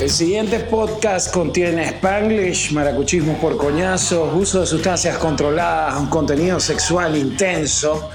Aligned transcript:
El 0.00 0.10
siguiente 0.10 0.58
podcast 0.58 1.32
contiene 1.32 1.84
spanglish, 1.84 2.72
maracuchismo 2.72 3.38
por 3.40 3.56
coñazos, 3.56 4.34
uso 4.34 4.60
de 4.60 4.66
sustancias 4.66 5.18
controladas, 5.18 5.96
un 6.00 6.08
contenido 6.08 6.58
sexual 6.58 7.16
intenso, 7.16 8.10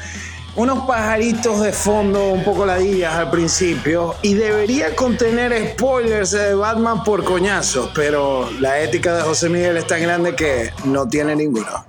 unos 0.58 0.86
pajaritos 0.86 1.62
de 1.62 1.72
fondo 1.72 2.32
un 2.32 2.44
poco 2.44 2.66
ladillas 2.66 3.14
al 3.14 3.32
principio 3.32 4.16
y 4.22 4.34
debería 4.34 4.94
contener 4.94 5.72
spoilers 5.72 6.32
de 6.32 6.54
Batman 6.54 7.02
por 7.02 7.24
coñazos, 7.24 7.92
pero 7.96 8.52
la 8.60 8.82
ética 8.82 9.16
de 9.16 9.22
José 9.22 9.48
Miguel 9.48 9.78
es 9.78 9.88
tan 9.88 10.02
grande 10.02 10.36
que 10.36 10.74
no 10.84 11.08
tiene 11.08 11.34
ninguno. 11.34 11.86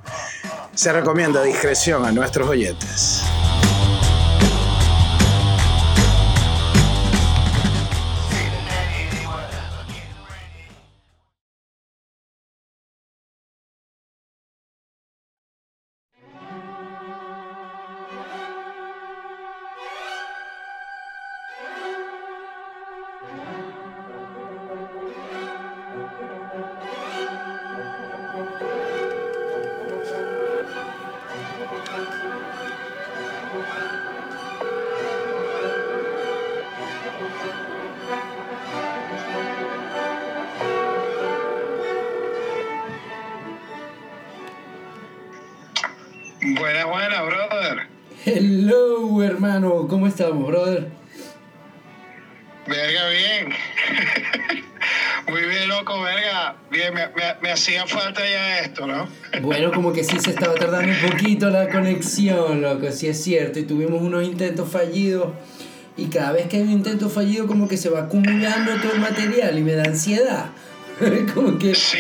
Se 0.73 0.93
recomienda 0.93 1.43
discreción 1.43 2.07
a 2.07 2.13
nuestros 2.13 2.49
oyentes. 2.49 3.25
Estamos, 50.31 50.47
brother? 50.49 50.89
Verga, 52.67 53.09
bien. 53.11 53.49
Muy 55.29 55.43
bien, 55.43 55.69
loco, 55.69 56.01
verga. 56.01 56.57
Bien, 56.71 56.95
me, 56.95 57.07
me- 57.09 57.37
me 57.43 57.53
hacía 57.53 57.87
falta 57.87 58.21
ya 58.29 58.61
esto, 58.61 58.87
¿no? 58.87 59.09
Bueno, 59.43 59.71
como 59.73 59.93
que 59.93 60.05
sí 60.05 60.19
se 60.21 60.31
estaba 60.31 60.55
tardando 60.55 60.93
un 60.93 61.11
poquito 61.11 61.51
la 61.51 61.69
conexión, 61.69 62.63
loco, 62.63 62.91
sí 62.93 63.09
es 63.09 63.23
cierto. 63.23 63.59
Y 63.59 63.65
tuvimos 63.65 64.03
unos 64.03 64.25
intentos 64.25 64.71
fallidos. 64.71 65.33
Y 65.97 66.07
cada 66.07 66.33
vez 66.33 66.47
que 66.47 66.57
hay 66.59 66.63
un 66.63 66.71
intento 66.71 67.09
fallido, 67.11 67.47
como 67.47 67.69
que 67.69 67.77
se 67.77 67.91
va 67.91 68.01
acumulando 68.05 68.73
todo 68.81 68.93
el 68.93 69.01
material 69.01 69.59
y 69.59 69.63
me 69.63 69.73
da 69.75 69.85
ansiedad. 69.85 70.47
como 71.35 71.59
que. 71.59 71.75
Sí, 71.75 71.99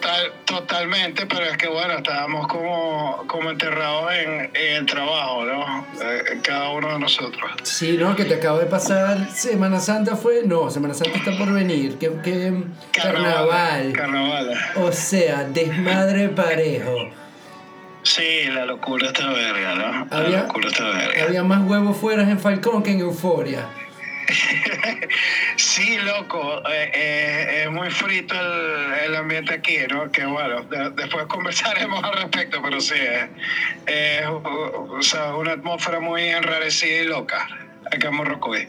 total, 0.00 0.32
totalmente, 0.44 1.26
pero 1.26 1.44
es 1.44 1.56
que 1.56 1.68
bueno, 1.68 1.94
estábamos 1.98 2.46
como, 2.48 3.24
como 3.26 3.50
enterrados 3.50 4.12
en, 4.12 4.50
en 4.54 4.76
el 4.76 4.86
trabajo, 4.86 5.44
¿no? 5.44 5.86
Eh, 6.00 6.40
cada 6.42 6.70
uno 6.70 6.92
de 6.94 6.98
nosotros. 6.98 7.50
Sí, 7.62 7.96
¿no? 7.98 8.16
Que 8.16 8.24
te 8.24 8.34
acabo 8.34 8.58
de 8.58 8.66
pasar. 8.66 9.30
Semana 9.30 9.78
Santa 9.80 10.16
fue. 10.16 10.42
No, 10.44 10.70
Semana 10.70 10.94
Santa 10.94 11.18
está 11.18 11.36
por 11.36 11.52
venir. 11.52 11.98
Que, 11.98 12.10
que 12.22 12.52
carnaval. 12.92 13.92
Carnaval. 13.92 14.50
O 14.76 14.92
sea, 14.92 15.44
desmadre 15.44 16.28
parejo. 16.30 17.10
Sí, 18.02 18.44
la 18.52 18.64
locura 18.64 19.08
está 19.08 19.28
verga, 19.30 19.74
¿no? 19.74 20.06
La 20.10 20.16
Había- 20.16 20.42
locura 20.44 20.68
está 20.68 20.84
verga. 20.88 21.24
Había 21.24 21.42
más 21.44 21.68
huevos 21.68 21.96
fuera 21.96 22.22
en 22.22 22.38
Falcón 22.38 22.82
que 22.82 22.92
en 22.92 23.00
Euforia. 23.00 23.66
Sí, 25.56 25.98
loco, 25.98 26.62
eh, 26.70 26.90
eh, 26.94 27.62
es 27.64 27.70
muy 27.70 27.90
frito 27.90 28.34
el, 28.34 28.92
el 29.06 29.16
ambiente 29.16 29.54
aquí, 29.54 29.76
¿no? 29.90 30.10
Que 30.10 30.24
bueno, 30.24 30.62
de- 30.64 30.90
después 30.90 31.26
conversaremos 31.26 32.02
al 32.02 32.14
respecto, 32.14 32.60
pero 32.62 32.80
sí, 32.80 32.94
es 32.94 33.28
es, 33.86 34.26
o 34.26 34.98
sea, 35.02 35.34
una 35.36 35.52
atmósfera 35.52 36.00
muy 36.00 36.22
enrarecida 36.22 37.02
y 37.02 37.04
loca 37.06 37.46
acá 37.92 38.08
en 38.08 38.14
Morrocoy. 38.14 38.68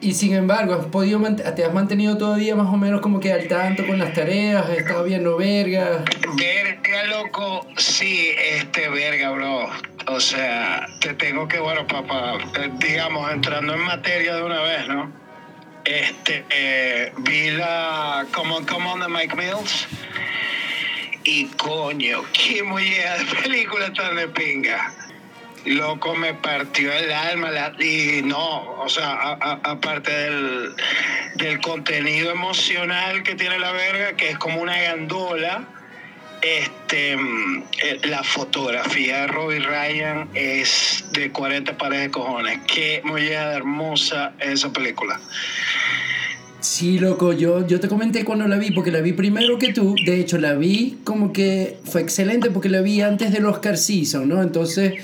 Y 0.00 0.14
sin 0.14 0.34
embargo, 0.34 0.74
has 0.74 0.86
podido 0.86 1.20
te 1.54 1.64
has 1.64 1.72
mantenido 1.72 2.16
todavía 2.18 2.56
más 2.56 2.66
o 2.72 2.76
menos 2.76 3.00
como 3.00 3.20
que 3.20 3.32
al 3.32 3.46
tanto 3.46 3.86
con 3.86 3.98
las 3.98 4.12
tareas, 4.14 4.64
has 4.66 4.78
estado 4.78 5.04
viendo 5.04 5.36
verga. 5.36 6.04
Verga, 6.36 7.04
loco, 7.04 7.66
sí, 7.76 8.30
este, 8.36 8.88
verga, 8.88 9.30
bro. 9.30 9.68
O 10.10 10.20
sea, 10.20 10.86
te 11.00 11.12
tengo 11.14 11.46
que, 11.48 11.58
bueno, 11.58 11.86
papá, 11.86 12.38
digamos, 12.78 13.30
entrando 13.30 13.74
en 13.74 13.80
materia 13.80 14.36
de 14.36 14.42
una 14.42 14.60
vez, 14.62 14.88
¿no? 14.88 15.12
Este, 15.84 16.44
eh, 16.48 17.12
vi 17.18 17.50
la 17.50 18.26
Come 18.32 18.54
On, 18.54 18.64
Come 18.64 18.86
On 18.86 19.00
de 19.00 19.08
Mike 19.08 19.36
Mills. 19.36 19.86
Y 21.24 21.44
coño, 21.56 22.22
qué 22.32 22.62
muñeca 22.62 23.18
de 23.18 23.24
película 23.42 23.92
tan 23.92 24.16
de 24.16 24.28
pinga. 24.28 24.94
Loco, 25.66 26.14
me 26.14 26.32
partió 26.32 26.90
el 26.90 27.12
alma. 27.12 27.50
la- 27.50 27.74
y 27.78 28.22
no, 28.22 28.62
o 28.80 28.88
sea, 28.88 29.12
aparte 29.62 30.10
del, 30.10 30.74
del 31.34 31.60
contenido 31.60 32.30
emocional 32.30 33.22
que 33.22 33.34
tiene 33.34 33.58
la 33.58 33.72
verga, 33.72 34.14
que 34.16 34.30
es 34.30 34.38
como 34.38 34.62
una 34.62 34.80
gandola, 34.80 35.64
este, 36.42 37.12
eh, 37.12 38.00
la 38.04 38.22
fotografía 38.22 39.22
de 39.22 39.26
Robbie 39.28 39.60
Ryan 39.60 40.28
es 40.34 41.04
de 41.12 41.30
40 41.30 41.76
pares 41.76 42.00
de 42.00 42.10
cojones. 42.10 42.60
Qué 42.66 43.00
muñeca 43.04 43.54
hermosa 43.54 44.32
es 44.40 44.50
esa 44.50 44.72
película. 44.72 45.20
Sí, 46.60 46.98
loco, 46.98 47.32
yo, 47.32 47.66
yo 47.66 47.78
te 47.78 47.88
comenté 47.88 48.24
cuando 48.24 48.48
la 48.48 48.58
vi, 48.58 48.72
porque 48.72 48.90
la 48.90 49.00
vi 49.00 49.12
primero 49.12 49.58
que 49.58 49.72
tú. 49.72 49.94
De 50.04 50.18
hecho, 50.20 50.38
la 50.38 50.54
vi 50.54 50.98
como 51.04 51.32
que 51.32 51.78
fue 51.84 52.02
excelente 52.02 52.50
porque 52.50 52.68
la 52.68 52.80
vi 52.80 53.00
antes 53.00 53.32
del 53.32 53.46
Oscar 53.46 53.78
Season, 53.78 54.28
¿no? 54.28 54.42
Entonces, 54.42 54.94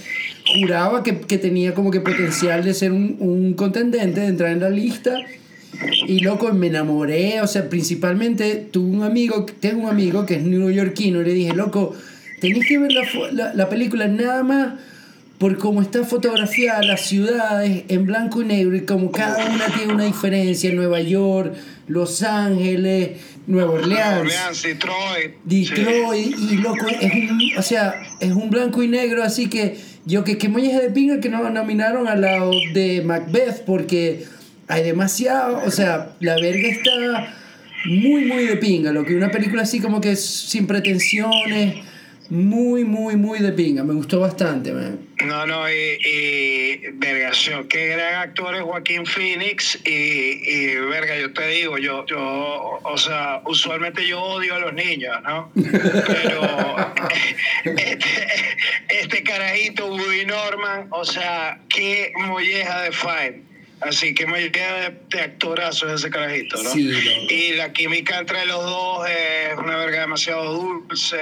juraba 0.44 1.02
que, 1.02 1.20
que 1.20 1.38
tenía 1.38 1.72
como 1.72 1.90
que 1.90 2.00
potencial 2.00 2.64
de 2.64 2.74
ser 2.74 2.92
un, 2.92 3.16
un 3.20 3.54
contendente, 3.54 4.20
de 4.20 4.26
entrar 4.26 4.50
en 4.50 4.60
la 4.60 4.70
lista. 4.70 5.16
Y 6.06 6.20
loco, 6.20 6.52
me 6.52 6.68
enamoré, 6.68 7.40
o 7.40 7.46
sea, 7.46 7.68
principalmente 7.68 8.68
tuve 8.70 8.96
un 8.96 9.02
amigo, 9.02 9.46
tengo 9.60 9.84
un 9.84 9.90
amigo 9.90 10.26
que 10.26 10.36
es 10.36 10.42
neoyorquino 10.42 11.20
y 11.20 11.24
le 11.24 11.32
dije, 11.32 11.54
loco, 11.54 11.94
tenés 12.40 12.66
que 12.66 12.78
ver 12.78 12.92
la, 12.92 13.02
la, 13.32 13.54
la 13.54 13.68
película 13.68 14.06
nada 14.08 14.42
más 14.42 14.74
por 15.38 15.58
cómo 15.58 15.82
está 15.82 16.04
fotografiada 16.04 16.82
las 16.82 17.02
ciudades 17.02 17.84
en 17.88 18.06
blanco 18.06 18.42
y 18.42 18.46
negro 18.46 18.76
y 18.76 18.84
como 18.84 19.10
cada 19.10 19.44
una 19.46 19.66
tiene 19.66 19.92
una 19.92 20.04
diferencia, 20.04 20.72
Nueva 20.72 21.00
York, 21.00 21.54
Los 21.88 22.22
Ángeles, 22.22 23.20
Nueva 23.46 23.72
Orleans. 23.72 24.20
Orleans, 24.20 24.62
Detroit. 24.62 25.34
Detroit 25.44 26.36
y 26.50 26.56
loco, 26.56 26.86
es 26.88 27.12
un, 27.12 27.40
o 27.58 27.62
sea, 27.62 27.94
es 28.20 28.32
un 28.32 28.48
blanco 28.48 28.82
y 28.82 28.88
negro, 28.88 29.22
así 29.22 29.48
que 29.48 29.76
yo 30.06 30.22
que 30.24 30.38
qué 30.38 30.48
molleja 30.48 30.80
de 30.80 30.90
pinga 30.90 31.20
que 31.20 31.28
no 31.28 31.48
nominaron 31.50 32.06
al 32.08 32.20
lado 32.20 32.52
de 32.72 33.02
Macbeth 33.04 33.64
porque 33.64 34.24
hay 34.68 34.82
demasiado, 34.82 35.62
o 35.64 35.70
sea, 35.70 36.12
la 36.20 36.36
verga 36.36 36.68
está 36.68 37.34
muy 37.84 38.24
muy 38.24 38.44
de 38.46 38.56
pinga, 38.56 38.92
lo 38.92 39.04
que 39.04 39.14
una 39.14 39.30
película 39.30 39.62
así 39.62 39.80
como 39.80 40.00
que 40.00 40.16
sin 40.16 40.66
pretensiones, 40.66 41.84
muy 42.30 42.84
muy 42.84 43.16
muy 43.16 43.40
de 43.40 43.52
pinga, 43.52 43.84
me 43.84 43.92
gustó 43.92 44.20
bastante, 44.20 44.72
man. 44.72 44.98
No, 45.24 45.46
no, 45.46 45.70
y, 45.70 45.98
y 46.02 46.76
vergación, 46.94 47.68
qué 47.68 47.88
gran 47.88 48.14
actor 48.14 48.54
es 48.54 48.62
Joaquín 48.62 49.04
Phoenix 49.06 49.78
y, 49.84 49.90
y 49.90 50.74
verga, 50.76 51.18
yo 51.18 51.32
te 51.32 51.46
digo, 51.48 51.78
yo, 51.78 52.04
yo, 52.06 52.80
o 52.82 52.98
sea, 52.98 53.42
usualmente 53.44 54.06
yo 54.06 54.20
odio 54.20 54.54
a 54.54 54.58
los 54.58 54.72
niños, 54.72 55.16
¿no? 55.22 55.52
Pero 55.54 56.76
este, 57.64 58.26
este 58.88 59.22
carajito, 59.22 59.86
Woody 59.86 60.24
Norman, 60.24 60.88
o 60.90 61.04
sea, 61.04 61.60
qué 61.68 62.12
molleja 62.16 62.82
de 62.82 62.92
fine. 62.92 63.53
Así 63.84 64.14
que 64.14 64.26
molleja 64.26 64.74
de, 64.80 64.94
de 65.10 65.20
actorazo 65.20 65.86
es 65.88 66.00
ese 66.00 66.10
carajito, 66.10 66.62
¿no? 66.62 66.70
Sí. 66.70 66.90
Y 67.30 67.52
la 67.54 67.72
química 67.72 68.18
entre 68.18 68.46
los 68.46 68.62
dos 68.64 69.06
es 69.08 69.58
una 69.58 69.76
verga 69.76 70.00
demasiado 70.00 70.52
dulce. 70.54 71.16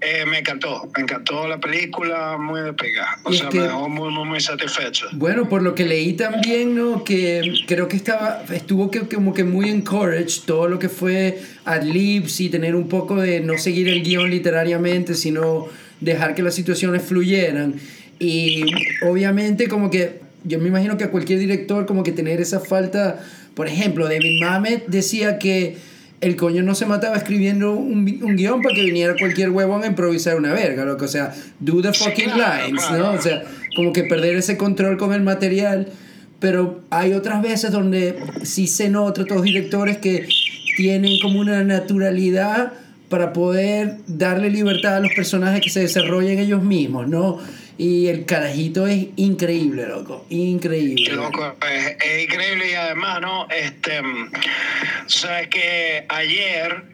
Eh, 0.00 0.26
me 0.26 0.40
encantó, 0.40 0.90
me 0.94 1.02
encantó 1.04 1.48
la 1.48 1.58
película, 1.58 2.36
muy 2.38 2.60
de 2.60 2.74
pega. 2.74 3.18
O 3.24 3.32
sea, 3.32 3.48
que- 3.48 3.58
me 3.58 3.64
dejó 3.64 3.88
muy, 3.88 4.10
muy, 4.12 4.24
muy 4.26 4.40
satisfecho. 4.40 5.06
Bueno, 5.12 5.48
por 5.48 5.62
lo 5.62 5.74
que 5.74 5.84
leí 5.86 6.12
también, 6.12 6.74
¿no? 6.76 7.04
Que 7.04 7.54
creo 7.66 7.88
que 7.88 7.96
estaba, 7.96 8.44
estuvo 8.52 8.90
que, 8.90 9.00
como 9.00 9.32
que 9.32 9.44
muy 9.44 9.70
encouraged 9.70 10.42
todo 10.46 10.68
lo 10.68 10.78
que 10.78 10.88
fue 10.90 11.38
ad-libs 11.64 12.40
y 12.40 12.50
tener 12.50 12.74
un 12.74 12.88
poco 12.88 13.16
de 13.16 13.40
no 13.40 13.56
seguir 13.56 13.88
el 13.88 14.02
guion 14.02 14.30
literariamente, 14.30 15.14
sino 15.14 15.68
dejar 16.00 16.34
que 16.34 16.42
las 16.42 16.54
situaciones 16.54 17.02
fluyeran. 17.02 17.74
Y 18.18 18.64
obviamente 19.02 19.68
como 19.68 19.90
que 19.90 20.20
yo 20.44 20.58
me 20.58 20.68
imagino 20.68 20.96
que 20.96 21.04
a 21.04 21.10
cualquier 21.10 21.38
director 21.38 21.86
como 21.86 22.02
que 22.02 22.12
tener 22.12 22.40
esa 22.40 22.60
falta, 22.60 23.20
por 23.54 23.66
ejemplo, 23.66 24.04
David 24.04 24.40
Mamet 24.40 24.86
decía 24.86 25.38
que 25.38 25.76
el 26.20 26.36
coño 26.36 26.62
no 26.62 26.74
se 26.74 26.86
mataba 26.86 27.16
escribiendo 27.16 27.72
un, 27.72 28.20
un 28.22 28.36
guion 28.36 28.62
para 28.62 28.74
que 28.74 28.82
viniera 28.82 29.14
cualquier 29.18 29.50
huevón 29.50 29.82
a 29.84 29.86
improvisar 29.86 30.36
una 30.36 30.52
verga, 30.52 30.84
loco. 30.84 31.04
O 31.04 31.08
sea, 31.08 31.34
do 31.60 31.82
the 31.82 31.92
fucking 31.92 32.30
lines. 32.30 32.82
¿no? 32.92 33.12
O 33.12 33.20
sea, 33.20 33.42
como 33.76 33.92
que 33.92 34.04
perder 34.04 34.36
ese 34.36 34.56
control 34.56 34.96
con 34.96 35.12
el 35.12 35.22
material. 35.22 35.88
pero 36.40 36.80
hay 36.90 37.12
otras 37.12 37.42
veces 37.42 37.72
donde 37.72 38.16
sí 38.42 38.66
se 38.66 38.88
nota 38.88 39.22
otros 39.22 39.42
directores 39.42 39.98
que 39.98 40.26
tienen 40.76 41.18
como 41.20 41.40
una 41.40 41.62
naturalidad 41.64 42.72
para 43.08 43.32
poder 43.32 43.98
darle 44.06 44.50
libertad 44.50 44.96
a 44.96 45.00
los 45.00 45.12
personajes 45.14 45.60
que 45.60 45.70
se 45.70 45.80
desarrollen 45.80 46.38
ellos 46.38 46.62
mismos, 46.62 47.06
¿no? 47.06 47.38
Y 47.76 48.06
el 48.06 48.24
carajito 48.24 48.86
es 48.86 49.06
increíble, 49.16 49.86
loco. 49.86 50.26
Increíble. 50.30 51.12
Loco, 51.12 51.56
es, 51.68 51.96
es 52.00 52.24
increíble 52.24 52.70
y 52.70 52.74
además, 52.74 53.20
¿no? 53.20 53.48
Este, 53.50 54.00
sabes 55.06 55.48
que 55.48 56.06
ayer, 56.08 56.84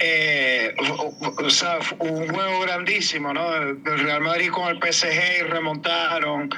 eh, 0.00 0.74
o, 0.78 1.50
sea, 1.50 1.78
un 2.00 2.28
juego 2.28 2.60
grandísimo, 2.60 3.32
¿no? 3.32 3.50
Del 3.50 3.98
Real 4.00 4.20
Madrid 4.20 4.50
con 4.50 4.68
el 4.68 4.78
PSG 4.78 5.40
y 5.40 5.42
remontaron. 5.42 6.50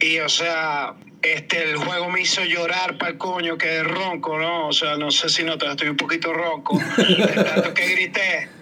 Y, 0.00 0.18
o 0.20 0.28
sea, 0.30 0.94
este, 1.20 1.70
el 1.70 1.76
juego 1.76 2.08
me 2.08 2.22
hizo 2.22 2.44
llorar 2.44 2.96
para 2.96 3.12
el 3.12 3.18
coño, 3.18 3.58
que 3.58 3.68
de 3.68 3.82
ronco, 3.82 4.38
¿no? 4.38 4.68
O 4.68 4.72
sea, 4.72 4.96
no 4.96 5.10
sé 5.10 5.28
si 5.28 5.44
notas, 5.44 5.72
estoy 5.72 5.88
un 5.88 5.96
poquito 5.96 6.32
ronco, 6.32 6.78
de 6.96 7.44
tanto 7.44 7.74
que 7.74 7.88
grité. 7.88 8.55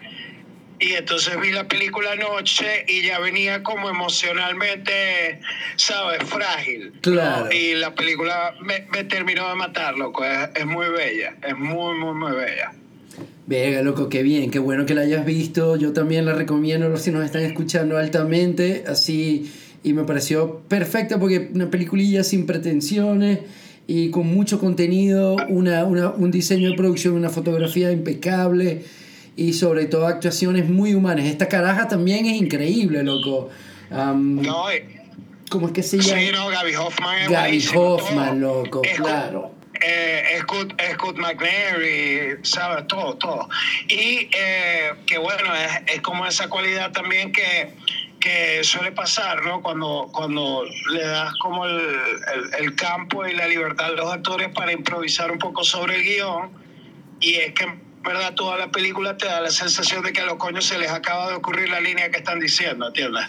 Y 0.84 0.92
entonces 0.92 1.40
vi 1.40 1.50
la 1.50 1.66
película 1.66 2.12
anoche 2.12 2.84
y 2.86 3.06
ya 3.06 3.18
venía 3.18 3.62
como 3.62 3.88
emocionalmente, 3.88 5.40
¿sabes? 5.76 6.18
Frágil. 6.24 6.92
¿no? 6.92 7.00
Claro. 7.00 7.50
Y 7.50 7.74
la 7.74 7.94
película 7.94 8.52
me, 8.60 8.86
me 8.92 9.04
terminó 9.04 9.48
de 9.48 9.54
matar, 9.54 9.96
loco. 9.96 10.26
Es, 10.26 10.50
es 10.54 10.66
muy 10.66 10.88
bella, 10.88 11.36
es 11.42 11.56
muy, 11.56 11.96
muy, 11.96 12.12
muy 12.12 12.32
bella. 12.32 12.74
Verga, 13.46 13.80
loco, 13.80 14.10
qué 14.10 14.22
bien, 14.22 14.50
qué 14.50 14.58
bueno 14.58 14.84
que 14.84 14.94
la 14.94 15.00
hayas 15.02 15.24
visto. 15.24 15.76
Yo 15.76 15.94
también 15.94 16.26
la 16.26 16.34
recomiendo, 16.34 16.86
los 16.90 17.02
que 17.02 17.12
nos 17.12 17.24
están 17.24 17.44
escuchando 17.44 17.96
altamente, 17.96 18.84
así, 18.86 19.50
y 19.82 19.94
me 19.94 20.04
pareció 20.04 20.60
perfecta 20.68 21.18
porque 21.18 21.48
una 21.54 21.70
peliculilla 21.70 22.22
sin 22.24 22.44
pretensiones 22.44 23.38
y 23.86 24.10
con 24.10 24.26
mucho 24.26 24.60
contenido, 24.60 25.36
una, 25.48 25.86
una, 25.86 26.10
un 26.10 26.30
diseño 26.30 26.68
de 26.68 26.76
producción, 26.76 27.14
una 27.14 27.30
fotografía 27.30 27.90
impecable 27.90 28.82
y 29.36 29.52
sobre 29.52 29.86
todo 29.86 30.06
actuaciones 30.06 30.68
muy 30.68 30.94
humanas. 30.94 31.26
Esta 31.26 31.48
caraja 31.48 31.88
también 31.88 32.26
es 32.26 32.36
increíble, 32.40 33.02
loco. 33.02 33.50
Am, 33.90 34.40
No, 34.42 34.72
y- 34.72 34.82
¿Cómo 35.50 35.66
es 35.68 35.72
que 35.72 35.82
se 35.82 35.98
llama? 35.98 36.20
sí, 36.20 36.30
no, 36.32 36.48
Gaby 36.48 36.74
Hoffman 36.74 37.30
Gaby 37.30 37.64
Hoffman, 37.74 38.40
todo. 38.40 38.64
loco, 38.64 38.82
Es 38.82 38.96
claro. 38.98 39.52
eh, 39.86 40.38
Scott, 40.40 40.72
Scott 40.94 41.16
McNary, 41.18 42.38
¿sabes? 42.42 42.86
Todo, 42.88 43.14
todo. 43.16 43.48
Y 43.88 44.28
eh, 44.36 44.92
que 45.06 45.18
bueno, 45.18 45.54
es, 45.54 45.94
es 45.96 46.00
como 46.00 46.26
esa 46.26 46.48
cualidad 46.48 46.90
también 46.92 47.30
que, 47.30 47.72
que 48.18 48.64
suele 48.64 48.90
pasar, 48.92 49.44
¿no? 49.44 49.62
Cuando, 49.62 50.08
cuando 50.12 50.64
le 50.92 51.02
das 51.04 51.32
como 51.40 51.66
el, 51.66 51.76
el- 51.78 52.64
el 52.64 52.74
campo 52.74 53.26
y 53.26 53.34
la 53.34 53.46
libertad 53.46 53.86
a 53.86 53.90
los 53.90 54.12
actores 54.12 54.48
para 54.54 54.72
improvisar 54.72 55.30
un 55.30 55.38
poco 55.38 55.62
sobre 55.62 55.96
el 55.96 56.02
guion. 56.04 56.50
Y 57.20 57.34
es 57.36 57.52
que, 57.52 57.66
verdad, 58.04 58.34
toda 58.34 58.56
la 58.58 58.70
película 58.70 59.16
te 59.16 59.26
da 59.26 59.40
la 59.40 59.50
sensación 59.50 60.02
de 60.02 60.12
que 60.12 60.20
a 60.20 60.26
los 60.26 60.36
coños 60.36 60.64
se 60.64 60.78
les 60.78 60.90
acaba 60.90 61.28
de 61.28 61.34
ocurrir 61.34 61.68
la 61.68 61.80
línea 61.80 62.10
que 62.10 62.18
están 62.18 62.38
diciendo, 62.38 62.86
¿entiendes? 62.88 63.24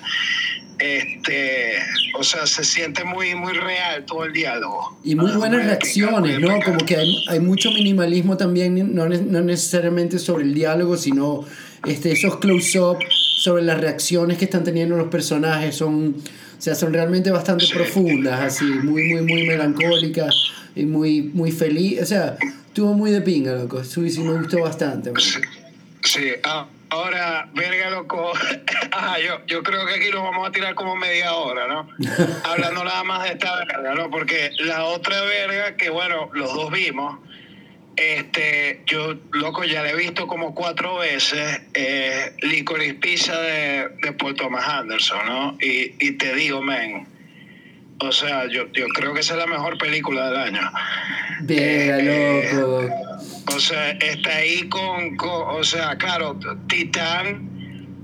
Este, 0.78 1.72
o 2.20 2.24
sea, 2.24 2.46
se 2.46 2.64
siente 2.66 3.06
muy, 3.06 3.34
muy 3.34 3.54
real 3.54 4.06
todo 4.06 4.26
el 4.26 4.34
diálogo. 4.34 5.00
Y 5.04 5.16
muy 5.16 5.32
buenas 5.32 5.60
muy 5.60 5.68
reacciones, 5.70 6.40
¿no? 6.40 6.60
Como 6.60 6.86
que 6.86 6.98
hay, 6.98 7.26
hay 7.30 7.40
mucho 7.40 7.72
minimalismo 7.72 8.36
también, 8.36 8.94
no, 8.94 9.08
no 9.08 9.42
necesariamente 9.42 10.20
sobre 10.20 10.44
el 10.44 10.54
diálogo, 10.54 10.98
sino 10.98 11.46
este, 11.86 12.12
esos 12.12 12.38
close-up 12.40 12.98
sobre 13.38 13.64
las 13.64 13.80
reacciones 13.80 14.38
que 14.38 14.46
están 14.46 14.64
teniendo 14.66 14.98
los 14.98 15.08
personajes. 15.08 15.76
Son, 15.78 16.16
o 16.58 16.62
sea, 16.62 16.76
son 16.76 16.94
realmente 16.94 17.32
bastante 17.32 17.66
Sí. 17.66 17.74
profundas, 17.74 18.42
así, 18.42 18.66
muy, 18.66 19.04
muy, 19.14 19.22
muy 19.22 19.48
melancólicas 19.48 20.36
y 20.76 20.86
muy, 20.86 21.22
muy 21.22 21.52
feliz. 21.52 22.02
O 22.02 22.06
sea, 22.06 22.38
estuvo 22.68 22.94
muy 22.94 23.12
de 23.12 23.22
pinga, 23.22 23.54
loco. 23.54 23.84
Sí, 23.84 24.10
sí, 24.10 24.22
me 24.22 24.34
gustó 24.34 24.62
bastante. 24.62 25.12
man. 25.12 25.22
Sí, 25.22 25.40
sí. 26.04 26.32
Ah, 26.44 26.68
ahora, 26.90 27.50
verga, 27.54 27.90
loco. 27.90 28.32
Ah, 28.98 29.18
yo, 29.20 29.46
yo 29.46 29.62
creo 29.62 29.86
que 29.86 29.96
aquí 29.96 30.10
nos 30.10 30.24
vamos 30.24 30.48
a 30.48 30.52
tirar 30.54 30.74
como 30.74 30.96
media 30.96 31.34
hora, 31.34 31.68
¿no? 31.68 31.90
Hablando 32.46 32.82
nada 32.86 33.04
más 33.04 33.24
de 33.24 33.34
esta 33.34 33.58
verga, 33.58 33.94
¿no? 33.94 34.10
Porque 34.10 34.52
la 34.60 34.86
otra 34.86 35.22
verga 35.22 35.76
que, 35.76 35.90
bueno, 35.90 36.30
los 36.34 36.54
dos 36.54 36.72
vimos, 36.72 37.20
este, 37.98 38.84
yo, 38.86 39.16
loco, 39.34 39.66
ya 39.66 39.84
la 39.84 39.92
he 39.92 39.96
visto 39.98 40.28
como 40.28 40.56
cuatro 40.56 41.00
veces, 41.00 41.62
eh, 41.74 42.34
Licorice 42.42 42.94
Pizza 42.96 43.38
de, 43.42 43.90
de 44.02 44.14
Paul 44.14 44.36
Thomas 44.36 44.66
Anderson, 44.66 45.26
¿no? 45.26 45.58
Y, 45.60 45.94
y 46.00 46.12
te 46.14 46.34
digo, 46.34 46.62
men, 46.62 47.06
o 48.00 48.12
sea, 48.12 48.46
yo, 48.48 48.72
yo 48.74 48.88
creo 48.90 49.14
que 49.14 49.22
esa 49.22 49.34
es 49.34 49.40
la 49.40 49.48
mejor 49.48 49.78
película 49.78 50.30
del 50.30 50.38
año. 50.40 50.72
Verga, 51.42 51.98
Eh, 52.00 52.50
loco. 52.54 52.90
O 53.56 53.60
sea, 53.60 53.92
está 53.92 54.36
ahí 54.38 54.68
con, 54.70 55.16
con- 55.18 55.56
o 55.60 55.64
sea, 55.64 55.96
claro, 55.98 56.38
Titán, 56.68 57.50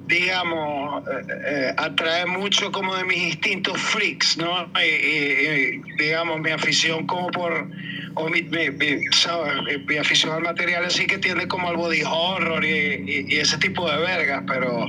digamos, 0.08 1.04
eh, 1.08 1.12
eh, 1.46 1.74
atrae 1.78 2.26
mucho 2.26 2.72
como 2.72 2.96
de 2.96 3.04
mis 3.06 3.18
instintos 3.34 3.80
freaks, 3.82 4.38
¿no? 4.38 4.72
Y, 4.80 4.86
y- 4.88 5.82
y, 5.98 6.04
digamos, 6.04 6.40
mi 6.40 6.52
afición 6.52 7.06
como 7.08 7.28
por, 7.32 7.68
o 8.16 8.30
mi, 8.30 8.42
mi, 8.44 8.70
mi, 8.72 9.02
¿sabes? 9.12 9.54
Mi, 9.88 9.98
afición 9.98 10.34
al 10.34 10.42
material 10.42 10.86
así 10.86 11.06
que 11.06 11.18
tiende 11.18 11.48
como 11.48 11.70
al 11.70 11.78
body 11.78 12.02
horror 12.04 12.64
y, 12.64 13.26
y- 13.30 13.38
ese 13.38 13.58
tipo 13.58 13.90
de 13.90 13.98
vergas, 13.98 14.44
pero 14.48 14.86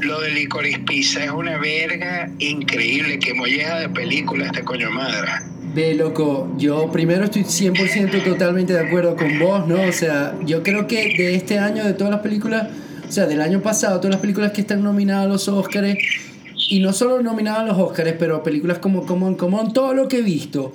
lo 0.00 0.20
de 0.20 0.30
Licorice 0.30 0.80
Pizza 0.80 1.24
es 1.24 1.30
una 1.30 1.58
verga 1.58 2.30
increíble, 2.38 3.18
que 3.18 3.34
molleja 3.34 3.80
de 3.80 3.88
película 3.88 4.46
este 4.46 4.62
coño 4.62 4.90
madre. 4.90 5.28
Ve, 5.74 5.94
loco, 5.94 6.52
yo 6.56 6.90
primero 6.90 7.24
estoy 7.24 7.42
100% 7.42 8.24
totalmente 8.24 8.72
de 8.72 8.80
acuerdo 8.86 9.16
con 9.16 9.38
vos, 9.38 9.66
¿no? 9.66 9.82
O 9.82 9.92
sea, 9.92 10.34
yo 10.44 10.62
creo 10.62 10.86
que 10.86 11.14
de 11.16 11.34
este 11.34 11.58
año, 11.58 11.84
de 11.84 11.92
todas 11.92 12.10
las 12.10 12.20
películas, 12.20 12.68
o 13.06 13.12
sea, 13.12 13.26
del 13.26 13.40
año 13.42 13.60
pasado, 13.60 13.98
todas 13.98 14.12
las 14.12 14.20
películas 14.20 14.52
que 14.52 14.62
están 14.62 14.82
nominadas 14.82 15.26
a 15.26 15.28
los 15.28 15.48
Oscars, 15.48 15.96
y 16.68 16.80
no 16.80 16.92
solo 16.92 17.22
nominadas 17.22 17.60
a 17.60 17.64
los 17.64 17.78
Oscars, 17.78 18.14
pero 18.18 18.42
películas 18.42 18.78
como 18.78 19.06
Come 19.06 19.26
On, 19.26 19.34
Come 19.36 19.56
On, 19.58 19.72
todo 19.72 19.94
lo 19.94 20.08
que 20.08 20.18
he 20.18 20.22
visto, 20.22 20.72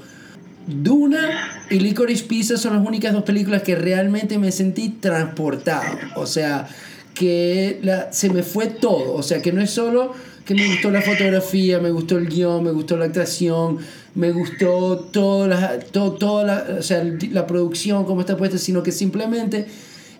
Duna 0.67 1.65
y 1.69 1.79
Licorice 1.79 2.23
Pizza 2.25 2.57
son 2.57 2.75
las 2.77 2.85
únicas 2.87 3.13
dos 3.13 3.23
películas 3.23 3.61
que 3.63 3.75
realmente 3.75 4.37
me 4.37 4.51
sentí 4.51 4.89
transportado. 4.89 5.97
O 6.15 6.25
sea, 6.25 6.67
que 7.13 7.79
la- 7.83 8.11
se 8.13 8.29
me 8.29 8.43
fue 8.43 8.67
todo. 8.67 9.13
O 9.13 9.23
sea, 9.23 9.41
que 9.41 9.51
no 9.51 9.61
es 9.61 9.71
solo 9.71 10.13
que 10.45 10.55
me 10.55 10.67
gustó 10.67 10.89
la 10.91 11.01
fotografía, 11.01 11.79
me 11.79 11.91
gustó 11.91 12.17
el 12.17 12.27
guion, 12.27 12.63
me 12.63 12.71
gustó 12.71 12.97
la 12.97 13.05
actuación, 13.05 13.77
me 14.15 14.31
gustó 14.31 14.97
toda 15.11 15.47
la, 15.47 15.79
todo, 15.79 16.13
toda 16.13 16.43
la, 16.43 16.65
o 16.79 16.81
sea, 16.83 17.03
la 17.31 17.45
producción, 17.47 18.05
cómo 18.05 18.21
está 18.21 18.35
puesta, 18.37 18.57
sino 18.57 18.81
que 18.83 18.91
simplemente 18.91 19.65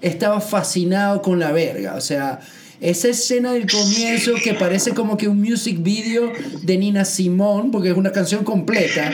estaba 0.02 0.40
fascinado 0.42 1.22
con 1.22 1.40
la 1.40 1.52
verga. 1.52 1.96
O 1.96 2.02
sea, 2.02 2.40
esa 2.80 3.10
escena 3.10 3.54
del 3.54 3.70
comienzo 3.70 4.34
que 4.44 4.54
parece 4.54 4.92
como 4.94 5.18
que 5.18 5.28
un 5.28 5.40
music 5.42 5.82
video 5.82 6.32
de 6.62 6.78
Nina 6.78 7.04
Simone, 7.06 7.70
porque 7.72 7.90
es 7.92 7.98
una 7.98 8.12
canción 8.12 8.44
completa. 8.44 9.14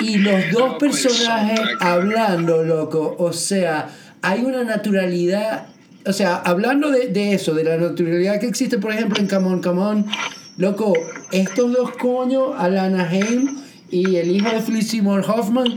Y 0.00 0.18
los 0.18 0.50
dos 0.52 0.72
No, 0.72 0.78
personajes 0.78 1.60
hablando, 1.80 2.62
loco. 2.62 3.16
O 3.18 3.32
sea, 3.32 3.88
hay 4.22 4.40
una 4.44 4.64
naturalidad. 4.64 5.66
O 6.04 6.12
sea, 6.12 6.36
hablando 6.36 6.90
de, 6.90 7.08
de 7.08 7.32
eso, 7.34 7.54
de 7.54 7.64
la 7.64 7.76
naturalidad 7.76 8.38
que 8.38 8.46
existe, 8.46 8.78
por 8.78 8.92
ejemplo, 8.92 9.18
en 9.20 9.26
Come 9.28 9.46
On, 9.48 9.62
Come 9.62 9.80
On, 9.82 10.06
loco, 10.56 10.92
estos 11.32 11.72
dos 11.72 11.90
coños, 11.96 12.54
Alana 12.58 13.08
Haim 13.08 13.56
y 13.90 14.16
el 14.16 14.30
hijo 14.30 14.48
de 14.50 14.60
Philip 14.60 14.82
Seymour 14.82 15.24
Hoffman, 15.28 15.76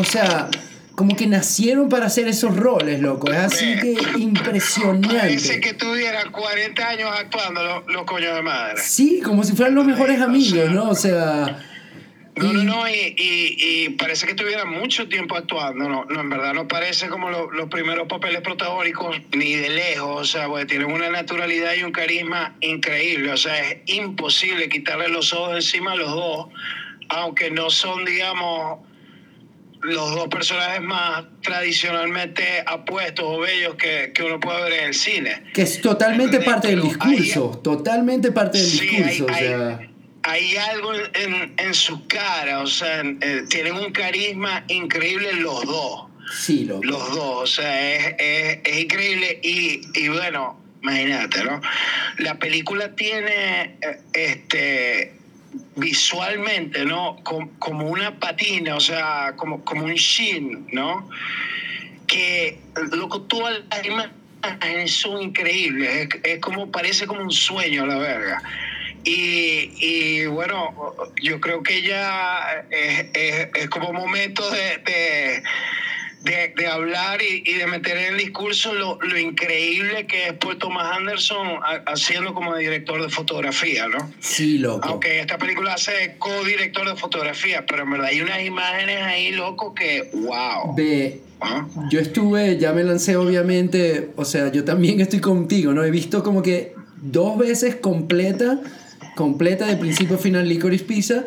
o 0.00 0.04
sea, 0.04 0.48
como 0.94 1.16
que 1.16 1.26
nacieron 1.26 1.88
para 1.90 2.06
hacer 2.06 2.28
esos 2.28 2.56
roles, 2.56 3.00
loco. 3.02 3.30
Es 3.30 3.38
así 3.38 3.74
que 3.80 3.94
Parece 3.94 4.18
impresionante. 4.20 5.60
que 5.60 5.74
tuviera 5.74 6.24
40 6.30 6.88
años 6.88 7.10
actuando 7.18 7.62
los, 7.62 7.86
los 7.92 8.04
coños 8.04 8.34
de 8.34 8.42
madre. 8.42 8.80
Sí, 8.82 9.20
como 9.22 9.44
si 9.44 9.52
fueran 9.54 9.74
los 9.74 9.84
mejores 9.84 10.20
amigos, 10.20 10.70
¿no? 10.70 10.88
O 10.90 10.94
sea. 10.94 11.58
No, 12.34 12.50
no, 12.52 12.62
no, 12.64 12.88
y, 12.88 12.92
y, 13.16 13.56
y 13.58 13.88
parece 13.90 14.26
que 14.26 14.32
tuviera 14.34 14.64
mucho 14.64 15.06
tiempo 15.06 15.36
actuando, 15.36 15.86
no, 15.86 16.06
no 16.06 16.20
en 16.22 16.30
verdad 16.30 16.54
no 16.54 16.66
parece 16.66 17.08
como 17.08 17.28
lo- 17.28 17.50
los 17.50 17.68
primeros 17.68 18.08
papeles 18.08 18.40
protagónicos 18.40 19.16
ni 19.36 19.54
de 19.54 19.68
lejos, 19.68 20.20
o 20.22 20.24
sea, 20.24 20.46
porque 20.48 20.64
tienen 20.64 20.90
una 20.90 21.10
naturalidad 21.10 21.74
y 21.74 21.82
un 21.82 21.92
carisma 21.92 22.56
increíble, 22.62 23.32
o 23.32 23.36
sea, 23.36 23.60
es 23.70 23.76
imposible 23.86 24.70
quitarle 24.70 25.08
los 25.08 25.34
ojos 25.34 25.56
encima 25.56 25.92
a 25.92 25.96
los 25.96 26.10
dos, 26.10 26.46
aunque 27.10 27.50
no 27.50 27.68
son, 27.68 28.06
digamos, 28.06 28.78
los 29.82 30.14
dos 30.14 30.28
personajes 30.28 30.80
más 30.80 31.24
tradicionalmente 31.42 32.44
apuestos 32.66 33.24
o 33.28 33.40
bellos 33.40 33.74
que, 33.74 34.12
que 34.14 34.22
uno 34.22 34.40
puede 34.40 34.62
ver 34.62 34.72
en 34.74 34.84
el 34.86 34.94
cine. 34.94 35.42
Que 35.52 35.62
es 35.62 35.80
totalmente 35.82 36.40
parte 36.40 36.68
del 36.68 36.82
discurso, 36.82 37.60
totalmente 37.62 38.32
parte 38.32 38.56
del 38.58 38.66
Sí, 38.68 38.80
discurso, 38.86 39.26
hay- 39.28 39.44
o 39.44 39.58
sea, 39.58 39.76
hay 39.78 39.88
algo 40.24 40.94
en, 40.94 41.54
en 41.58 41.74
su 41.74 42.06
cara, 42.06 42.60
o 42.60 42.66
sea, 42.66 43.02
eh, 43.20 43.44
tienen 43.48 43.74
un 43.74 43.92
carisma 43.92 44.64
increíble 44.68 45.32
los 45.34 45.64
dos, 45.64 46.06
sí, 46.38 46.64
loco. 46.64 46.84
los 46.84 47.14
dos, 47.14 47.42
o 47.42 47.46
sea, 47.46 47.92
es, 47.96 48.14
es- 48.18 48.58
es 48.64 48.78
increíble 48.80 49.40
y, 49.42 49.80
y 49.94 50.08
bueno, 50.08 50.58
imagínate, 50.82 51.42
¿no? 51.44 51.60
La 52.18 52.38
película 52.38 52.94
tiene, 52.94 53.76
eh, 53.82 54.00
este, 54.12 55.14
visualmente, 55.76 56.84
¿no? 56.84 57.16
Como, 57.24 57.86
una 57.88 58.18
patina, 58.18 58.76
o 58.76 58.80
sea, 58.80 59.34
como, 59.36 59.64
como 59.64 59.84
un 59.84 59.94
shin, 59.94 60.66
¿no? 60.72 61.08
Que, 62.06 62.58
loco, 62.92 63.22
todas 63.22 63.60
las 63.70 63.84
imágenes 63.84 64.92
son 64.94 65.22
increíbles, 65.22 66.08
es, 66.22 66.38
como, 66.40 66.70
parece 66.70 67.06
como 67.06 67.22
un 67.22 67.30
sueño, 67.30 67.86
la 67.86 67.98
verga. 67.98 68.42
Y, 69.04 70.26
bueno, 70.26 70.94
yo 71.22 71.40
creo 71.40 71.62
que 71.62 71.82
ya 71.82 72.66
es, 72.70 73.68
como 73.68 73.92
momento 73.92 74.48
de 74.50 75.42
de, 76.24 76.66
hablar 76.66 77.20
y, 77.22 77.52
de 77.52 77.66
meter 77.66 77.96
en 77.96 78.14
el 78.14 78.18
discurso 78.18 78.72
lo, 78.74 78.98
lo, 79.00 79.18
increíble 79.18 80.06
que 80.06 80.28
es 80.28 80.32
Paul 80.34 80.58
Thomas 80.58 80.96
Anderson 80.96 81.58
haciendo 81.86 82.32
como 82.34 82.56
director 82.56 83.02
de 83.02 83.08
fotografía, 83.08 83.88
¿no? 83.88 84.10
Sí, 84.20 84.58
loco. 84.58 84.88
Aunque 84.88 85.20
esta 85.20 85.38
película 85.38 85.74
hace 85.74 86.14
co-director 86.18 86.88
de 86.88 86.96
fotografía, 86.96 87.64
pero 87.66 87.82
en 87.82 87.90
verdad 87.90 88.08
hay 88.08 88.20
unas 88.20 88.44
imágenes 88.44 89.02
ahí, 89.02 89.32
loco, 89.32 89.74
que 89.74 90.10
wow. 90.12 90.74
Ve, 90.76 91.20
yo 91.90 91.98
estuve, 91.98 92.58
ya 92.58 92.72
me 92.72 92.84
lancé 92.84 93.16
obviamente, 93.16 94.10
o 94.16 94.24
sea, 94.24 94.52
yo 94.52 94.64
también 94.64 95.00
estoy 95.00 95.20
contigo, 95.20 95.72
¿no? 95.72 95.82
He 95.84 95.90
visto 95.90 96.22
como 96.22 96.42
que 96.42 96.74
dos 97.00 97.36
veces 97.36 97.76
completa, 97.76 98.60
completa 99.14 99.66
de 99.66 99.76
principio 99.76 100.16
a 100.16 100.18
final 100.18 100.48
Licorice 100.48 100.84
Pizza 100.84 101.24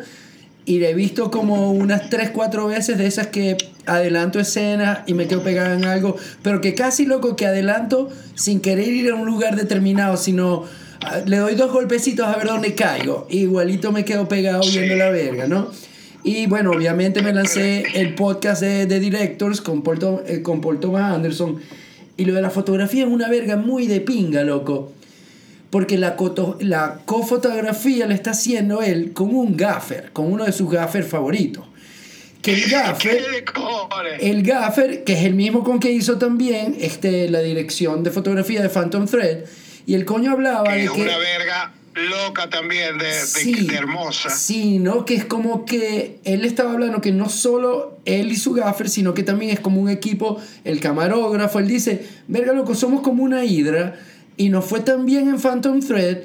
y 0.66 0.80
la 0.80 0.88
he 0.88 0.94
visto 0.94 1.30
como 1.30 1.70
unas 1.70 2.10
3, 2.10 2.30
4 2.30 2.66
veces 2.66 2.98
de 2.98 3.06
esas 3.06 3.28
que 3.28 3.56
adelanto 3.86 4.40
escenas 4.40 5.00
y 5.06 5.14
me 5.14 5.28
quedo 5.28 5.42
pegada 5.42 5.74
en 5.74 5.84
algo, 5.84 6.16
pero 6.42 6.60
que 6.60 6.74
casi 6.74 7.06
loco 7.06 7.36
que 7.36 7.46
adelanto 7.46 8.10
sin 8.34 8.60
querer 8.60 8.88
ir 8.88 9.10
a 9.10 9.14
un 9.14 9.26
lugar 9.26 9.54
determinado, 9.54 10.16
sino 10.16 10.64
ah, 11.02 11.20
le 11.24 11.36
doy 11.36 11.54
dos 11.54 11.72
golpecitos 11.72 12.26
a 12.26 12.36
ver 12.36 12.48
dónde 12.48 12.74
caigo. 12.74 13.28
Igualito 13.30 13.92
me 13.92 14.04
quedo 14.04 14.28
pegado 14.28 14.62
viendo 14.68 14.96
la 14.96 15.08
verga, 15.08 15.46
¿no? 15.46 15.68
Y 16.24 16.48
bueno, 16.48 16.72
obviamente 16.72 17.22
me 17.22 17.32
lancé 17.32 17.84
el 17.94 18.16
podcast 18.16 18.60
de, 18.60 18.86
de 18.86 18.98
Directors 18.98 19.60
con 19.60 19.82
Paul, 19.82 20.00
eh, 20.26 20.42
con 20.42 20.60
Paul 20.60 20.80
Thomas 20.80 21.14
Anderson. 21.14 21.60
Y 22.16 22.24
lo 22.24 22.34
de 22.34 22.42
la 22.42 22.50
fotografía 22.50 23.04
es 23.04 23.08
una 23.08 23.28
verga 23.28 23.56
muy 23.56 23.86
de 23.86 24.00
pinga, 24.00 24.42
loco 24.42 24.90
porque 25.70 25.98
la, 25.98 26.16
la 26.60 27.00
cofotografía 27.04 28.06
la 28.06 28.14
está 28.14 28.30
haciendo 28.30 28.82
él 28.82 29.12
con 29.12 29.34
un 29.34 29.56
gaffer, 29.56 30.12
con 30.12 30.32
uno 30.32 30.44
de 30.44 30.52
sus 30.52 30.70
gaffers 30.70 31.08
favoritos. 31.08 31.64
Que 32.42 32.54
el 32.54 32.66
gaffer, 32.70 33.24
el 34.20 34.42
gaffer, 34.42 35.04
que 35.04 35.14
es 35.14 35.24
el 35.24 35.34
mismo 35.34 35.64
con 35.64 35.80
que 35.80 35.90
hizo 35.90 36.18
también 36.18 36.76
este, 36.80 37.28
la 37.28 37.40
dirección 37.40 38.04
de 38.04 38.10
fotografía 38.10 38.62
de 38.62 38.68
Phantom 38.68 39.06
Thread, 39.06 39.44
y 39.86 39.94
el 39.94 40.04
coño 40.04 40.32
hablaba 40.32 40.72
de 40.72 40.88
que... 40.88 41.00
una 41.02 41.18
verga 41.18 41.72
loca 41.94 42.50
también, 42.50 42.98
de, 42.98 43.06
de, 43.06 43.74
hermosa. 43.74 44.30
Sí, 44.30 44.78
¿no? 44.78 45.04
Que 45.04 45.14
es 45.14 45.24
como 45.24 45.64
que 45.64 46.18
él 46.24 46.44
estaba 46.44 46.72
hablando 46.72 47.00
que 47.00 47.10
no 47.10 47.28
solo 47.28 47.98
él 48.04 48.30
y 48.30 48.36
su 48.36 48.52
gaffer, 48.52 48.90
sino 48.90 49.14
que 49.14 49.22
también 49.22 49.50
es 49.50 49.60
como 49.60 49.80
un 49.80 49.88
equipo, 49.88 50.40
el 50.64 50.80
camarógrafo, 50.80 51.58
él 51.58 51.68
dice, 51.68 52.06
verga 52.28 52.52
loco, 52.52 52.74
somos 52.74 53.00
como 53.00 53.22
una 53.24 53.44
hidra 53.44 53.98
y 54.36 54.48
nos 54.48 54.64
fue 54.64 54.80
tan 54.80 55.06
bien 55.06 55.28
en 55.28 55.38
Phantom 55.38 55.80
Thread 55.80 56.18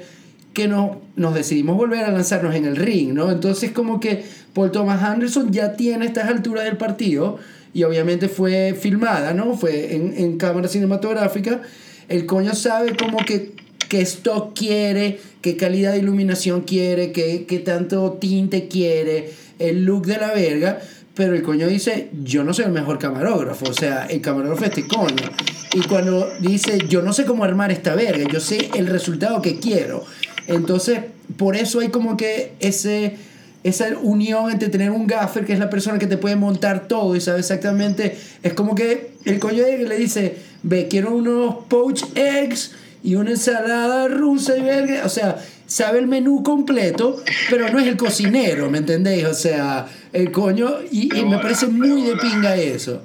que 0.52 0.68
no, 0.68 1.00
nos 1.16 1.34
decidimos 1.34 1.76
volver 1.76 2.04
a 2.04 2.10
lanzarnos 2.10 2.54
en 2.54 2.66
el 2.66 2.76
ring, 2.76 3.14
¿no? 3.14 3.30
Entonces 3.30 3.70
como 3.70 4.00
que 4.00 4.24
Paul 4.52 4.70
Thomas 4.70 5.02
Anderson 5.02 5.52
ya 5.52 5.76
tiene 5.76 6.06
estas 6.06 6.28
alturas 6.28 6.64
del 6.64 6.76
partido 6.76 7.38
y 7.72 7.84
obviamente 7.84 8.28
fue 8.28 8.76
filmada, 8.78 9.32
¿no? 9.32 9.56
Fue 9.56 9.94
en, 9.94 10.14
en 10.16 10.36
cámara 10.36 10.68
cinematográfica. 10.68 11.62
El 12.08 12.26
coño 12.26 12.54
sabe 12.54 12.94
como 12.96 13.18
que 13.24 13.52
qué 13.88 14.02
stock 14.02 14.58
quiere, 14.58 15.18
qué 15.40 15.56
calidad 15.56 15.92
de 15.92 15.98
iluminación 15.98 16.62
quiere, 16.62 17.12
qué, 17.12 17.46
qué 17.46 17.58
tanto 17.58 18.12
tinte 18.20 18.68
quiere, 18.68 19.30
el 19.58 19.84
look 19.84 20.06
de 20.06 20.18
la 20.18 20.32
verga. 20.32 20.80
Pero 21.14 21.34
el 21.34 21.42
coño 21.42 21.68
dice, 21.68 22.08
yo 22.22 22.42
no 22.42 22.54
soy 22.54 22.64
el 22.64 22.72
mejor 22.72 22.98
camarógrafo, 22.98 23.66
o 23.68 23.74
sea, 23.74 24.06
el 24.06 24.22
camarógrafo 24.22 24.64
es 24.64 24.70
este 24.70 24.86
coño. 24.86 25.30
Y 25.74 25.80
cuando 25.82 26.30
dice, 26.40 26.78
yo 26.88 27.02
no 27.02 27.12
sé 27.12 27.26
cómo 27.26 27.44
armar 27.44 27.70
esta 27.70 27.94
verga, 27.94 28.26
yo 28.30 28.40
sé 28.40 28.70
el 28.74 28.86
resultado 28.86 29.42
que 29.42 29.58
quiero. 29.58 30.04
Entonces, 30.46 31.00
por 31.36 31.54
eso 31.56 31.80
hay 31.80 31.88
como 31.88 32.16
que 32.16 32.52
ese, 32.60 33.16
esa 33.62 33.88
unión 34.00 34.50
entre 34.50 34.70
tener 34.70 34.90
un 34.90 35.06
gaffer, 35.06 35.44
que 35.44 35.52
es 35.52 35.58
la 35.58 35.68
persona 35.68 35.98
que 35.98 36.06
te 36.06 36.16
puede 36.16 36.36
montar 36.36 36.88
todo 36.88 37.14
y 37.14 37.20
sabe 37.20 37.40
exactamente, 37.40 38.16
es 38.42 38.54
como 38.54 38.74
que 38.74 39.12
el 39.26 39.38
coño 39.38 39.64
le 39.64 39.96
dice, 39.96 40.36
ve, 40.62 40.88
quiero 40.88 41.14
unos 41.14 41.66
poached 41.68 42.16
eggs 42.16 42.72
y 43.04 43.16
una 43.16 43.30
ensalada 43.30 44.08
rusa 44.08 44.56
y 44.56 44.62
verga, 44.62 45.02
o 45.04 45.08
sea, 45.08 45.36
sabe 45.72 46.00
el 46.00 46.06
menú 46.06 46.42
completo, 46.42 47.16
pero 47.48 47.70
no 47.70 47.78
es 47.78 47.86
el 47.86 47.96
cocinero, 47.96 48.68
¿me 48.68 48.76
entendéis? 48.76 49.24
O 49.24 49.32
sea, 49.32 49.86
el 50.12 50.30
coño, 50.30 50.68
y, 50.90 51.08
me 51.24 51.38
parece 51.38 51.66
muy 51.66 52.02
de 52.02 52.16
pinga 52.16 52.56
eso. 52.56 53.00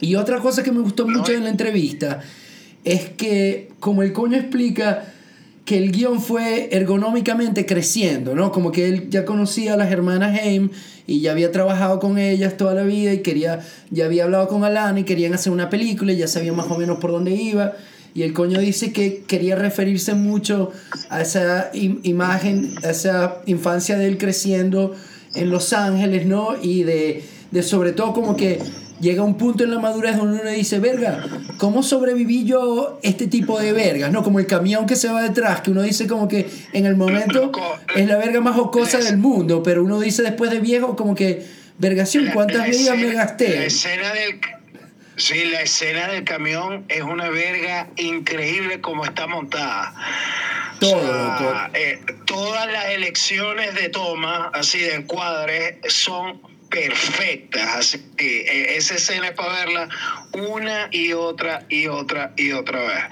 Y 0.00 0.16
otra 0.16 0.40
cosa 0.40 0.64
que 0.64 0.72
me 0.72 0.80
gustó 0.80 1.06
mucho 1.06 1.30
en 1.30 1.44
la 1.44 1.50
entrevista 1.50 2.20
es 2.82 3.10
que, 3.10 3.70
como 3.78 4.02
el 4.02 4.12
coño 4.12 4.36
explica, 4.36 5.04
que 5.64 5.78
el 5.78 5.92
guion 5.92 6.20
fue 6.20 6.70
ergonómicamente 6.72 7.66
creciendo, 7.66 8.34
¿no? 8.34 8.50
Como 8.50 8.72
que 8.72 8.88
él 8.88 9.08
ya 9.08 9.24
conocía 9.24 9.74
a 9.74 9.76
las 9.76 9.92
hermanas 9.92 10.36
Haim 10.40 10.70
y 11.06 11.20
ya 11.20 11.30
había 11.30 11.52
trabajado 11.52 12.00
con 12.00 12.18
ellas 12.18 12.56
toda 12.56 12.74
la 12.74 12.82
vida 12.82 13.12
y 13.12 13.18
quería, 13.18 13.60
ya 13.90 14.06
había 14.06 14.24
hablado 14.24 14.48
con 14.48 14.64
Alana 14.64 14.98
y 14.98 15.04
querían 15.04 15.34
hacer 15.34 15.52
una 15.52 15.70
película 15.70 16.12
y 16.12 16.16
ya 16.16 16.26
sabía 16.26 16.52
más 16.52 16.66
o 16.68 16.76
menos 16.76 16.98
por 16.98 17.12
dónde 17.12 17.30
iba. 17.30 17.74
Y 18.14 18.22
el 18.22 18.32
coño 18.32 18.60
dice 18.60 18.92
que 18.92 19.22
quería 19.26 19.56
referirse 19.56 20.14
mucho 20.14 20.72
a 21.08 21.22
esa 21.22 21.70
imagen, 21.72 22.74
a 22.84 22.90
esa 22.90 23.38
infancia 23.46 23.96
de 23.96 24.06
él 24.06 24.18
creciendo 24.18 24.94
en 25.34 25.50
Los 25.50 25.72
Ángeles, 25.72 26.26
¿no? 26.26 26.56
Y 26.60 26.82
de, 26.82 27.24
de 27.50 27.62
sobre 27.62 27.92
todo 27.92 28.12
como 28.12 28.36
que 28.36 28.58
llega 29.02 29.22
un 29.22 29.36
punto 29.36 29.64
en 29.64 29.70
la 29.70 29.80
madurez 29.80 30.16
donde 30.16 30.40
uno 30.40 30.50
dice, 30.50 30.78
verga, 30.78 31.24
¿cómo 31.58 31.82
sobreviví 31.82 32.44
yo 32.44 33.00
este 33.02 33.26
tipo 33.26 33.58
de 33.58 33.72
vergas? 33.72 34.12
¿No? 34.12 34.22
Como 34.22 34.38
el 34.38 34.46
camión 34.46 34.86
que 34.86 34.94
se 34.94 35.08
va 35.08 35.22
detrás, 35.22 35.60
que 35.60 35.72
uno 35.72 35.82
dice 35.82 36.06
como 36.06 36.28
que 36.28 36.48
en 36.72 36.86
el 36.86 36.96
momento 36.96 37.50
es 37.96 38.06
la 38.06 38.16
verga 38.16 38.40
más 38.40 38.54
jocosa 38.54 38.98
del 38.98 39.18
mundo, 39.18 39.62
pero 39.62 39.82
uno 39.82 39.98
dice 40.00 40.22
después 40.22 40.50
de 40.50 40.60
viejo 40.60 40.96
como 40.96 41.14
que, 41.14 41.44
vergación, 41.78 42.30
¿cuántas 42.32 42.68
vidas 42.68 42.96
me 42.96 43.12
gasté? 43.12 43.56
La 43.56 43.64
escena 43.64 44.12
del 44.12 44.61
Sí, 45.16 45.44
la 45.44 45.62
escena 45.62 46.08
del 46.08 46.24
camión 46.24 46.84
es 46.88 47.02
una 47.02 47.28
verga 47.28 47.88
increíble 47.96 48.80
como 48.80 49.04
está 49.04 49.26
montada. 49.26 49.94
Todo, 50.80 51.68
eh, 51.74 52.00
todas 52.26 52.70
las 52.72 52.86
elecciones 52.86 53.74
de 53.74 53.88
toma, 53.88 54.50
así 54.52 54.80
de 54.80 54.94
encuadre, 54.94 55.80
son 55.86 56.40
perfectas. 56.72 57.76
Así 57.76 58.02
que 58.16 58.40
eh, 58.40 58.76
esa 58.76 58.94
escena 58.94 59.28
es 59.28 59.34
para 59.34 59.52
verla 59.52 59.88
una 60.32 60.88
y 60.90 61.12
otra 61.12 61.66
y 61.68 61.86
otra 61.86 62.32
y 62.36 62.52
otra 62.52 62.80
vez. 62.80 63.04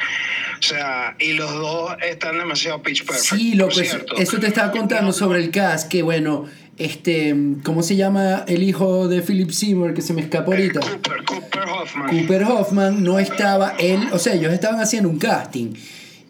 O 0.59 0.63
sea, 0.63 1.17
y 1.19 1.35
los 1.35 1.53
dos 1.53 1.97
están 2.03 2.39
demasiado 2.39 2.83
pitch 2.83 3.07
perfect. 3.07 3.41
Sí, 3.41 3.55
lo 3.55 3.69
que 3.69 3.83
eso 4.19 4.41
te 4.41 4.47
estaba 4.47 4.73
contando 4.73 5.13
sobre 5.13 5.39
el 5.39 5.51
cast, 5.51 5.89
que 5.89 6.03
bueno, 6.03 6.47
este, 6.81 7.37
¿cómo 7.63 7.83
se 7.83 7.95
llama 7.95 8.45
el 8.49 8.63
hijo 8.63 9.07
de 9.07 9.21
Philip 9.21 9.51
Seymour 9.51 9.93
que 9.93 10.01
se 10.01 10.15
me 10.15 10.23
escapó 10.23 10.53
ahorita? 10.53 10.81
Cooper, 10.81 11.25
Cooper 11.27 11.63
Hoffman. 11.69 12.09
Cooper 12.09 12.45
Hoffman 12.45 13.05
no 13.05 13.19
estaba, 13.19 13.75
él, 13.79 14.01
o 14.13 14.19
sea, 14.19 14.33
ellos 14.33 14.51
estaban 14.51 14.81
haciendo 14.81 15.11
un 15.11 15.19
casting. 15.19 15.75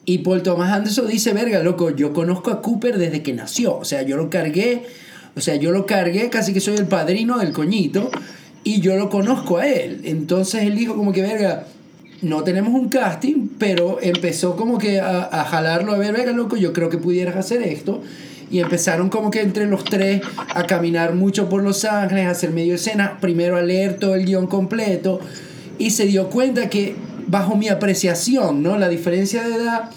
Y 0.04 0.18
Paul 0.18 0.42
Thomas 0.42 0.72
Anderson 0.72 1.06
dice, 1.06 1.32
verga, 1.32 1.62
loco, 1.62 1.90
yo 1.90 2.12
conozco 2.12 2.50
a 2.50 2.62
Cooper 2.62 2.98
desde 2.98 3.22
que 3.22 3.32
nació. 3.32 3.76
O 3.76 3.84
sea, 3.84 4.02
yo 4.02 4.16
lo 4.16 4.28
cargué, 4.28 4.82
o 5.36 5.40
sea, 5.40 5.54
yo 5.54 5.70
lo 5.70 5.86
cargué, 5.86 6.28
casi 6.30 6.52
que 6.52 6.58
soy 6.58 6.78
el 6.78 6.88
padrino 6.88 7.38
del 7.38 7.52
coñito. 7.52 8.10
Y 8.64 8.80
yo 8.80 8.96
lo 8.96 9.08
conozco 9.08 9.58
a 9.58 9.68
él. 9.68 10.00
Entonces 10.02 10.64
él 10.64 10.74
dijo 10.74 10.96
como 10.96 11.12
que, 11.12 11.22
verga, 11.22 11.66
no 12.22 12.42
tenemos 12.42 12.74
un 12.74 12.88
casting, 12.88 13.50
pero 13.56 13.98
empezó 14.02 14.56
como 14.56 14.78
que 14.78 14.98
a, 14.98 15.28
a 15.30 15.44
jalarlo, 15.44 15.92
a 15.92 15.98
ver, 15.98 16.12
verga, 16.12 16.32
loco, 16.32 16.56
yo 16.56 16.72
creo 16.72 16.90
que 16.90 16.98
pudieras 16.98 17.36
hacer 17.36 17.62
esto 17.62 18.02
y 18.50 18.58
empezaron 18.58 19.08
como 19.08 19.30
que 19.30 19.42
entre 19.42 19.66
los 19.66 19.84
tres 19.84 20.22
a 20.36 20.66
caminar 20.66 21.14
mucho 21.14 21.48
por 21.48 21.62
Los 21.62 21.84
Ángeles, 21.84 22.26
a 22.26 22.30
hacer 22.30 22.50
medio 22.50 22.74
escena, 22.74 23.18
primero 23.20 23.56
a 23.56 23.62
leer 23.62 23.98
todo 23.98 24.14
el 24.16 24.26
guion 24.26 24.48
completo 24.48 25.20
y 25.78 25.90
se 25.90 26.06
dio 26.06 26.28
cuenta 26.28 26.68
que 26.68 26.96
bajo 27.26 27.56
mi 27.56 27.68
apreciación, 27.68 28.62
¿no? 28.62 28.76
La 28.76 28.88
diferencia 28.88 29.44
de 29.44 29.54
edad 29.54 29.90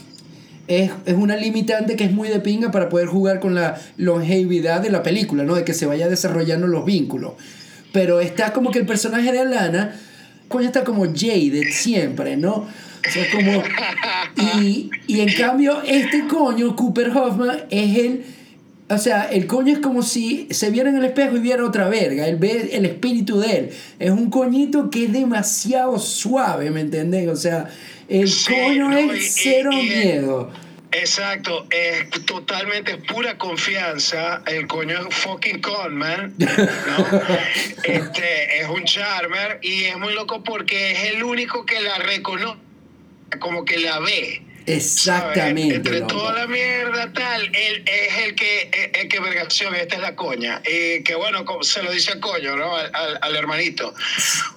es, 0.68 0.92
es, 1.06 1.16
una 1.16 1.36
limitante 1.36 1.96
que 1.96 2.06
es 2.06 2.12
muy 2.12 2.30
de 2.30 2.40
pinga 2.40 2.72
para 2.72 2.90
poder 2.90 3.08
jugar 3.08 3.40
con 3.40 3.56
la 3.56 3.82
longevidad 3.98 4.82
de 4.82 4.92
la 4.92 5.02
película, 5.02 5.44
¿no? 5.44 5.56
De 5.56 5.64
que 5.64 5.74
se 5.74 5.88
vaya 5.88 6.08
desarrollando 6.08 6.68
los 6.68 6.86
vínculos. 6.86 7.34
Pero 7.92 8.22
está 8.22 8.54
como 8.54 8.72
que 8.72 8.80
el 8.80 8.86
personaje 8.86 9.32
de 9.32 9.40
Alana, 9.40 9.96
coño, 10.48 10.68
está 10.68 10.84
como 10.84 11.06
jaded 11.06 11.70
siempre, 11.72 12.38
¿no? 12.38 12.52
O 12.56 13.12
sea, 13.12 13.26
como... 13.32 13.62
Y, 14.58 14.90
y 15.08 15.20
en 15.20 15.34
cambio, 15.34 15.82
este 15.86 16.28
coño, 16.28 16.76
Cooper 16.76 17.10
Hoffman, 17.10 17.66
es 17.70 17.98
el 17.98 18.24
o 18.94 18.98
sea, 18.98 19.24
el 19.24 19.48
coño 19.48 19.74
es 19.74 19.80
como 19.80 20.02
si 20.04 20.48
se 20.52 20.70
viera 20.70 20.90
en 20.90 20.98
el 20.98 21.06
espejo 21.06 21.38
y 21.38 21.40
viera 21.40 21.66
otra 21.66 21.90
verga. 21.90 22.28
Él 22.28 22.38
ve 22.38 22.70
el 22.74 22.86
espíritu 22.86 23.40
de 23.40 23.58
él. 23.58 23.70
Es 24.00 24.12
un 24.12 24.30
coñito 24.30 24.90
que 24.90 25.06
es 25.06 25.14
demasiado 25.14 26.00
suave, 26.00 26.72
¿me 26.72 26.82
entendés? 26.82 27.28
O 27.28 27.36
sea, 27.36 27.70
el 28.08 28.30
coño 28.48 28.92
es 28.92 29.34
cero 29.36 29.72
miedo. 29.72 30.52
Exacto, 30.92 31.66
es 31.72 32.10
totalmente 32.26 32.98
pura 32.98 33.38
confianza. 33.38 34.44
El 34.46 34.68
coño 34.68 35.08
es 35.08 35.16
fucking 35.16 35.60
con, 35.60 35.96
man. 35.96 36.36
¿no? 36.38 36.48
este, 37.84 38.62
es 38.62 38.70
un 38.70 38.84
charmer 38.84 39.60
y 39.64 39.86
es 39.86 39.98
muy 39.98 40.14
loco 40.14 40.44
porque 40.44 40.92
es 40.92 41.16
el 41.16 41.24
único 41.24 41.66
que 41.66 41.82
la 41.82 41.98
reconoce, 41.98 42.60
como 43.40 43.66
que 43.66 43.80
la 43.80 44.00
ve. 44.00 44.44
Exactamente. 44.66 45.76
Entre 45.76 46.00
loco. 46.00 46.08
toda 46.18 46.34
la 46.40 46.48
mierda 46.48 47.12
tal, 47.14 47.44
él 47.44 47.84
es 47.86 48.26
el 48.28 48.36
que, 48.36 48.70
el, 48.72 49.02
el 49.02 49.08
que 49.10 49.20
vergación, 49.20 49.76
esta 49.76 49.96
es 49.96 50.02
la 50.02 50.16
coña. 50.16 50.62
Y 50.66 51.04
que 51.04 51.16
bueno, 51.16 51.44
se 51.62 51.84
lo 51.84 51.92
dice 51.92 52.12
al 52.14 52.20
coño, 52.20 52.56
¿no? 52.56 52.76
Al, 52.76 52.90
al- 52.94 53.20
al 53.22 53.36
hermanito. 53.36 53.94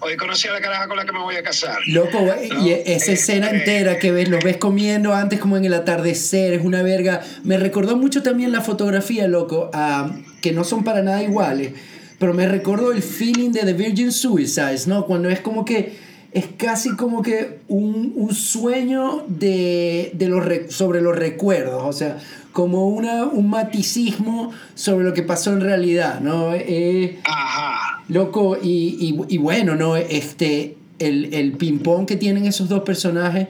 Hoy 0.01 0.17
conocí 0.17 0.49
a 0.49 0.53
la 0.53 0.61
caraja 0.61 0.89
con 0.89 0.97
la 0.97 1.05
que 1.05 1.13
me 1.13 1.21
voy 1.21 1.37
a 1.37 1.43
casar. 1.43 1.79
Loco, 1.87 2.21
¿no? 2.21 2.67
y 2.67 2.73
esa 2.73 3.13
escena 3.13 3.47
Este, 3.47 3.59
entera 3.59 3.99
que 3.99 4.13
ves, 4.13 4.29
los 4.29 4.43
ves 4.43 4.57
comiendo 4.59 5.15
antes 5.15 5.39
como 5.41 5.57
en 5.57 5.65
el 5.65 5.75
atardecer, 5.75 6.53
es 6.53 6.65
una 6.65 6.83
verga. 6.83 7.23
Me 7.45 7.59
recordó 7.59 7.97
mucho 7.97 8.23
también 8.23 8.53
la 8.53 8.61
fotografía, 8.61 9.27
loco, 9.29 9.71
a- 9.73 10.11
que 10.41 10.53
no 10.53 10.65
son 10.65 10.85
para 10.85 11.03
nada 11.03 11.23
iguales, 11.23 11.73
pero 12.19 12.33
me 12.33 12.47
recordó 12.47 12.93
el 12.93 13.03
feeling 13.03 13.51
de 13.51 13.61
The 13.61 13.73
Virgin 13.73 14.13
Suicides, 14.13 14.87
¿no? 14.87 15.07
Cuando 15.07 15.29
es 15.29 15.41
como 15.41 15.65
que 15.65 16.06
es 16.39 16.47
casi 16.59 16.91
como 16.97 17.23
que 17.23 17.61
un, 17.69 18.13
un 18.15 18.35
sueño 18.35 19.25
de, 19.27 20.11
de 20.15 20.29
los 20.29 20.45
re- 20.45 20.71
sobre 20.71 21.01
los 21.01 21.17
recuerdos, 21.17 21.83
o 21.85 21.93
sea, 21.93 22.19
como 22.53 22.89
una, 22.89 23.25
un 23.25 23.49
maticismo 23.49 24.53
sobre 24.75 25.05
lo 25.05 25.15
que 25.15 25.23
pasó 25.23 25.53
en 25.53 25.61
realidad, 25.63 26.21
¿no? 26.21 26.53
Eh, 26.55 27.19
Ajá. 27.25 28.03
Loco, 28.09 28.59
y, 28.63 28.97
y- 29.29 29.35
y 29.35 29.39
bueno, 29.39 29.77
¿no? 29.77 29.97
Este, 29.97 30.77
el, 30.99 31.33
el 31.33 31.53
ping-pong 31.53 32.07
que 32.07 32.17
tienen 32.17 32.45
esos 32.47 32.69
dos 32.69 32.83
personajes, 32.83 33.49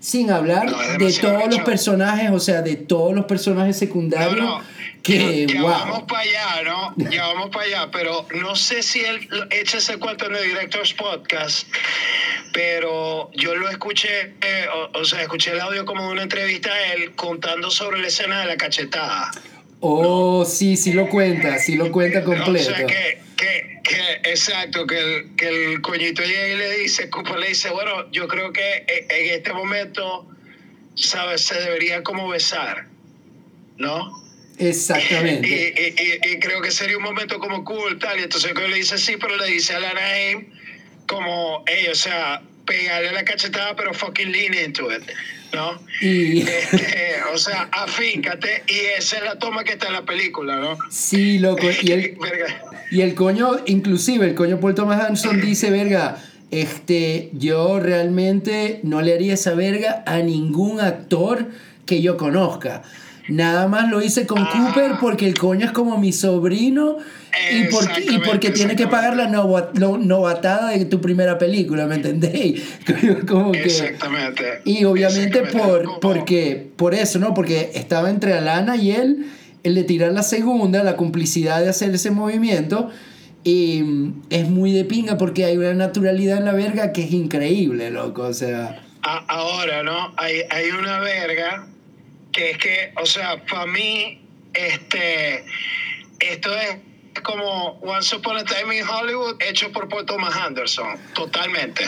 sin 0.00 0.30
hablar 0.30 0.66
No, 0.66 0.76
de 1.04 1.12
todos 1.14 1.48
los 1.50 1.60
personajes, 1.60 2.30
o 2.30 2.38
sea, 2.38 2.62
de 2.62 2.76
todos 2.76 3.14
los 3.14 3.24
personajes 3.24 3.76
secundarios, 3.76 4.36
No, 4.44 4.58
no, 4.58 4.64
que, 5.04 5.46
ya, 5.46 5.62
vamos 5.62 6.04
para 6.04 6.22
allá, 6.22 6.62
¿no? 6.64 6.94
Ya 7.10 7.26
vamos 7.26 7.50
para 7.50 7.66
allá, 7.66 7.90
pero 7.92 8.26
no 8.34 8.56
sé 8.56 8.82
si 8.82 9.00
él 9.04 9.28
echa 9.50 9.78
ese 9.78 9.98
cuento 9.98 10.26
en 10.26 10.34
el 10.34 10.44
Directors 10.44 10.94
Podcast, 10.94 11.68
pero 12.52 13.30
yo 13.34 13.54
lo 13.54 13.68
escuché, 13.68 14.34
eh, 14.40 14.66
o, 14.74 14.98
o 14.98 15.04
sea, 15.04 15.20
escuché 15.20 15.52
el 15.52 15.60
audio 15.60 15.84
como 15.84 16.06
de 16.06 16.08
una 16.08 16.22
entrevista 16.22 16.72
a 16.72 16.94
él 16.94 17.14
contando 17.14 17.70
sobre 17.70 18.00
la 18.00 18.08
escena 18.08 18.40
de 18.40 18.46
la 18.46 18.56
cachetada. 18.56 19.30
Oh, 19.80 20.46
sí, 20.46 20.78
sí 20.78 20.94
lo 20.94 21.06
cuenta, 21.10 21.58
sí 21.58 21.76
lo 21.76 21.92
cuenta 21.92 22.24
completo. 22.24 22.70
O 22.70 22.74
sea, 22.74 22.86
que, 22.86 23.20
que, 23.36 23.80
que 23.84 24.30
exacto, 24.30 24.86
que 24.86 24.98
el, 24.98 25.36
que 25.36 25.48
el 25.48 25.82
coñito 25.82 26.22
llega 26.22 26.48
y 26.48 26.56
le 26.56 26.78
dice, 26.78 27.10
Cooper 27.10 27.36
le 27.36 27.48
dice, 27.48 27.68
bueno, 27.68 28.10
yo 28.10 28.26
creo 28.26 28.50
que 28.54 28.86
en 28.88 29.10
en 29.10 29.34
este 29.34 29.52
momento, 29.52 30.26
¿sabes? 30.94 31.42
Se 31.42 31.60
debería 31.60 32.02
como 32.02 32.26
besar, 32.28 32.86
¿no? 33.76 34.23
Exactamente. 34.58 35.48
Y, 35.76 35.80
y- 35.80 36.30
y- 36.32 36.34
y 36.36 36.38
creo 36.40 36.60
que 36.60 36.70
sería 36.70 36.96
un 36.96 37.02
momento 37.02 37.38
como 37.38 37.64
cool, 37.64 37.98
tal. 37.98 38.18
Y 38.20 38.22
entonces 38.24 38.52
él 38.56 38.70
le 38.70 38.76
dice 38.76 38.98
sí, 38.98 39.16
pero 39.20 39.36
le 39.36 39.46
dice 39.46 39.74
a 39.74 39.80
la 39.80 39.90
Anaheim 39.90 40.46
como, 41.06 41.62
hey, 41.66 41.86
o 41.90 41.94
sea, 41.94 42.42
pegarle 42.64 43.12
la 43.12 43.24
cachetada, 43.24 43.76
pero 43.76 43.92
fucking 43.92 44.32
lean 44.32 44.54
into 44.54 44.90
it, 44.90 45.02
¿no? 45.52 45.78
Y 46.00 46.40
Este, 46.48 47.16
o 47.32 47.36
sea, 47.36 47.68
afíncate. 47.72 48.62
Y 48.68 48.78
esa 48.98 49.18
es 49.18 49.24
la 49.24 49.38
toma 49.38 49.64
que 49.64 49.72
está 49.72 49.88
en 49.88 49.92
la 49.94 50.04
película, 50.04 50.56
¿no? 50.56 50.78
sí, 50.90 51.38
loco, 51.38 51.66
y 51.82 51.92
el. 51.92 52.18
Y 52.90 53.00
el 53.00 53.14
coño, 53.14 53.56
inclusive 53.66 54.24
el 54.26 54.34
coño 54.36 54.60
Paul 54.60 54.74
Thomas 54.76 55.00
Anderson 55.04 55.40
dice, 55.40 55.70
verga, 55.70 56.22
este, 56.52 57.30
yo 57.32 57.80
realmente 57.80 58.78
no 58.84 59.02
le 59.02 59.14
haría 59.14 59.34
esa 59.34 59.54
verga 59.54 60.04
a 60.06 60.18
ningún 60.18 60.80
actor 60.80 61.48
que 61.86 62.02
yo 62.02 62.16
conozca. 62.16 62.82
Nada 63.28 63.68
más 63.68 63.90
lo 63.90 64.02
hice 64.02 64.26
con 64.26 64.42
Ah. 64.42 64.50
Cooper 64.52 64.92
porque 65.00 65.26
el 65.26 65.38
coño 65.38 65.66
es 65.66 65.72
como 65.72 65.98
mi 65.98 66.12
sobrino 66.12 66.98
y 67.52 67.64
porque, 67.64 68.04
y 68.08 68.18
porque 68.18 68.50
tiene 68.50 68.76
que 68.76 68.86
pagar 68.86 69.16
la 69.16 69.28
novatada 69.28 70.70
de 70.70 70.84
tu 70.84 71.00
primera 71.00 71.38
película, 71.38 71.86
¿me 71.86 71.96
entendéis? 71.96 72.62
Como 73.28 73.52
que... 73.52 73.64
Exactamente. 73.64 74.60
Y 74.64 74.84
obviamente 74.84 75.40
Exactamente. 75.40 75.84
por, 75.88 76.00
porque, 76.00 76.70
por 76.76 76.94
eso, 76.94 77.18
¿no? 77.18 77.34
Porque 77.34 77.72
estaba 77.74 78.10
entre 78.10 78.34
Alana 78.34 78.76
y 78.76 78.92
él, 78.92 79.26
el 79.62 79.74
de 79.74 79.84
tirar 79.84 80.12
la 80.12 80.22
segunda, 80.22 80.84
la 80.84 80.96
complicidad 80.96 81.60
de 81.60 81.70
hacer 81.70 81.94
ese 81.94 82.10
movimiento. 82.10 82.90
Y 83.42 83.84
es 84.30 84.48
muy 84.48 84.72
de 84.72 84.84
pinga 84.84 85.18
porque 85.18 85.44
hay 85.44 85.56
una 85.56 85.74
naturalidad 85.74 86.38
en 86.38 86.44
la 86.44 86.52
verga 86.52 86.92
que 86.92 87.02
es 87.04 87.12
increíble, 87.12 87.90
loco. 87.90 88.22
O 88.22 88.32
sea, 88.32 88.80
ahora, 89.02 89.82
¿no? 89.82 90.14
Hay, 90.16 90.36
hay 90.50 90.70
una 90.70 91.00
verga 91.00 91.66
que 92.34 92.50
es 92.50 92.58
que, 92.58 92.92
o 93.00 93.06
sea, 93.06 93.42
para 93.46 93.64
mí, 93.66 94.20
este, 94.52 95.44
esto 96.18 96.54
es 96.54 97.22
como 97.22 97.78
Once 97.80 98.14
Upon 98.16 98.36
a 98.36 98.44
Time 98.44 98.76
in 98.76 98.84
Hollywood 98.86 99.36
hecho 99.40 99.70
por 99.72 99.88
Paul 99.88 100.04
Thomas 100.04 100.34
Anderson, 100.36 100.98
totalmente. 101.14 101.84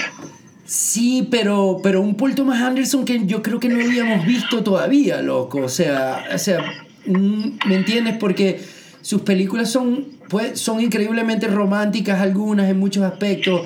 sí, 0.64 1.26
pero, 1.30 1.80
pero 1.82 2.00
un 2.00 2.16
Paul 2.16 2.34
Thomas 2.34 2.62
Anderson 2.62 3.04
que 3.04 3.26
yo 3.26 3.42
creo 3.42 3.58
que 3.58 3.68
no 3.68 3.84
habíamos 3.84 4.24
visto 4.24 4.62
todavía, 4.62 5.20
loco. 5.20 5.62
O 5.62 5.68
sea, 5.68 6.28
o 6.32 6.38
sea 6.38 6.60
mm, 7.06 7.58
¿me 7.66 7.74
entiendes? 7.74 8.16
Porque 8.18 8.60
sus 9.02 9.22
películas 9.22 9.70
son, 9.70 10.06
pues, 10.28 10.60
son 10.60 10.80
increíblemente 10.80 11.48
románticas 11.48 12.20
algunas 12.20 12.70
en 12.70 12.78
muchos 12.78 13.02
aspectos. 13.02 13.62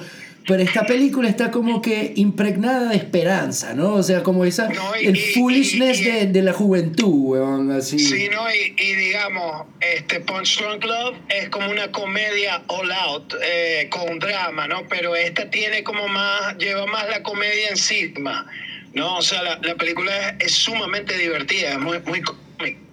Pero 0.47 0.63
esta 0.63 0.85
película 0.87 1.29
está 1.29 1.51
como 1.51 1.81
que 1.83 2.13
impregnada 2.17 2.89
de 2.91 2.97
esperanza, 2.97 3.75
¿no? 3.75 3.95
O 3.95 4.03
sea, 4.03 4.23
como 4.23 4.45
esa, 4.45 4.69
No, 4.69 4.97
y- 5.01 5.07
el 5.07 5.17
y- 5.17 5.21
foolishness 5.35 6.01
y- 6.01 6.05
de, 6.05 6.27
de 6.27 6.43
la 6.43 6.53
juventud, 6.53 7.13
weón, 7.13 7.71
así. 7.71 7.99
Sí, 7.99 8.29
¿no? 8.33 8.43
Y, 8.53 8.75
y 8.83 8.95
digamos, 8.95 9.67
este 9.81 10.21
Punch 10.21 10.59
Drunk 10.61 10.85
Love 10.85 11.17
es 11.29 11.49
como 11.51 11.71
una 11.71 11.93
comedia 11.93 12.63
all 12.69 12.91
out, 12.91 13.35
eh, 13.45 13.89
con 13.91 14.19
drama, 14.19 14.67
¿no? 14.67 14.83
Pero 14.89 15.15
esta 15.15 15.49
tiene 15.51 15.85
como 15.85 16.09
más, 16.09 16.57
lleva 16.59 16.87
más 16.87 17.09
la 17.09 17.23
comedia 17.23 17.69
encima, 17.69 18.47
¿no? 18.95 19.19
O 19.19 19.23
sea, 19.23 19.43
la, 19.43 19.59
la 19.63 19.75
película 19.77 20.11
es, 20.39 20.47
es 20.47 20.53
sumamente 20.55 21.17
divertida, 21.17 21.73
es 21.73 21.79
muy, 21.79 21.99
muy. 22.07 22.23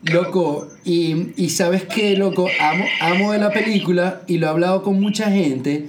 Loco, 0.03 0.69
y, 0.85 1.33
y 1.35 1.49
sabes 1.49 1.83
qué, 1.83 2.15
loco, 2.15 2.47
amo, 2.61 2.85
amo 3.01 3.31
de 3.33 3.39
la 3.39 3.51
película 3.51 4.21
y 4.27 4.37
lo 4.37 4.47
he 4.47 4.49
hablado 4.49 4.81
con 4.83 4.99
mucha 5.01 5.29
gente, 5.29 5.85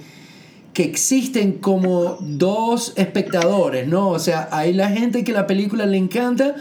que 0.79 0.85
existen 0.85 1.51
como 1.57 2.15
dos 2.21 2.93
espectadores, 2.95 3.85
¿no? 3.85 4.11
O 4.11 4.17
sea, 4.19 4.47
hay 4.49 4.71
la 4.71 4.87
gente 4.87 5.25
que 5.25 5.33
la 5.33 5.45
película 5.45 5.85
le 5.85 5.97
encanta 5.97 6.55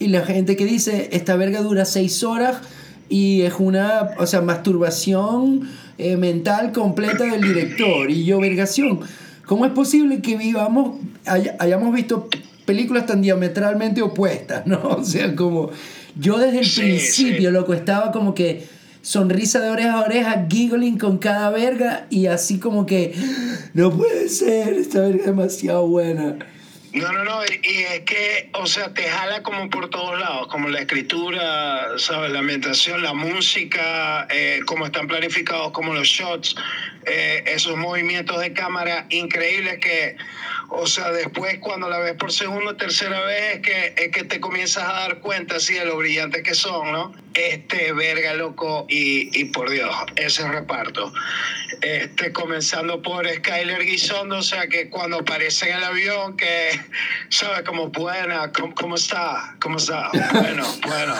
y 0.00 0.08
la 0.08 0.22
gente 0.22 0.56
que 0.56 0.64
dice, 0.64 1.08
esta 1.12 1.36
verga 1.36 1.60
dura 1.62 1.84
seis 1.84 2.24
horas 2.24 2.56
y 3.08 3.42
es 3.42 3.54
una, 3.60 4.10
o 4.18 4.26
sea, 4.26 4.40
masturbación 4.40 5.68
eh, 5.98 6.16
mental 6.16 6.72
completa 6.72 7.22
del 7.22 7.42
director 7.42 8.10
y 8.10 8.24
yo, 8.24 8.40
vergación. 8.40 9.02
¿Cómo 9.46 9.64
es 9.64 9.70
posible 9.70 10.20
que 10.20 10.36
vivamos, 10.36 10.96
hay- 11.24 11.50
hayamos 11.60 11.94
visto 11.94 12.28
películas 12.64 13.06
tan 13.06 13.22
diametralmente 13.22 14.02
opuestas, 14.02 14.66
¿no? 14.66 14.80
O 14.98 15.04
sea, 15.04 15.36
como 15.36 15.70
yo 16.18 16.38
desde 16.38 16.58
el 16.58 16.66
Sí, 16.66 16.80
principio, 16.80 17.50
sí. 17.50 17.54
loco, 17.54 17.72
estaba 17.72 18.10
como 18.10 18.34
que 18.34 18.66
sonrisa 19.02 19.60
de 19.60 19.70
oreja 19.70 19.94
a 19.94 20.00
oreja, 20.02 20.46
giggling 20.48 20.98
con 20.98 21.18
cada 21.18 21.50
verga 21.50 22.06
y 22.10 22.26
así 22.26 22.58
como 22.58 22.86
que 22.86 23.14
no 23.74 23.90
puede 23.96 24.28
ser, 24.28 24.74
esta 24.74 25.00
verga 25.00 25.20
es 25.20 25.26
demasiado 25.26 25.86
buena. 25.86 26.36
No, 26.92 27.12
no, 27.12 27.22
no, 27.22 27.44
y, 27.44 27.78
es 27.82 28.00
que, 28.00 28.50
o 28.52 28.66
sea, 28.66 28.92
te 28.92 29.08
jala 29.08 29.44
como 29.44 29.70
por 29.70 29.88
todos 29.90 30.18
lados, 30.18 30.48
como 30.48 30.68
la 30.68 30.80
escritura, 30.80 31.86
¿sabes? 31.98 32.32
La 32.32 32.40
ambientación, 32.40 33.04
la 33.04 33.12
música, 33.12 34.26
eh, 34.28 34.60
cómo 34.66 34.86
están 34.86 35.06
planificados, 35.06 35.70
como 35.70 35.94
los 35.94 36.08
shots, 36.08 36.56
eh, 37.06 37.44
esos 37.46 37.76
movimientos 37.76 38.40
de 38.40 38.52
cámara 38.52 39.06
increíbles 39.10 39.78
que, 39.78 40.16
o 40.70 40.86
sea, 40.86 41.10
después 41.12 41.58
cuando 41.60 41.88
la 41.88 41.98
ves 41.98 42.14
por 42.14 42.32
segunda 42.32 42.70
o 42.72 42.76
tercera 42.76 43.20
vez 43.24 43.56
es 43.56 43.60
que, 43.60 43.94
es 43.96 44.10
que 44.12 44.24
te 44.24 44.40
comienzas 44.40 44.84
a 44.84 44.92
dar 44.92 45.18
cuenta, 45.18 45.56
así, 45.56 45.74
de 45.74 45.84
lo 45.84 45.96
brillantes 45.96 46.42
que 46.42 46.54
son, 46.54 46.92
¿no? 46.92 47.12
Este, 47.34 47.92
verga, 47.92 48.34
loco, 48.34 48.86
y, 48.88 49.30
y 49.40 49.44
por 49.46 49.70
Dios, 49.70 49.94
ese 50.16 50.46
reparto. 50.48 51.12
Este, 51.80 52.32
comenzando 52.32 53.00
por 53.00 53.26
Skyler 53.28 53.84
Guisondo, 53.86 54.38
o 54.38 54.42
sea, 54.42 54.66
que 54.66 54.90
cuando 54.90 55.18
aparece 55.20 55.70
en 55.70 55.76
el 55.78 55.84
avión, 55.84 56.36
que, 56.36 56.70
¿sabes? 57.30 57.62
Como, 57.62 57.88
buena, 57.88 58.52
¿cómo, 58.52 58.74
cómo 58.74 58.96
está? 58.96 59.56
¿Cómo 59.62 59.78
está? 59.78 60.10
Bueno, 60.32 60.64
bueno. 60.86 61.14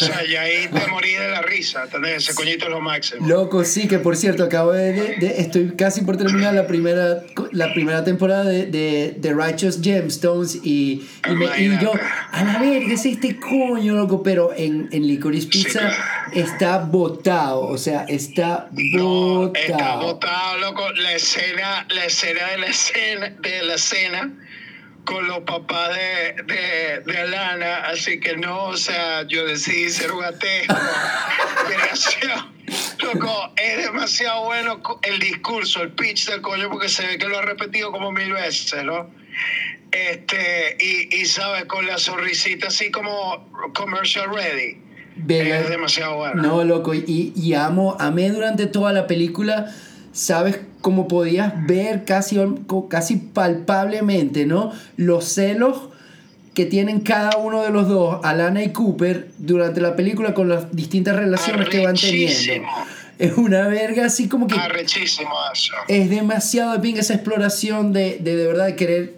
O 0.00 0.04
sea, 0.04 0.24
y 0.24 0.36
ahí 0.36 0.68
te 0.68 0.86
morí 0.86 1.12
de 1.12 1.28
la 1.28 1.42
risa, 1.42 1.82
¿entendés? 1.84 2.22
Ese 2.28 2.34
coñito 2.34 2.66
es 2.66 2.70
lo 2.70 2.80
máximo. 2.80 3.26
Loco, 3.28 3.64
sí, 3.64 3.86
que 3.88 3.98
por 3.98 4.16
cierto, 4.16 4.44
acabo 4.44 4.72
de, 4.72 4.92
de- 4.92 5.16
de- 5.16 5.40
estoy 5.40 5.74
casi 5.76 6.02
por 6.02 6.16
terminar 6.16 6.54
la 6.54 6.66
primera, 6.66 7.22
la 7.52 7.74
primera 7.74 8.02
temporada 8.04 8.44
de, 8.44 8.66
de, 8.66 8.87
de 9.18 9.34
Righteous 9.34 9.80
Gemstones 9.82 10.56
y, 10.62 11.06
y, 11.28 11.34
me- 11.34 11.60
y 11.60 11.78
yo, 11.80 11.92
a 12.32 12.44
la 12.44 12.58
verga, 12.58 12.94
es 12.94 13.04
este 13.06 13.36
coño, 13.38 13.94
loco, 13.94 14.22
pero 14.22 14.52
en, 14.56 14.88
en 14.92 15.06
Licorice 15.06 15.46
Pizza 15.48 15.92
está 16.32 16.78
botado, 16.78 17.60
o 17.62 17.78
sea, 17.78 18.04
está 18.08 18.68
No, 18.72 19.52
está 19.54 19.72
botado. 19.72 20.02
botado, 20.02 20.58
loco. 20.58 20.90
La 20.92 21.12
escena, 21.14 21.86
la 21.90 22.04
escena 22.04 22.46
de 22.50 22.58
la 22.58 22.66
escena, 22.66 23.28
de 23.40 23.62
la 23.62 23.74
escena, 23.74 24.32
con 25.08 25.26
los 25.26 25.38
papás 25.38 25.88
de, 25.96 26.42
de, 26.42 27.00
de 27.00 27.18
Alana, 27.18 27.76
así 27.86 28.20
que 28.20 28.36
no, 28.36 28.64
o 28.64 28.76
sea, 28.76 29.26
yo 29.26 29.46
decidí 29.46 29.88
ser 29.88 30.12
un 30.12 30.22
ateo. 30.22 30.66
Loco, 33.02 33.54
es 33.56 33.84
demasiado 33.84 34.44
bueno 34.44 34.82
el 35.02 35.18
discurso, 35.18 35.80
el 35.80 35.92
pitch 35.92 36.28
del 36.28 36.42
coño, 36.42 36.68
porque 36.68 36.90
se 36.90 37.06
ve 37.06 37.16
que 37.16 37.26
lo 37.26 37.38
ha 37.38 37.42
repetido 37.42 37.90
como 37.90 38.12
mil 38.12 38.34
veces, 38.34 38.84
¿no? 38.84 39.08
Este, 39.92 40.76
y, 40.78 41.16
y 41.16 41.24
sabes, 41.24 41.64
con 41.64 41.86
la 41.86 41.96
sonrisita 41.96 42.68
así 42.68 42.90
como 42.90 43.48
commercial 43.74 44.28
ready. 44.34 44.76
es 45.26 45.70
demasiado 45.70 46.16
bueno. 46.16 46.42
No, 46.42 46.64
loco, 46.64 46.92
y, 46.92 47.32
y 47.34 47.54
amo, 47.54 47.96
amé 47.98 48.28
durante 48.28 48.66
toda 48.66 48.92
la 48.92 49.06
película, 49.06 49.74
sabes, 50.18 50.58
como 50.80 51.06
podías 51.06 51.54
ver 51.66 52.04
casi, 52.04 52.38
casi 52.90 53.16
palpablemente, 53.16 54.46
¿no? 54.46 54.72
Los 54.96 55.26
celos 55.26 55.90
que 56.54 56.66
tienen 56.66 57.00
cada 57.00 57.36
uno 57.36 57.62
de 57.62 57.70
los 57.70 57.86
dos, 57.86 58.18
Alana 58.24 58.64
y 58.64 58.72
Cooper, 58.72 59.30
durante 59.38 59.80
la 59.80 59.94
película 59.94 60.34
con 60.34 60.48
las 60.48 60.74
distintas 60.74 61.14
relaciones 61.14 61.68
que 61.68 61.86
van 61.86 61.94
teniendo. 61.94 62.68
Es 63.20 63.36
una 63.36 63.68
verga 63.68 64.06
así 64.06 64.28
como 64.28 64.48
que... 64.48 64.56
Eso. 64.56 65.72
Es 65.86 66.10
demasiado 66.10 66.76
de 66.76 66.90
esa 66.90 67.14
exploración 67.14 67.92
de, 67.92 68.18
de 68.20 68.36
de 68.36 68.46
verdad 68.46 68.74
querer 68.74 69.14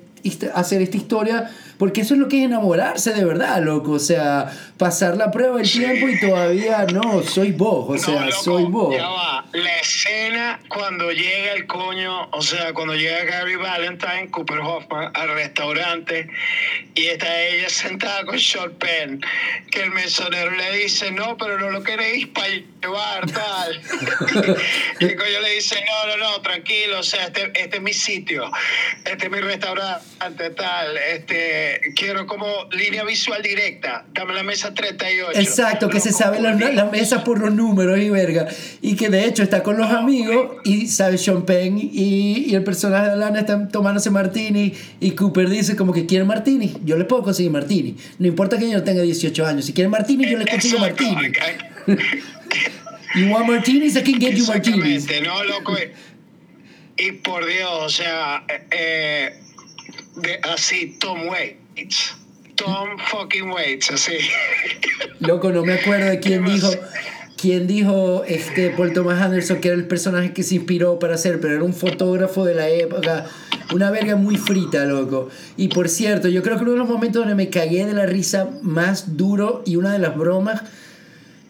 hacer 0.55 0.83
esta 0.83 0.99
historia 0.99 1.51
porque 1.81 2.03
eso 2.03 2.13
es 2.13 2.21
lo 2.21 2.29
que 2.29 2.41
es 2.41 2.45
enamorarse 2.45 3.15
de 3.15 3.25
verdad, 3.25 3.63
loco. 3.63 3.93
O 3.93 3.99
sea, 3.99 4.53
pasar 4.77 5.17
la 5.17 5.31
prueba 5.31 5.57
del 5.57 5.71
tiempo 5.71 6.11
y 6.11 6.21
todavía 6.21 6.85
no, 6.93 7.23
soy 7.23 7.53
vos. 7.53 7.87
O 7.89 7.97
sea, 7.97 8.31
soy 8.33 8.65
vos. 8.65 8.95
Ya 8.95 9.09
va. 9.09 9.47
La 9.53 9.79
escena 9.79 10.61
cuando 10.69 11.11
llega 11.11 11.55
el 11.55 11.67
coño, 11.67 12.29
o 12.33 12.43
sea, 12.43 12.75
cuando 12.75 12.95
llega 12.95 13.25
Gary 13.25 13.57
Valentine, 13.57 14.31
Cooper 14.31 14.59
Hoffman, 14.59 15.11
al 15.15 15.35
restaurante 15.35 16.29
y 16.95 17.07
está 17.07 17.41
ella 17.43 17.71
sentada 17.71 18.27
con 18.27 18.39
Sean 18.39 18.73
Penn, 18.73 19.23
que 19.71 19.81
el 19.81 19.91
mesonero 19.91 20.51
le 20.51 20.77
dice, 20.77 21.11
no, 21.11 21.39
pero 21.39 21.59
no 21.59 21.71
lo 21.71 21.83
queréis 21.83 22.27
para 22.27 22.49
llevar, 22.49 23.31
tal. 23.33 23.81
y 25.01 25.05
el 25.05 25.17
coño 25.17 25.41
le 25.41 25.55
dice, 25.55 25.83
no, 25.87 26.17
no, 26.17 26.17
no, 26.19 26.43
tranquilo, 26.43 27.01
o 27.01 27.03
sea, 27.03 27.27
este, 27.27 27.51
este 27.55 27.77
es 27.79 27.83
mi 27.83 27.95
sitio, 27.95 28.51
este 29.05 29.27
es 29.27 29.33
mi 29.33 29.41
restaurante, 29.41 30.51
tal, 30.51 30.97
este 30.99 31.70
quiero 31.95 32.27
como 32.27 32.47
línea 32.73 33.05
visual 33.05 33.43
directa. 33.43 34.07
Dame 34.13 34.35
la 34.35 34.43
mesa 34.43 34.73
38. 34.75 35.39
Exacto, 35.39 35.89
que 35.89 36.01
se 36.01 36.13
sabe 36.13 36.41
la, 36.41 36.55
la, 36.55 36.85
mesa 36.87 37.25
por 37.25 37.39
los 37.39 37.53
números 37.53 37.99
y 37.99 38.11
verga. 38.11 38.47
Y 38.81 38.97
que 38.97 39.09
de 39.09 39.25
hecho 39.25 39.43
está 39.43 39.63
con 39.63 39.77
los 39.77 39.91
amigos 39.91 40.57
y 40.65 40.87
sabe 40.87 41.19
Sean 41.19 41.45
Penn 41.45 41.79
y, 41.79 42.47
y, 42.49 42.55
el 42.55 42.65
personaje 42.65 43.07
de 43.07 43.13
Alana 43.13 43.41
están 43.41 43.69
tomándose 43.71 44.11
martini 44.11 44.73
y 45.01 45.13
Cooper 45.13 45.49
dice 45.49 45.77
como 45.77 45.93
que 45.93 46.07
quiere 46.07 46.25
martini. 46.25 46.75
Yo 46.85 46.97
le 46.97 47.05
puedo 47.05 47.23
conseguir 47.23 47.51
martini. 47.51 47.97
No 48.19 48.27
importa 48.27 48.59
que 48.59 48.71
yo 48.71 48.83
tenga 48.83 49.03
18 49.03 49.47
años. 49.47 49.65
Si 49.65 49.73
quiere 49.73 49.89
martini, 49.89 50.29
yo 50.31 50.39
le 50.39 50.47
consigo 50.47 50.79
martini. 50.79 51.33
you 53.15 53.29
want 53.31 53.47
martinis? 53.47 53.97
I 53.97 54.03
can 54.03 54.19
get 54.19 54.35
you 54.35 54.47
martinis. 54.47 55.07
no, 55.23 55.45
loco. 55.45 55.77
Y 56.97 57.13
por 57.13 57.47
Dios, 57.47 57.71
o 57.73 57.89
sea, 57.89 58.45
eh, 58.71 59.41
así, 60.43 60.99
Tom 60.99 61.29
Waits. 61.81 62.15
Tom 62.57 62.99
fucking 63.11 63.51
Waits, 63.51 63.91
así. 63.93 64.19
Loco, 65.21 65.51
no 65.51 65.65
me 65.65 65.75
acuerdo 65.75 66.11
de 66.11 66.21
quién 66.21 66.45
dijo. 66.45 66.71
¿Quién 67.39 67.67
dijo 67.67 68.23
este 68.25 68.69
Paul 68.69 68.93
Thomas 68.93 69.19
Anderson 69.23 69.63
que 69.63 69.69
era 69.69 69.77
el 69.79 69.87
personaje 69.87 70.35
que 70.35 70.43
se 70.43 70.57
inspiró 70.57 70.99
para 70.99 71.15
hacer? 71.15 71.41
Pero 71.41 71.55
era 71.55 71.65
un 71.65 71.73
fotógrafo 71.73 72.45
de 72.45 72.55
la 72.55 72.69
época. 72.69 73.25
Una 73.73 73.91
verga 73.91 74.15
muy 74.17 74.37
frita, 74.37 74.85
loco. 74.85 75.31
Y 75.57 75.69
por 75.69 75.89
cierto, 75.89 76.29
yo 76.29 76.43
creo 76.43 76.57
que 76.57 76.65
uno 76.65 76.73
de 76.73 76.79
los 76.79 76.89
momentos 76.89 77.23
donde 77.23 77.35
me 77.35 77.49
cagué 77.49 77.87
de 77.87 77.95
la 77.95 78.05
risa 78.05 78.51
más 78.61 79.17
duro 79.17 79.63
y 79.65 79.77
una 79.77 79.95
de 79.95 80.01
las 80.01 80.15
bromas 80.19 80.63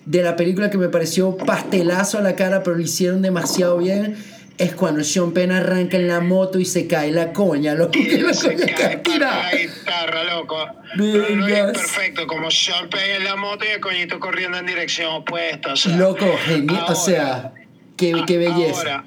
de 0.07 0.23
la 0.23 0.37
película 0.37 0.71
que 0.71 0.79
me 0.79 0.89
pareció 0.91 1.37
pastelazo 1.37 2.19
a 2.19 2.21
la 2.21 2.37
cara, 2.37 2.63
pero 2.63 2.77
lo 2.77 2.83
hicieron 2.83 3.21
demasiado 3.21 3.79
bien 3.79 4.17
es 4.61 4.75
cuando 4.75 5.03
Sean 5.03 5.33
Penn 5.33 5.53
arranca 5.53 5.97
en 5.97 6.07
la 6.07 6.21
moto 6.21 6.61
y 6.61 6.67
se 6.67 6.87
cae 6.87 7.11
la 7.11 7.33
coña, 7.33 7.75
loco. 7.75 7.93
Que 7.93 8.19
la 8.21 8.35
se 8.35 8.55
coña 8.55 8.75
cae 8.77 9.19
la 9.19 9.51
guitarra, 9.53 10.25
loco. 10.25 10.67
es 10.99 11.73
perfecto, 11.73 12.27
como 12.27 12.51
Sean 12.51 12.91
Penn 12.91 13.11
en 13.17 13.25
la 13.25 13.37
moto 13.37 13.65
y 13.65 13.69
el 13.69 13.81
coñito 13.81 14.21
corriendo 14.21 14.59
en 14.59 14.67
dirección 14.67 15.15
opuesta. 15.15 15.73
O 15.73 15.77
sea, 15.77 15.97
loco, 15.97 16.27
genial. 16.45 16.85
O 16.89 16.95
sea, 16.95 17.55
qué, 17.97 18.13
qué 18.27 18.37
belleza. 18.37 18.77
Ahora, 18.81 19.05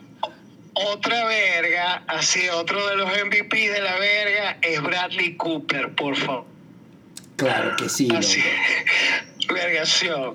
otra 0.74 1.26
verga, 1.26 2.04
así, 2.08 2.50
otro 2.50 2.88
de 2.88 2.98
los 2.98 3.08
MVP 3.08 3.70
de 3.70 3.80
la 3.80 4.00
verga 4.00 4.58
es 4.60 4.82
Bradley 4.82 5.36
Cooper, 5.36 5.94
por 5.94 6.16
favor. 6.16 6.46
Claro 7.36 7.76
que 7.78 7.90
sí. 7.90 8.10
Así, 8.12 8.42
vergación. 9.54 10.34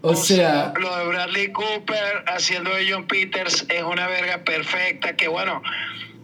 O, 0.00 0.14
sea, 0.14 0.72
Lo 0.78 0.96
de 0.96 1.06
Bradley 1.06 1.52
Cooper 1.52 2.24
haciendo 2.26 2.74
de 2.74 2.90
John 2.90 3.06
Peters 3.06 3.66
es 3.68 3.82
una 3.82 4.06
verga 4.06 4.44
perfecta. 4.44 5.16
Que 5.16 5.26
bueno, 5.28 5.62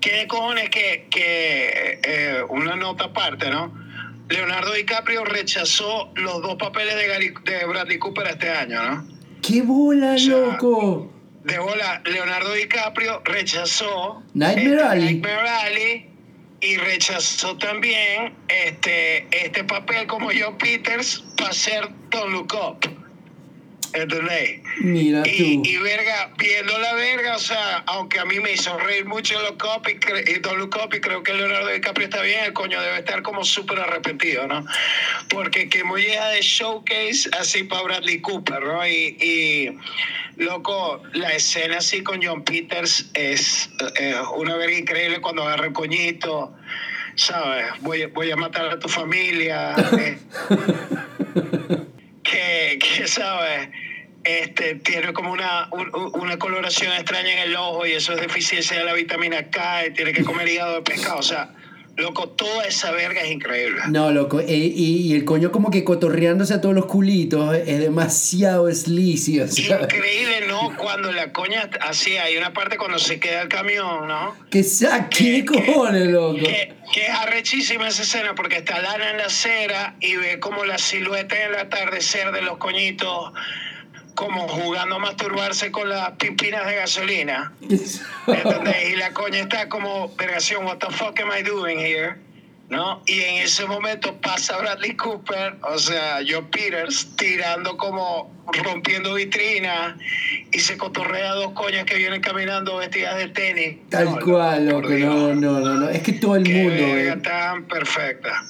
¿qué 0.00 0.26
cojones 0.28 0.70
que, 0.70 1.08
que 1.10 2.00
eh, 2.02 2.42
una 2.48 2.76
nota 2.76 3.06
aparte, 3.06 3.50
¿no? 3.50 3.72
Leonardo 4.28 4.72
DiCaprio 4.72 5.24
rechazó 5.24 6.10
los 6.14 6.40
dos 6.40 6.54
papeles 6.56 6.94
de, 6.94 7.34
de 7.52 7.66
Bradley 7.66 7.98
Cooper 7.98 8.26
este 8.28 8.50
año, 8.50 8.82
¿no? 8.82 9.06
¡Qué 9.42 9.60
bola, 9.60 10.16
loco! 10.16 11.12
De 11.42 11.58
bola, 11.58 12.00
Leonardo 12.06 12.54
DiCaprio 12.54 13.20
rechazó 13.24 14.22
Nightmare 14.32 14.76
este, 14.76 14.82
Alley. 14.82 15.04
Nightmare 15.04 15.48
Alley 15.48 16.10
y 16.62 16.76
rechazó 16.78 17.58
también 17.58 18.34
este, 18.48 19.26
este 19.30 19.64
papel 19.64 20.06
como 20.06 20.30
John 20.34 20.56
Peters 20.56 21.22
para 21.36 21.52
ser 21.52 21.90
Don't 22.08 22.32
Look 22.32 22.54
Up. 22.54 23.03
¿Entendés? 23.94 24.60
Mira 24.80 25.22
y, 25.24 25.62
tú. 25.62 25.62
Y 25.68 25.76
verga, 25.78 26.30
viendo 26.36 26.78
la 26.78 26.94
verga, 26.94 27.36
o 27.36 27.38
sea, 27.38 27.84
aunque 27.86 28.18
a 28.18 28.24
mí 28.24 28.40
me 28.40 28.52
hizo 28.52 28.76
reír 28.78 29.06
mucho 29.06 29.40
los 29.40 29.52
Cop 29.52 29.86
y 29.88 30.38
Don 30.40 30.58
Look 30.58 30.76
Up 30.84 30.94
y 30.94 31.00
creo 31.00 31.22
que 31.22 31.32
Leonardo 31.32 31.68
DiCaprio 31.68 32.06
está 32.06 32.22
bien, 32.22 32.44
el 32.44 32.52
coño 32.52 32.80
debe 32.80 32.98
estar 32.98 33.22
como 33.22 33.44
súper 33.44 33.78
arrepentido, 33.80 34.46
¿no? 34.46 34.64
Porque 35.28 35.68
que 35.68 35.84
muy 35.84 36.02
de 36.02 36.40
showcase 36.40 37.30
así 37.38 37.64
para 37.64 37.82
Bradley 37.82 38.20
Cooper, 38.20 38.62
¿no? 38.62 38.86
Y, 38.86 39.16
y 39.20 39.78
loco, 40.36 41.02
la 41.12 41.32
escena 41.32 41.78
así 41.78 42.02
con 42.02 42.22
John 42.22 42.44
Peters 42.44 43.10
es 43.14 43.70
eh, 43.98 44.14
una 44.36 44.56
verga 44.56 44.76
increíble 44.76 45.20
cuando 45.20 45.42
agarra 45.42 45.66
el 45.66 45.72
coñito, 45.72 46.54
¿sabes? 47.14 47.66
Voy, 47.80 48.06
voy 48.06 48.30
a 48.30 48.36
matar 48.36 48.68
a 48.68 48.78
tu 48.78 48.88
familia. 48.88 49.74
Eh. 49.98 50.18
que, 52.22 52.78
que, 52.78 53.06
¿sabes? 53.06 53.68
Este, 54.24 54.76
tiene 54.76 55.12
como 55.12 55.32
una, 55.32 55.68
una 56.14 56.38
coloración 56.38 56.92
extraña 56.92 57.32
en 57.32 57.50
el 57.50 57.56
ojo 57.56 57.86
y 57.86 57.92
eso 57.92 58.14
es 58.14 58.20
deficiencia 58.20 58.78
de 58.78 58.84
la 58.84 58.94
vitamina 58.94 59.50
K 59.50 59.86
y 59.86 59.90
tiene 59.92 60.12
que 60.12 60.24
comer 60.24 60.48
hígado 60.48 60.76
de 60.76 60.82
pescado. 60.82 61.18
O 61.18 61.22
sea, 61.22 61.50
loco, 61.96 62.30
toda 62.30 62.64
esa 62.64 62.90
verga 62.90 63.20
es 63.20 63.30
increíble. 63.30 63.82
No, 63.88 64.10
loco, 64.10 64.40
y, 64.40 64.52
y, 64.52 65.14
el 65.14 65.24
coño 65.24 65.52
como 65.52 65.70
que 65.70 65.84
cotorreándose 65.84 66.54
a 66.54 66.60
todos 66.60 66.74
los 66.74 66.86
culitos 66.86 67.54
es 67.54 67.78
demasiado 67.78 68.72
sleazy. 68.72 69.40
Increíble, 69.40 70.46
¿no? 70.48 70.74
Cuando 70.78 71.12
la 71.12 71.32
coña, 71.32 71.68
así, 71.82 72.16
hay 72.16 72.36
una 72.36 72.52
parte 72.52 72.76
cuando 72.78 72.98
se 72.98 73.20
queda 73.20 73.42
el 73.42 73.48
camión, 73.48 74.08
¿no? 74.08 74.34
Que 74.50 74.62
saque, 74.62 75.44
cojones, 75.44 76.08
loco. 76.08 76.38
Que, 76.38 76.72
que, 76.92 77.06
es 77.06 77.10
arrechísima 77.10 77.88
esa 77.88 78.02
escena 78.02 78.34
porque 78.34 78.56
está 78.56 78.80
Lana 78.80 79.10
en 79.10 79.18
la 79.18 79.26
acera 79.26 79.96
y 80.00 80.16
ve 80.16 80.40
como 80.40 80.64
la 80.64 80.78
silueta 80.78 81.36
en 81.36 81.52
el 81.52 81.58
atardecer 81.58 82.32
de 82.32 82.42
los 82.42 82.58
coñitos 82.58 83.32
como 84.14 84.48
jugando 84.48 84.96
a 84.96 84.98
masturbarse 84.98 85.70
con 85.70 85.88
las 85.88 86.12
pipinas 86.12 86.66
de 86.66 86.76
gasolina. 86.76 87.52
¿Entendés? 88.26 88.90
Y 88.90 88.96
la 88.96 89.12
coña 89.12 89.40
está 89.40 89.68
como, 89.68 90.14
vergación, 90.16 90.64
what 90.64 90.78
the 90.78 90.90
fuck 90.90 91.18
am 91.20 91.30
I 91.36 91.42
doing 91.42 91.78
here? 91.78 92.16
¿No? 92.70 93.02
Y 93.06 93.20
en 93.20 93.42
ese 93.42 93.66
momento 93.66 94.18
pasa 94.22 94.56
Bradley 94.56 94.96
Cooper, 94.96 95.56
o 95.62 95.78
sea, 95.78 96.20
Joe 96.26 96.44
Peters, 96.50 97.14
tirando 97.16 97.76
como, 97.76 98.34
rompiendo 98.64 99.14
vitrinas 99.14 99.96
y 100.52 100.58
se 100.58 100.76
cotorrea 100.76 101.32
dos 101.32 101.52
coñas 101.52 101.84
que 101.84 101.96
vienen 101.96 102.20
caminando 102.20 102.76
vestidas 102.76 103.16
de 103.16 103.28
tenis. 103.28 103.76
Tal 103.90 104.18
cual, 104.20 104.66
loco, 104.66 104.88
no, 104.88 105.34
no, 105.34 105.60
no, 105.60 105.74
no, 105.74 105.88
es 105.90 106.02
que 106.02 106.14
todo 106.14 106.36
el 106.36 106.48
mundo. 106.48 106.74
Eh. 106.74 107.16
tan 107.22 107.64
perfecta. 107.64 108.44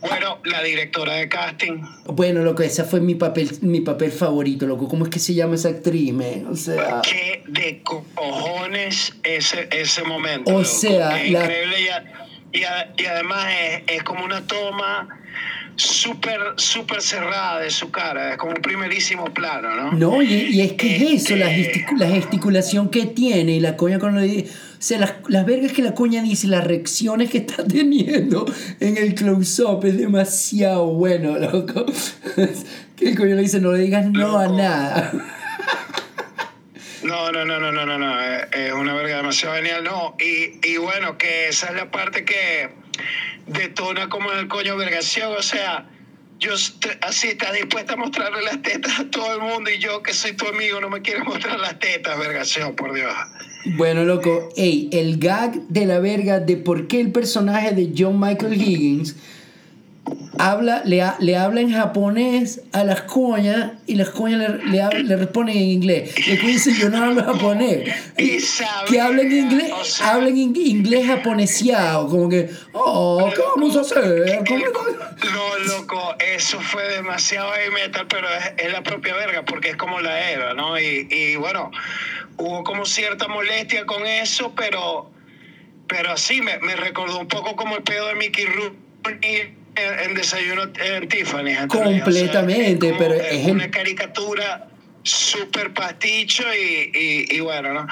Bueno, 0.00 0.38
la 0.44 0.62
directora 0.62 1.14
de 1.14 1.28
casting. 1.28 1.82
Bueno, 2.06 2.42
loco, 2.42 2.62
ese 2.62 2.84
fue 2.84 3.00
mi 3.00 3.14
papel, 3.14 3.50
mi 3.60 3.80
papel 3.82 4.10
favorito, 4.12 4.66
loco. 4.66 4.88
¿Cómo 4.88 5.04
es 5.04 5.10
que 5.10 5.18
se 5.18 5.34
llama 5.34 5.56
esa 5.56 5.68
actriz, 5.68 6.12
man? 6.14 6.46
O 6.50 6.56
sea. 6.56 7.02
¿Qué 7.02 7.42
de 7.46 7.82
cojones 7.82 9.14
ese, 9.22 9.68
ese 9.70 10.02
momento? 10.04 10.54
O 10.54 10.64
sea, 10.64 11.22
increíble. 11.24 11.76
Y, 12.52 12.60
y, 12.60 13.04
además 13.06 13.46
es, 13.60 13.82
es 13.96 14.02
como 14.02 14.24
una 14.24 14.46
toma 14.46 15.08
súper, 15.76 16.40
súper 16.56 17.00
cerrada 17.00 17.60
de 17.60 17.70
su 17.70 17.90
cara, 17.90 18.32
es 18.32 18.36
como 18.38 18.52
un 18.52 18.62
primerísimo 18.62 19.24
plano, 19.26 19.74
¿no? 19.74 19.92
No, 19.92 20.22
y, 20.22 20.32
y 20.32 20.60
es 20.62 20.72
que 20.72 20.96
es 20.96 21.24
eso, 21.24 21.36
la, 21.36 21.48
gesticu- 21.50 21.96
la 21.96 22.08
gesticulación 22.08 22.90
que 22.90 23.06
tiene 23.06 23.52
y 23.52 23.60
la 23.60 23.76
coña 23.76 23.98
cuando 23.98 24.20
le 24.20 24.26
dice. 24.26 24.50
O 24.50 24.69
sea, 24.82 24.98
las, 24.98 25.12
las 25.28 25.44
vergas 25.44 25.72
que 25.72 25.82
la 25.82 25.94
coña 25.94 26.22
dice, 26.22 26.46
las 26.46 26.64
reacciones 26.64 27.30
que 27.30 27.38
está 27.38 27.64
teniendo 27.66 28.46
en 28.80 28.96
el 28.96 29.14
close-up 29.14 29.84
es 29.84 29.98
demasiado 29.98 30.86
bueno, 30.86 31.38
loco. 31.38 31.86
que 32.96 33.10
el 33.10 33.16
coño 33.16 33.34
le 33.34 33.42
dice, 33.42 33.60
no 33.60 33.72
le 33.72 33.80
digas 33.80 34.06
no 34.06 34.38
a 34.38 34.48
nada. 34.48 35.12
No, 37.02 37.32
no, 37.32 37.44
no, 37.44 37.58
no, 37.58 37.72
no, 37.72 37.86
no, 37.86 37.98
no, 37.98 38.20
es, 38.20 38.46
es 38.52 38.72
una 38.72 38.94
verga 38.94 39.16
demasiado 39.16 39.54
genial, 39.56 39.84
no, 39.84 40.16
y, 40.18 40.66
y 40.66 40.76
bueno, 40.76 41.16
que 41.16 41.48
esa 41.48 41.68
es 41.68 41.74
la 41.74 41.90
parte 41.90 42.24
que 42.24 42.70
detona 43.46 44.08
como 44.08 44.30
el 44.32 44.48
coño 44.48 44.76
vergación, 44.76 45.32
o 45.36 45.42
sea, 45.42 45.86
yo 46.38 46.54
así 47.02 47.28
estás 47.28 47.52
dispuesta 47.52 47.94
a 47.94 47.96
mostrarle 47.96 48.42
las 48.42 48.62
tetas 48.62 48.98
a 48.98 49.10
todo 49.10 49.34
el 49.34 49.40
mundo 49.40 49.70
y 49.70 49.78
yo 49.78 50.02
que 50.02 50.14
soy 50.14 50.32
tu 50.32 50.46
amigo 50.46 50.80
no 50.80 50.88
me 50.88 51.02
quiero 51.02 51.24
mostrar 51.24 51.60
las 51.60 51.78
tetas, 51.78 52.18
vergación, 52.18 52.74
por 52.74 52.94
Dios. 52.94 53.12
Bueno, 53.64 54.04
loco, 54.04 54.48
ey, 54.56 54.88
el 54.90 55.18
gag 55.18 55.68
de 55.68 55.84
la 55.84 55.98
verga 55.98 56.40
de 56.40 56.56
por 56.56 56.86
qué 56.86 57.00
el 57.00 57.12
personaje 57.12 57.72
de 57.72 57.92
John 57.96 58.18
Michael 58.18 58.54
Higgins 58.54 59.16
habla, 60.38 60.82
le, 60.84 61.02
le 61.18 61.36
habla 61.36 61.60
en 61.60 61.72
japonés 61.72 62.62
a 62.72 62.84
las 62.84 63.02
coñas 63.02 63.72
y 63.86 63.94
las 63.96 64.10
coñas 64.10 64.38
le, 64.40 64.48
le, 64.70 65.02
le 65.04 65.16
responden 65.16 65.56
en 65.56 65.62
inglés. 65.64 66.14
El 66.26 66.38
coño 66.38 66.52
dice, 66.52 66.72
yo 66.74 66.88
no 66.88 67.02
hablo 67.04 67.24
japonés. 67.24 67.90
Que 68.88 69.00
hablen 69.00 69.30
inglés, 69.30 69.70
o 69.72 69.84
sea- 69.84 70.14
hablen 70.14 70.36
in- 70.36 70.56
inglés 70.56 71.06
japoneseado, 71.06 72.08
como 72.08 72.28
que, 72.28 72.48
oh, 72.72 73.30
¿qué 73.34 73.42
vamos 73.54 73.76
a 73.76 73.80
hacer? 73.80 74.42
¿Cómo- 74.46 74.64
No, 74.66 75.58
loco, 75.76 76.14
eso 76.18 76.60
fue 76.60 76.88
demasiado 76.88 77.52
heavy 77.52 77.74
metal, 77.74 78.06
pero 78.08 78.26
es, 78.28 78.64
es 78.64 78.72
la 78.72 78.82
propia 78.82 79.14
verga, 79.14 79.44
porque 79.44 79.70
es 79.70 79.76
como 79.76 80.00
la 80.00 80.30
era, 80.30 80.54
¿no? 80.54 80.78
Y, 80.80 81.06
y 81.10 81.36
bueno, 81.36 81.70
hubo 82.38 82.64
como 82.64 82.86
cierta 82.86 83.28
molestia 83.28 83.84
con 83.84 84.06
eso, 84.06 84.54
pero, 84.56 85.10
pero 85.86 86.16
sí, 86.16 86.40
me, 86.40 86.58
me 86.60 86.76
recordó 86.76 87.18
un 87.18 87.28
poco 87.28 87.56
como 87.56 87.76
el 87.76 87.82
pedo 87.82 88.06
de 88.08 88.14
Mickey 88.14 88.46
Rooney 88.46 89.59
en, 89.76 90.10
en 90.10 90.14
Desayuno 90.14 90.62
en 90.82 91.08
Tiffany. 91.08 91.54
Completamente, 91.68 92.94
pero 92.98 93.14
es 93.14 93.46
el- 93.46 93.52
una 93.52 93.70
caricatura 93.70 94.66
súper 95.02 95.72
pasticho 95.72 96.44
y, 96.54 96.90
y, 96.94 97.36
y 97.36 97.40
bueno, 97.40 97.72
¿no? 97.72 97.86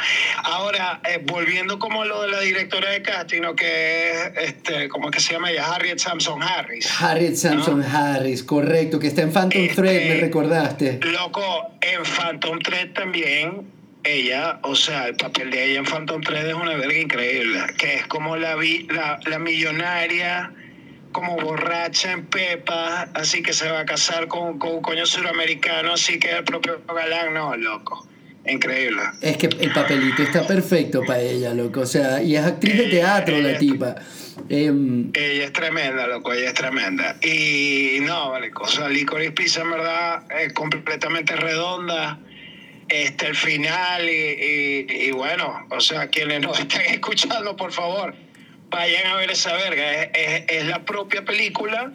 Ahora, 0.44 1.00
eh, 1.08 1.18
volviendo 1.24 1.78
como 1.78 2.04
lo 2.04 2.22
de 2.22 2.28
la 2.28 2.40
directora 2.40 2.90
de 2.90 3.00
casting, 3.00 3.40
¿no? 3.40 3.56
Que 3.56 4.10
es, 4.10 4.30
este, 4.48 4.88
¿cómo 4.90 5.10
que 5.10 5.18
se 5.18 5.32
llama 5.32 5.50
ella? 5.50 5.64
Harriet 5.74 5.98
Samson 5.98 6.42
Harris. 6.42 6.86
Harriet 7.00 7.34
Samson 7.34 7.82
Harris, 7.82 8.42
correcto, 8.42 8.98
que 8.98 9.06
está 9.06 9.22
en 9.22 9.32
Phantom 9.32 9.58
Este- 9.62 9.74
Thread, 9.74 10.08
me 10.08 10.20
recordaste. 10.20 11.00
Loco, 11.02 11.70
en 11.80 12.04
Phantom 12.04 12.58
Thread 12.58 12.90
también, 12.92 13.62
ella, 14.04 14.58
o 14.62 14.74
sea, 14.76 15.08
el 15.08 15.16
papel 15.16 15.50
de 15.50 15.64
ella 15.64 15.78
en 15.78 15.86
Phantom 15.86 16.20
Thread 16.20 16.46
es 16.46 16.54
una 16.54 16.76
verga 16.76 16.98
increíble, 16.98 17.58
que 17.78 17.94
es 17.94 18.06
como 18.06 18.36
la, 18.36 18.54
vi- 18.54 18.86
la, 18.90 19.18
la 19.24 19.38
millonaria, 19.38 20.52
como 21.12 21.36
borracha 21.36 22.12
en 22.12 22.26
Pepa, 22.26 23.08
así 23.14 23.42
que 23.42 23.52
se 23.52 23.70
va 23.70 23.80
a 23.80 23.84
casar 23.84 24.28
con, 24.28 24.58
con 24.58 24.74
un 24.76 24.82
coño 24.82 25.06
suramericano, 25.06 25.92
así 25.94 26.18
que 26.18 26.30
el 26.30 26.44
propio 26.44 26.80
galán, 26.86 27.34
no, 27.34 27.56
loco, 27.56 28.06
increíble. 28.46 29.02
Es 29.20 29.36
que 29.36 29.46
el 29.46 29.72
papelito 29.72 30.22
está 30.22 30.46
perfecto 30.46 31.02
para 31.06 31.20
ella, 31.20 31.54
loco. 31.54 31.80
O 31.80 31.86
sea, 31.86 32.22
y 32.22 32.36
es 32.36 32.44
actriz 32.44 32.76
de 32.76 32.84
teatro 32.88 33.38
la 33.40 33.58
tipa. 33.58 33.94
Em, 34.48 35.10
Ella 35.14 35.44
es 35.46 35.52
tremenda, 35.52 36.06
loco, 36.06 36.32
ella 36.32 36.48
es 36.48 36.54
tremenda. 36.54 37.16
Y 37.22 37.98
no, 38.02 38.30
vale, 38.30 38.50
o 38.54 38.66
sea, 38.68 38.88
Licorice 38.88 39.32
Pizza 39.32 39.62
en 39.62 39.70
verdad 39.72 40.22
es 40.40 40.52
completamente 40.52 41.34
redonda. 41.36 42.18
Este, 42.88 43.26
el 43.26 43.34
final 43.36 44.08
y, 44.08 44.12
y- 44.12 44.86
y 45.08 45.10
bueno, 45.10 45.66
o 45.70 45.78
sea, 45.80 46.06
quienes 46.08 46.40
nos 46.40 46.58
están 46.58 46.80
escuchando, 46.88 47.54
por 47.56 47.70
favor, 47.72 48.14
vayan 48.70 49.06
a 49.06 49.16
ver 49.16 49.30
esa 49.30 49.52
verga. 49.54 50.02
Es, 50.02 50.08
es- 50.14 50.44
es 50.48 50.64
la 50.66 50.84
propia 50.84 51.24
película 51.24 51.92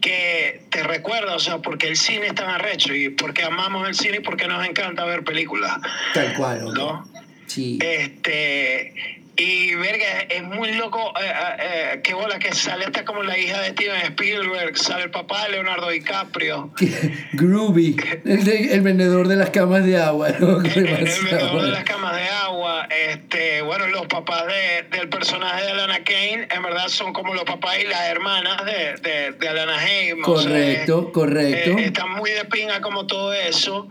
que 0.00 0.62
te 0.70 0.82
recuerda, 0.84 1.34
o 1.34 1.40
sea, 1.40 1.58
porque 1.58 1.88
el 1.88 1.96
cine 1.96 2.28
es 2.28 2.34
tan 2.34 2.48
arrecho 2.48 2.94
y 2.94 3.08
porque 3.10 3.42
amamos 3.42 3.88
el 3.88 3.94
cine 3.94 4.18
y 4.18 4.20
porque 4.20 4.46
nos 4.46 4.64
encanta 4.66 5.04
ver 5.04 5.24
películas, 5.24 5.76
tal 6.14 6.34
cual, 6.34 6.60
loco. 6.60 6.72
¿no? 6.74 7.08
Sí. 7.46 7.78
Este, 7.82 9.17
y 9.40 9.74
verga, 9.76 10.20
es 10.28 10.42
muy 10.42 10.72
loco, 10.72 11.12
eh, 11.20 11.24
eh, 11.24 11.56
eh, 11.94 12.00
qué 12.02 12.12
bola 12.12 12.38
que 12.40 12.52
sale 12.52 12.84
hasta 12.86 13.04
como 13.04 13.22
la 13.22 13.38
hija 13.38 13.60
de 13.62 13.68
Steven 13.70 14.00
Spielberg, 14.02 14.76
sale 14.76 15.04
el 15.04 15.10
papá 15.12 15.44
de 15.44 15.52
Leonardo 15.52 15.88
DiCaprio, 15.90 16.72
Groovy, 17.34 17.96
el, 18.24 18.44
de- 18.44 18.74
el 18.74 18.80
vendedor 18.80 19.28
de 19.28 19.36
las 19.36 19.50
camas 19.50 19.84
de 19.84 19.96
agua, 19.96 20.30
¿no? 20.40 20.56
el, 20.60 20.84
vendedor 20.84 21.62
de 21.62 21.70
las 21.70 21.84
camas 21.84 22.16
de 22.16 22.28
agua, 22.28 22.88
este, 22.90 23.62
bueno, 23.62 23.86
los 23.86 24.06
papás 24.08 24.44
de, 24.46 24.96
del 24.96 25.08
personaje 25.08 25.64
de 25.64 25.70
Alana 25.70 26.02
Kane, 26.02 26.48
en 26.50 26.62
verdad 26.62 26.88
son 26.88 27.12
como 27.12 27.32
los 27.32 27.44
papás 27.44 27.78
y 27.80 27.86
las 27.86 28.08
hermanas 28.08 28.64
de, 28.64 28.94
de, 29.08 29.32
de 29.32 29.48
Alana 29.48 29.78
Haim. 29.78 30.22
o 30.24 30.36
sea, 30.36 30.50
Correcto, 30.50 31.12
correcto. 31.12 31.78
eh, 31.78 31.84
están 31.84 32.10
muy 32.10 32.30
de 32.32 32.44
pinga 32.46 32.80
como 32.80 33.06
todo 33.06 33.32
eso. 33.32 33.86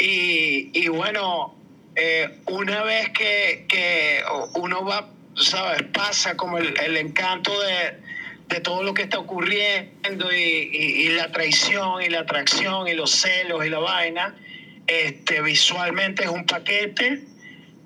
Y, 0.00 0.70
y 0.72 0.86
bueno, 0.88 1.57
eh, 2.00 2.28
una 2.46 2.82
vez 2.84 3.08
que, 3.10 3.64
que 3.68 4.20
uno 4.54 4.84
va, 4.84 5.08
¿sabes? 5.36 5.82
Pasa 5.92 6.36
como 6.36 6.58
el, 6.58 6.74
el 6.80 6.96
encanto 6.96 7.50
de, 7.60 7.98
de 8.54 8.60
todo 8.60 8.82
lo 8.82 8.94
que 8.94 9.02
está 9.02 9.18
ocurriendo 9.18 10.32
y, 10.32 10.70
y- 10.72 11.08
la 11.10 11.30
traición 11.32 12.00
y 12.02 12.08
la 12.08 12.20
atracción 12.20 12.86
y 12.88 12.94
los 12.94 13.10
celos 13.10 13.66
y 13.66 13.68
la 13.68 13.80
vaina, 13.80 14.34
este, 14.86 15.40
visualmente 15.42 16.22
es 16.24 16.30
un 16.30 16.46
paquete. 16.46 17.22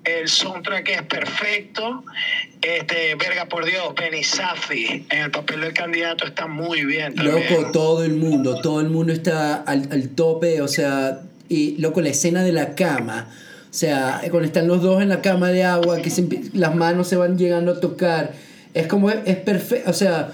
El 0.03 0.27
soundtrack 0.27 0.89
es 0.89 1.01
perfecto. 1.03 2.03
Este, 2.61 3.15
verga 3.15 3.45
por 3.47 3.65
Dios, 3.65 3.93
Benny 3.95 4.23
Safi 4.23 5.05
en 5.09 5.17
el 5.23 5.31
papel 5.31 5.61
del 5.61 5.73
candidato 5.73 6.25
está 6.27 6.45
muy 6.45 6.85
bien. 6.85 7.13
Loco, 7.15 7.71
todo 7.71 8.03
el 8.03 8.15
mundo, 8.15 8.59
todo 8.61 8.81
el 8.81 8.89
mundo 8.89 9.11
está 9.13 9.55
al, 9.55 9.87
al 9.91 10.09
tope, 10.09 10.61
o 10.61 10.67
sea, 10.67 11.21
y 11.49 11.77
loco, 11.77 12.01
la 12.01 12.09
escena 12.09 12.43
de 12.43 12.51
la 12.51 12.75
cama, 12.75 13.33
sea, 13.75 14.21
cuando 14.29 14.45
están 14.47 14.67
los 14.67 14.81
dos 14.81 15.01
en 15.01 15.09
la 15.09 15.21
cama 15.21 15.49
de 15.49 15.63
agua, 15.63 16.01
que 16.01 16.09
se 16.09 16.27
las 16.53 16.75
manos 16.75 17.07
se 17.07 17.15
van 17.15 17.37
llegando 17.37 17.71
a 17.73 17.79
tocar, 17.79 18.31
es 18.73 18.87
como, 18.87 19.09
es 19.09 19.35
perfecto, 19.37 19.89
o 19.89 19.93
sea, 19.93 20.31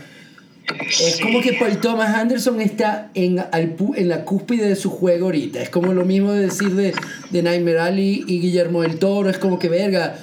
es 0.90 0.96
Sí. 1.16 1.24
como 1.24 1.42
que 1.42 1.54
Paul 1.54 1.78
Thomas 1.82 2.16
Anderson 2.16 2.62
está 2.62 3.10
en, 3.16 3.40
al 3.40 3.76
en 3.96 4.08
la 4.10 4.24
cúspide 4.24 4.68
de 4.68 4.76
su 4.76 4.90
juego 4.92 5.26
ahorita, 5.28 5.62
es 5.62 5.70
como 5.70 5.94
lo 5.94 6.06
mismo 6.06 6.32
de 6.34 6.42
decir 6.44 6.76
de, 6.76 6.94
de 7.32 7.42
Nightmare 7.44 7.80
Alley 7.80 8.24
y 8.28 8.40
Guillermo 8.40 8.82
del 8.84 9.00
Toro, 9.00 9.30
es 9.30 9.38
como 9.40 9.58
que 9.58 9.68
verga, 9.70 10.16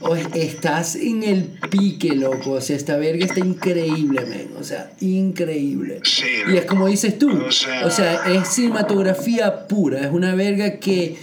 o 0.00 0.16
es- 0.16 0.26
estás 0.34 0.96
en 0.96 1.22
el 1.22 1.44
pique, 1.70 2.16
loco, 2.16 2.52
o 2.52 2.60
sea, 2.60 2.74
esta 2.76 2.96
verga 2.96 3.24
está 3.26 3.38
increíble, 3.40 4.22
men, 4.26 4.48
o 4.58 4.64
sea, 4.64 4.90
increíble. 5.00 6.00
Sí, 6.02 6.24
Y 6.52 6.56
es 6.56 6.64
como 6.64 6.88
dices 6.88 7.18
tú, 7.18 7.30
O 7.30 7.52
sea- 7.52 7.86
o 7.86 7.90
sea, 7.90 8.22
es 8.32 8.48
cinematografía 8.48 9.68
pura, 9.68 10.00
es 10.00 10.10
una 10.10 10.34
verga 10.34 10.78
que 10.78 11.16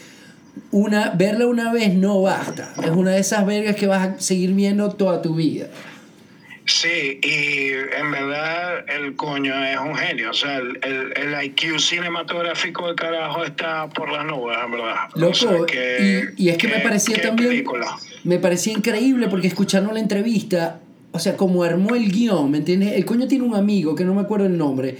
una, 0.71 1.11
verla 1.11 1.47
una 1.47 1.71
vez 1.73 1.93
no 1.93 2.21
basta, 2.21 2.73
es 2.83 2.89
una 2.89 3.11
de 3.11 3.19
esas 3.19 3.45
vergas 3.45 3.75
que 3.75 3.87
vas 3.87 4.07
a 4.07 4.19
seguir 4.19 4.53
viendo 4.53 4.89
toda 4.91 5.21
tu 5.21 5.35
vida. 5.35 5.67
Sí, 6.65 7.19
y 7.23 7.69
en 7.99 8.11
verdad 8.11 8.85
el 8.95 9.15
coño 9.15 9.53
es 9.65 9.79
un 9.79 9.95
genio. 9.95 10.29
O 10.29 10.33
sea, 10.33 10.57
el, 10.57 10.77
el, 10.83 11.13
el 11.17 11.43
IQ 11.45 11.79
cinematográfico 11.79 12.85
del 12.85 12.95
carajo 12.95 13.43
está 13.43 13.89
por 13.89 14.11
las 14.11 14.23
nubes, 14.25 14.55
en 14.63 14.71
verdad. 14.73 14.95
Loco, 15.15 15.31
O 15.31 15.33
sea, 15.33 15.49
que- 15.65 16.29
y, 16.37 16.45
y 16.45 16.49
es 16.49 16.57
que 16.59 16.67
me 16.67 16.79
parecía 16.81 17.19
también, 17.23 17.49
película. 17.49 17.87
me 18.23 18.37
parecía 18.37 18.73
increíble 18.73 19.27
porque 19.29 19.47
escuchando 19.47 19.91
la 19.91 19.99
entrevista, 19.99 20.79
o 21.11 21.17
sea, 21.17 21.35
como 21.35 21.63
armó 21.63 21.95
el 21.95 22.11
guion, 22.11 22.51
¿me 22.51 22.59
entiendes? 22.59 22.93
El 22.93 23.05
coño 23.05 23.27
tiene 23.27 23.45
un 23.45 23.55
amigo, 23.55 23.95
que 23.95 24.05
no 24.05 24.13
me 24.13 24.21
acuerdo 24.21 24.45
el 24.45 24.55
nombre, 24.55 24.95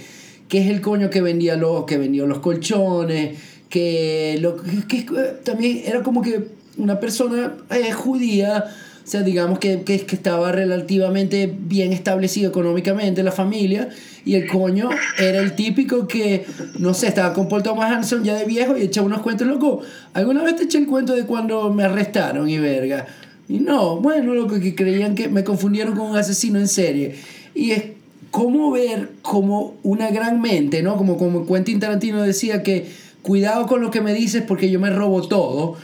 que 0.48 0.58
es 0.62 0.66
el 0.68 0.80
coño 0.80 1.08
que 1.08 1.20
vendía 1.20 1.54
los, 1.54 1.84
que 1.84 1.98
vendió 1.98 2.26
los 2.26 2.40
colchones, 2.40 3.38
que, 3.70 4.36
lo, 4.40 4.56
que, 4.56 5.04
que 5.06 5.06
también 5.44 5.82
era 5.86 6.02
como 6.02 6.20
que 6.20 6.48
una 6.76 7.00
persona 7.00 7.54
eh, 7.70 7.92
judía, 7.92 8.66
o 9.02 9.06
sea, 9.06 9.22
digamos 9.22 9.58
que, 9.58 9.82
que, 9.82 10.00
que 10.00 10.16
estaba 10.16 10.52
relativamente 10.52 11.52
bien 11.58 11.92
establecido 11.92 12.50
económicamente 12.50 13.22
la 13.22 13.32
familia, 13.32 13.88
y 14.24 14.34
el 14.34 14.46
coño 14.46 14.90
era 15.18 15.40
el 15.40 15.54
típico 15.54 16.06
que, 16.06 16.44
no 16.78 16.92
sé, 16.92 17.08
estaba 17.08 17.32
con 17.32 17.48
Paul 17.48 17.62
Thomas 17.62 18.14
ya 18.22 18.34
de 18.34 18.44
viejo 18.44 18.76
y 18.76 18.82
echaba 18.82 19.06
unos 19.06 19.22
cuentos, 19.22 19.46
loco, 19.46 19.80
¿alguna 20.12 20.42
vez 20.42 20.56
te 20.56 20.64
eché 20.64 20.78
el 20.78 20.86
cuento 20.86 21.14
de 21.14 21.24
cuando 21.24 21.72
me 21.72 21.84
arrestaron 21.84 22.48
y 22.48 22.58
verga? 22.58 23.06
Y 23.48 23.58
no, 23.58 23.96
bueno, 23.96 24.34
loco, 24.34 24.60
que 24.60 24.74
creían 24.74 25.14
que 25.14 25.28
me 25.28 25.42
confundieron 25.42 25.96
con 25.96 26.10
un 26.10 26.16
asesino 26.16 26.58
en 26.58 26.68
serie. 26.68 27.16
Y 27.54 27.72
es 27.72 27.82
como 28.30 28.70
ver 28.70 29.10
como 29.22 29.74
una 29.82 30.10
gran 30.10 30.40
mente, 30.40 30.82
¿no? 30.82 30.96
Como, 30.96 31.16
como 31.16 31.46
Quentin 31.46 31.80
Tarantino 31.80 32.22
decía 32.22 32.62
que 32.62 32.86
cuidado 33.22 33.66
con 33.66 33.80
lo 33.80 33.90
que 33.90 34.00
me 34.00 34.14
dices 34.14 34.42
porque 34.46 34.70
yo 34.70 34.80
me 34.80 34.90
robo 34.90 35.26
todo. 35.26 35.76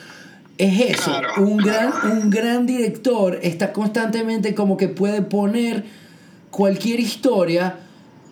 Es 0.59 0.81
eso, 0.81 1.11
Claro, 1.11 1.29
un, 1.39 1.59
gran, 1.59 1.93
un 2.11 2.31
gran 2.31 2.65
director 2.65 3.39
está 3.43 3.75
constantemente 3.75 4.55
como 4.55 4.79
que 4.79 4.89
puede 4.89 5.21
poner 5.21 5.85
cualquier 6.51 6.99
historia 6.99 7.77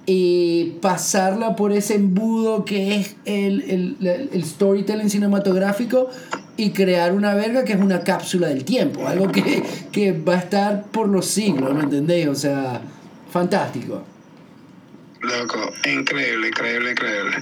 y 0.06 0.76
pasarla 0.80 1.54
por 1.54 1.72
ese 1.72 1.96
embudo 1.96 2.64
que 2.64 2.96
es 2.96 3.16
el, 3.26 3.96
el, 4.00 4.28
el, 4.32 4.44
storytelling 4.44 5.10
cinematográfico 5.10 6.08
y 6.56 6.70
crear 6.70 7.12
una 7.12 7.34
verga 7.34 7.64
que 7.64 7.74
es 7.74 7.80
una 7.80 8.00
cápsula 8.00 8.48
del 8.48 8.64
tiempo, 8.64 9.06
algo 9.06 9.30
que, 9.30 9.62
que 9.92 10.12
va 10.12 10.34
a 10.34 10.38
estar 10.38 10.84
por 10.84 11.08
los 11.08 11.26
siglos, 11.26 11.74
¿me 11.74 11.84
entendéis? 11.84 12.28
O 12.28 12.34
sea, 12.34 12.80
fantástico. 13.30 14.02
Loco, 15.24 15.72
increíble, 15.86 16.48
increíble, 16.48 16.90
increíble. 16.92 17.36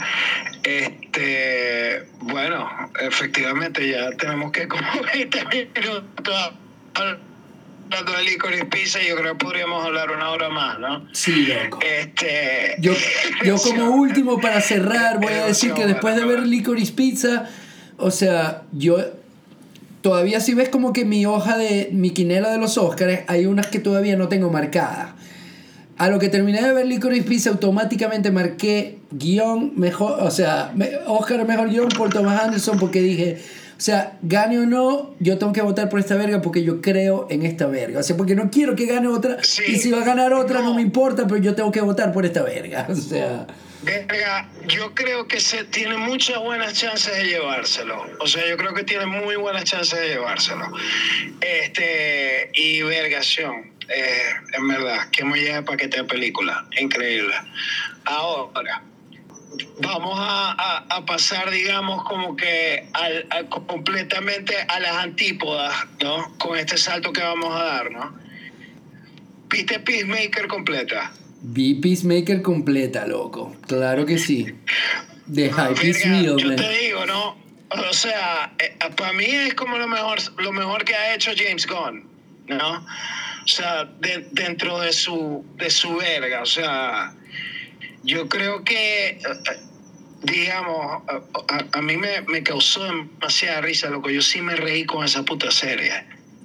Este, 0.63 2.07
bueno, 2.21 2.71
efectivamente 3.01 3.89
ya 3.89 4.11
tenemos 4.13 4.53
que 4.53 4.69
como 4.69 4.83
20 5.15 5.45
minutos 5.47 6.53
hablando 6.95 8.13
de 8.13 8.23
Licorice 8.25 8.65
Pizza, 8.67 9.01
yo 9.03 9.17
creo 9.17 9.37
que 9.37 9.45
podríamos 9.45 9.85
hablar 9.85 10.11
una 10.11 10.31
hora 10.31 10.49
más, 10.49 10.79
¿no? 10.79 11.07
Sí, 11.13 11.47
loco. 11.47 11.81
Este, 11.83 12.77
yo, 12.79 12.93
yo 13.45 13.57
como 13.57 13.91
último, 13.91 14.41
para 14.41 14.61
cerrar, 14.61 15.19
voy 15.21 15.33
a 15.33 15.47
decir 15.47 15.73
que 15.73 15.87
después 15.87 16.17
de 16.17 16.25
ver 16.25 16.47
Licorice 16.47 16.93
Pizza, 16.93 17.49
o 17.97 18.11
sea, 18.11 18.63
yo 18.73 18.99
todavía 20.03 20.41
si 20.41 20.55
ves 20.55 20.69
como 20.69 20.93
que 20.93 21.05
mi 21.05 21.27
hoja 21.27 21.57
de 21.57 21.89
mi 21.93 22.11
quinela 22.11 22.51
de 22.51 22.59
los 22.59 22.79
Oscars, 22.79 23.21
hay 23.29 23.47
unas 23.47 23.67
que 23.69 23.79
todavía 23.79 24.17
no 24.17 24.29
tengo 24.29 24.51
marcadas. 24.51 25.11
A 25.99 26.09
lo 26.09 26.19
que 26.19 26.29
terminé 26.29 26.63
de 26.63 26.73
ver 26.73 26.87
Licorice 26.87 27.23
Pizza, 27.23 27.51
automáticamente 27.51 28.31
marqué 28.31 28.99
guion 29.11 29.73
mejor, 29.77 30.21
o 30.21 30.31
sea, 30.31 30.73
Oscar 31.07 31.47
mejor 31.47 31.69
guion 31.69 31.89
por 31.91 32.11
Thomas 32.11 32.43
Anderson 32.43 32.79
porque 32.79 33.01
dije, 33.01 33.39
o 33.83 33.85
sea, 33.85 34.17
gane 34.23 34.61
o 34.61 34.65
no, 34.65 35.13
yo 35.19 35.39
tengo 35.39 35.53
que 35.53 35.61
votar 35.61 35.89
por 35.89 35.99
esta 35.99 36.15
verga 36.15 36.41
porque 36.41 36.63
yo 36.63 36.81
creo 36.81 37.27
en 37.31 37.45
esta 37.45 37.67
verga. 37.67 37.99
O 37.99 38.03
sea, 38.05 38.17
porque 38.17 38.37
no 38.37 38.49
quiero 38.49 38.77
que 38.77 38.87
gane 38.87 39.09
otra. 39.09 39.39
y 39.67 39.77
si 39.77 39.91
va 39.91 40.03
a 40.03 40.05
ganar 40.05 40.33
otra, 40.35 40.61
no. 40.61 40.73
me 40.73 40.83
importa, 40.83 41.27
pero 41.27 41.39
yo 41.39 41.57
tengo 41.57 41.73
que 41.73 41.81
votar 41.81 42.13
por 42.13 42.25
esta 42.25 42.45
verga. 42.45 42.87
O 42.89 42.95
sea. 42.95 43.45
Verga, 43.83 44.49
yo 44.69 44.95
creo 44.95 45.27
que 45.27 45.41
se 45.41 45.65
tiene 45.65 45.97
muchas 45.97 46.39
buenas 46.39 46.75
chances 46.75 47.13
de 47.13 47.25
llevárselo. 47.25 48.07
O 48.21 48.29
sea, 48.29 48.49
yo 48.49 48.57
creo 48.57 48.73
que 48.73 48.85
tiene 48.85 49.07
muy 49.07 49.35
buenas 49.35 49.65
chances 49.65 49.99
de 49.99 50.11
llevárselo. 50.11 50.65
Este, 51.41 52.51
y 52.55 52.83
vergación. 52.83 53.72
Eh, 53.89 54.31
en 54.53 54.69
verdad, 54.69 55.11
que 55.11 55.25
me 55.25 55.39
lleva 55.39 55.63
paquete 55.63 55.99
de 55.99 56.05
película. 56.05 56.67
Increíble. 56.79 57.35
Ahora 58.05 58.83
vamos 59.81 60.19
a, 60.19 60.85
a, 60.89 61.05
pasar, 61.05 61.51
digamos, 61.51 62.05
como 62.05 62.37
que 62.37 62.89
al, 62.93 63.49
completamente 63.49 64.55
a 64.69 64.81
las 64.81 64.97
antípodas, 64.97 65.75
¿no? 66.03 66.37
Con 66.39 66.59
este 66.59 66.77
salto 66.79 67.13
que 67.13 67.23
vamos 67.23 67.55
a 67.55 67.65
dar, 67.65 67.91
¿no? 67.91 68.15
¿Viste 69.49 69.81
Peacemaker 69.81 70.47
completa? 70.47 71.13
Vi 71.43 71.75
Peacemaker 71.75 72.41
completa, 72.43 73.07
loco. 73.07 73.57
Claro 73.67 74.07
que 74.07 74.19
sí. 74.19 74.55
De 75.27 75.53
Hype 75.53 75.87
is 75.87 76.05
real, 76.05 76.37
Yo 76.39 76.57
te 76.57 76.69
digo, 76.79 77.07
¿no? 77.07 77.37
O 77.71 77.93
sea, 77.93 78.53
eh, 78.59 78.77
para 78.97 79.13
mí 79.13 79.25
es 79.25 79.55
como 79.55 79.79
lo 79.79 79.89
mejor, 79.89 80.19
lo 80.39 80.53
mejor 80.53 80.85
que 80.85 80.95
ha 80.95 81.15
hecho 81.15 81.33
James 81.37 81.67
Gunn, 81.67 82.07
¿no? 82.49 82.87
O 83.45 83.49
sea, 83.49 83.85
dentro 84.33 84.79
de 84.81 84.93
su, 84.93 85.45
de 85.57 85.71
su 85.71 85.97
verga, 85.97 86.43
o 86.43 86.47
sea 86.47 87.15
yo 88.05 88.29
creo 88.29 88.65
que, 88.65 89.19
digamos, 90.23 91.03
a, 91.73 91.83
mí 91.83 91.97
me, 91.97 92.23
me, 92.23 92.43
causó 92.43 92.85
demasiada 92.85 93.61
risa, 93.61 93.91
lo 93.91 94.03
que 94.03 94.15
yo 94.15 94.23
sí 94.23 94.41
me 94.41 94.57
reí 94.57 94.85
con 94.85 95.05
esa 95.05 95.25
puta 95.25 95.51
serie. 95.51 95.93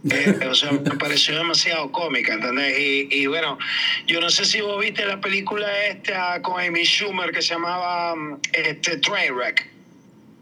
Eh, 0.09 0.47
o 0.47 0.53
sea, 0.53 0.71
me 0.71 0.95
pareció 0.97 1.35
demasiado 1.35 1.91
cómica, 1.91 2.33
¿entendés? 2.33 2.77
Y, 2.79 3.07
y, 3.11 3.25
bueno, 3.25 3.57
yo 4.05 4.21
no 4.21 4.29
sé 4.29 4.45
si 4.45 4.61
vos 4.61 4.79
viste 4.79 5.05
la 5.05 5.19
película 5.19 5.67
esta 5.87 6.41
con 6.43 6.61
Amy 6.61 6.85
Schumer 6.85 7.31
que 7.31 7.41
se 7.41 7.55
llamaba 7.55 8.13
este, 8.53 8.97
Trainwreck. 8.97 9.67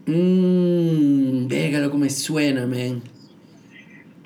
Mmm, 0.06 1.48
venga, 1.48 1.80
lo 1.80 1.90
que 1.90 1.96
me 1.96 2.10
suena, 2.10 2.66
man. 2.66 3.02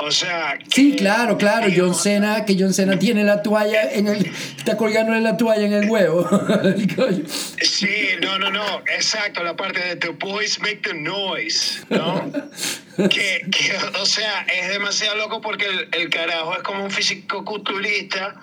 O 0.02 0.10
sea. 0.10 0.58
sí, 0.72 0.96
claro, 0.96 1.36
claro. 1.36 1.68
John 1.74 1.94
Cena, 1.94 2.44
que 2.44 2.56
John 2.58 2.72
Cena 2.72 2.98
tiene 2.98 3.24
la 3.24 3.42
toalla 3.42 3.90
en 3.92 4.08
el. 4.08 4.26
Está 4.56 4.76
colgándole 4.76 5.20
la 5.20 5.36
toalla 5.36 5.66
en 5.66 5.72
el 5.72 5.90
huevo. 5.90 6.28
sí, 7.62 7.88
no, 8.22 8.38
no, 8.38 8.50
no. 8.50 8.82
Exacto, 8.94 9.42
la 9.42 9.56
parte 9.56 9.80
de 9.80 9.96
The 9.96 10.08
Boys 10.10 10.60
Make 10.60 10.80
the 10.82 10.94
Noise, 10.94 11.84
¿no? 11.90 12.30
que, 12.96 13.46
que, 13.50 13.76
o 14.00 14.06
sea, 14.06 14.42
es 14.42 14.68
demasiado 14.68 15.16
loco 15.16 15.40
porque 15.40 15.66
el, 15.66 15.88
el 15.92 16.10
carajo 16.10 16.54
es 16.54 16.62
como 16.62 16.84
un 16.84 16.90
físico 16.90 17.44
culturista 17.44 18.40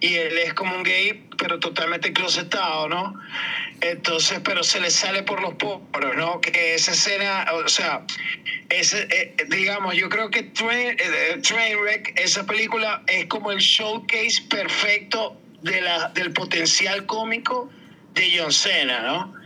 y 0.00 0.14
él 0.14 0.38
es 0.38 0.54
como 0.54 0.74
un 0.74 0.82
gay, 0.82 1.26
pero 1.38 1.58
totalmente 1.58 2.12
closetado, 2.12 2.88
¿no? 2.88 3.14
Entonces, 3.80 4.40
pero 4.44 4.62
se 4.62 4.80
le 4.80 4.90
sale 4.90 5.22
por 5.22 5.40
los 5.40 5.54
poros, 5.54 6.16
¿no? 6.16 6.40
Que 6.40 6.74
esa 6.74 6.92
escena, 6.92 7.46
o 7.52 7.68
sea, 7.68 8.04
ese, 8.68 9.08
eh, 9.10 9.34
digamos, 9.48 9.94
yo 9.96 10.08
creo 10.08 10.30
que 10.30 10.42
Train, 10.42 10.96
eh, 10.98 11.40
Trainwreck, 11.42 12.12
esa 12.20 12.44
película 12.44 13.02
es 13.06 13.26
como 13.26 13.52
el 13.52 13.58
showcase 13.58 14.42
perfecto 14.50 15.40
de 15.62 15.80
la, 15.80 16.08
del 16.08 16.32
potencial 16.32 17.06
cómico 17.06 17.70
de 18.14 18.38
John 18.38 18.52
Cena, 18.52 19.00
¿no? 19.00 19.39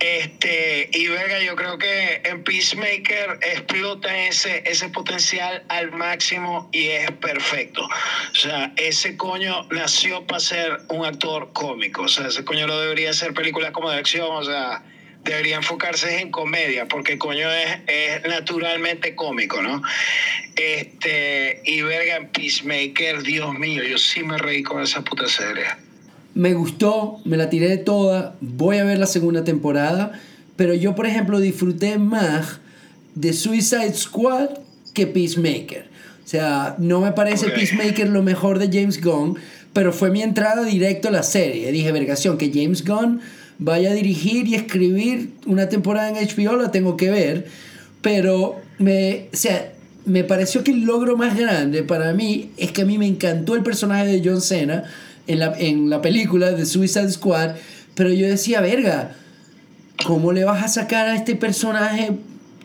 Este, 0.00 0.90
y 0.92 1.06
verga, 1.08 1.40
yo 1.40 1.54
creo 1.56 1.78
que 1.78 2.20
en 2.24 2.42
Peacemaker 2.42 3.38
explota 3.42 4.16
ese, 4.26 4.62
ese 4.66 4.88
potencial 4.88 5.64
al 5.68 5.92
máximo 5.92 6.68
y 6.72 6.88
es 6.88 7.10
perfecto. 7.12 7.82
O 7.84 8.34
sea, 8.34 8.72
ese 8.76 9.16
coño 9.16 9.66
nació 9.70 10.26
para 10.26 10.40
ser 10.40 10.80
un 10.88 11.06
actor 11.06 11.52
cómico. 11.52 12.02
O 12.02 12.08
sea, 12.08 12.28
ese 12.28 12.44
coño 12.44 12.66
no 12.66 12.78
debería 12.78 13.10
hacer 13.10 13.34
películas 13.34 13.70
como 13.70 13.90
de 13.90 13.98
acción, 13.98 14.28
o 14.30 14.44
sea, 14.44 14.82
debería 15.22 15.56
enfocarse 15.56 16.20
en 16.20 16.30
comedia, 16.30 16.86
porque 16.86 17.16
coño 17.16 17.50
es, 17.50 17.78
es 17.86 18.22
naturalmente 18.24 19.14
cómico, 19.14 19.62
¿no? 19.62 19.80
Este, 20.56 21.62
y 21.64 21.80
verga, 21.82 22.16
en 22.16 22.28
Peacemaker, 22.28 23.22
Dios 23.22 23.54
mío, 23.54 23.82
yo 23.84 23.96
sí 23.96 24.22
me 24.22 24.36
reí 24.38 24.62
con 24.62 24.82
esa 24.82 25.02
puta 25.02 25.28
serie 25.28 25.64
me 26.34 26.54
gustó, 26.54 27.18
me 27.24 27.36
la 27.36 27.48
tiré 27.48 27.68
de 27.68 27.78
toda, 27.78 28.36
voy 28.40 28.78
a 28.78 28.84
ver 28.84 28.98
la 28.98 29.06
segunda 29.06 29.44
temporada, 29.44 30.12
pero 30.56 30.74
yo 30.74 30.94
por 30.94 31.06
ejemplo 31.06 31.40
disfruté 31.40 31.98
más 31.98 32.60
de 33.14 33.32
Suicide 33.32 33.94
Squad 33.94 34.50
que 34.92 35.06
Peacemaker. 35.06 35.86
O 36.24 36.28
sea, 36.28 36.74
no 36.78 37.00
me 37.00 37.12
parece 37.12 37.50
Peacemaker 37.50 38.08
lo 38.08 38.22
mejor 38.22 38.58
de 38.58 38.66
James 38.66 39.02
Gunn, 39.02 39.36
pero 39.72 39.92
fue 39.92 40.10
mi 40.10 40.22
entrada 40.22 40.64
directo 40.64 41.08
a 41.08 41.10
la 41.10 41.22
serie. 41.22 41.70
Dije, 41.70 41.92
vergación, 41.92 42.38
que 42.38 42.50
James 42.52 42.84
Gunn 42.84 43.20
vaya 43.58 43.90
a 43.90 43.94
dirigir 43.94 44.48
y 44.48 44.54
escribir 44.54 45.32
una 45.46 45.68
temporada 45.68 46.08
en 46.08 46.16
HBO, 46.16 46.56
la 46.56 46.70
tengo 46.70 46.96
que 46.96 47.10
ver. 47.10 47.46
Pero 48.00 48.56
me, 48.78 49.28
o 49.32 49.36
sea, 49.36 49.72
me 50.06 50.24
pareció 50.24 50.64
que 50.64 50.70
el 50.70 50.84
logro 50.84 51.16
más 51.16 51.36
grande 51.36 51.82
para 51.82 52.12
mí 52.12 52.50
es 52.56 52.72
que 52.72 52.82
a 52.82 52.84
mí 52.84 52.98
me 52.98 53.06
encantó 53.06 53.54
el 53.54 53.62
personaje 53.62 54.06
de 54.06 54.22
John 54.24 54.40
Cena 54.40 54.84
en 55.26 55.38
la, 55.38 55.54
en 55.58 55.90
la 55.90 56.02
película 56.02 56.52
de 56.52 56.66
Suicide 56.66 57.10
Squad, 57.10 57.56
pero 57.94 58.10
yo 58.10 58.26
decía, 58.26 58.60
verga, 58.60 59.16
¿cómo 60.04 60.32
le 60.32 60.44
vas 60.44 60.64
a 60.64 60.68
sacar 60.68 61.08
a 61.08 61.16
este 61.16 61.36
personaje 61.36 62.12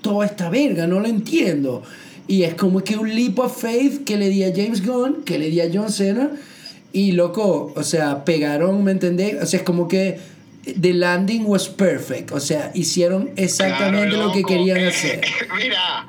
toda 0.02 0.26
esta 0.26 0.50
verga? 0.50 0.88
No 0.88 1.00
lo 1.00 1.08
entiendo. 1.08 1.84
Y 2.28 2.44
es 2.44 2.54
como 2.54 2.84
que 2.84 2.96
un 2.96 3.14
leap 3.14 3.40
of 3.40 3.60
faith 3.60 4.04
que 4.04 4.18
le 4.18 4.30
di 4.30 4.44
a 4.44 4.54
James 4.56 4.86
Gunn, 4.86 5.24
que 5.24 5.40
le 5.40 5.50
di 5.50 5.62
a 5.62 5.70
John 5.74 5.92
Cena, 5.92 6.32
y 6.92 7.12
loco, 7.12 7.74
o 7.76 7.84
sea, 7.84 8.26
pegaron, 8.26 8.84
¿me 8.84 8.92
entendés? 8.92 9.42
O 9.42 9.46
sea, 9.46 9.60
es 9.60 9.66
como 9.66 9.88
que 9.88 10.20
the 10.80 10.94
landing 10.94 11.46
was 11.46 11.70
perfect, 11.70 12.32
o 12.32 12.40
sea, 12.40 12.72
hicieron 12.74 13.32
exactamente 13.36 14.16
lo 14.18 14.32
que 14.32 14.44
querían 14.44 14.80
eh, 14.80 14.88
hacer. 14.88 15.22
mira, 15.58 16.08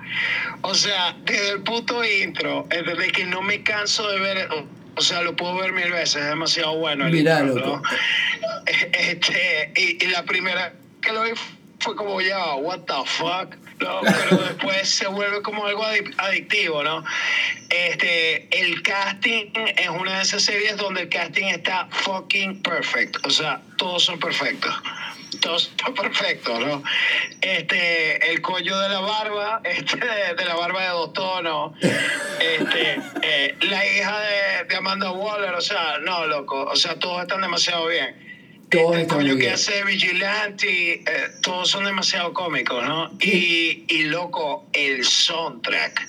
o 0.63 0.75
sea, 0.75 1.17
desde 1.25 1.51
el 1.51 1.63
puto 1.63 2.03
intro, 2.05 2.67
desde 2.69 3.13
que 3.13 3.27
no 3.27 3.43
me 3.43 3.63
canso 3.63 4.09
de 4.09 4.21
ver 4.21 4.49
o 4.97 5.01
sea, 5.01 5.23
lo 5.23 5.37
puedo 5.37 5.57
ver 5.57 5.73
mil 5.73 5.91
veces, 5.91 6.17
es 6.17 6.29
demasiado 6.29 6.77
bueno. 6.77 7.07
El 7.07 7.25
¿no? 7.25 7.83
Este, 8.93 9.73
y, 9.77 10.07
la 10.07 10.25
primera 10.25 10.75
que 11.03 11.13
lo 11.13 11.23
vi 11.23 11.31
fue 11.81 11.97
como 11.97 12.21
ya, 12.21 12.55
what 12.55 12.81
the 12.81 12.93
fuck. 13.05 13.57
¿No? 13.81 14.01
Pero 14.03 14.37
después 14.43 14.89
se 14.89 15.07
vuelve 15.09 15.43
como 15.43 15.67
algo 15.67 15.85
adictivo, 16.19 16.83
¿no? 16.83 17.05
Este, 17.69 18.49
el 18.61 18.83
casting 18.83 19.47
es 19.55 19.89
una 19.89 20.17
de 20.17 20.23
esas 20.23 20.43
series 20.43 20.77
donde 20.77 21.03
el 21.03 21.09
casting 21.09 21.47
está 21.47 21.89
fucking 21.91 22.63
perfect. 22.63 23.25
O 23.27 23.31
sea, 23.31 23.63
todos 23.77 24.05
son 24.05 24.19
perfectos 24.19 24.75
todo 25.41 25.57
está 25.57 25.93
perfecto, 25.93 26.59
¿no? 26.59 26.83
Este, 27.41 28.31
el 28.31 28.41
collo 28.43 28.79
de 28.79 28.89
la 28.89 29.01
barba, 29.01 29.61
este, 29.65 29.97
de, 29.97 30.45
la 30.45 30.55
barba 30.55 30.83
de 30.83 30.89
dos 30.89 31.13
tonos, 31.13 31.73
este, 31.81 33.01
eh, 33.23 33.57
la 33.63 33.87
hija 33.87 34.21
de, 34.21 34.77
Amanda 34.77 35.11
Waller, 35.11 35.55
o 35.55 35.61
sea, 35.61 35.99
no, 35.99 36.27
loco, 36.27 36.63
o 36.65 36.77
sea, 36.77 36.99
todos 36.99 37.23
están 37.23 37.41
demasiado 37.41 37.87
bien. 37.87 38.30
El 38.71 39.07
coño 39.07 39.37
que 39.37 39.51
hace 39.51 39.85
Vigilante, 39.85 40.95
eh, 40.95 41.05
todos 41.43 41.71
son 41.71 41.85
demasiado 41.85 42.33
cómicos, 42.33 42.87
¿no? 42.87 43.11
Y, 43.21 43.85
y 43.89 44.05
loco, 44.05 44.67
el 44.73 45.05
soundtrack. 45.05 46.09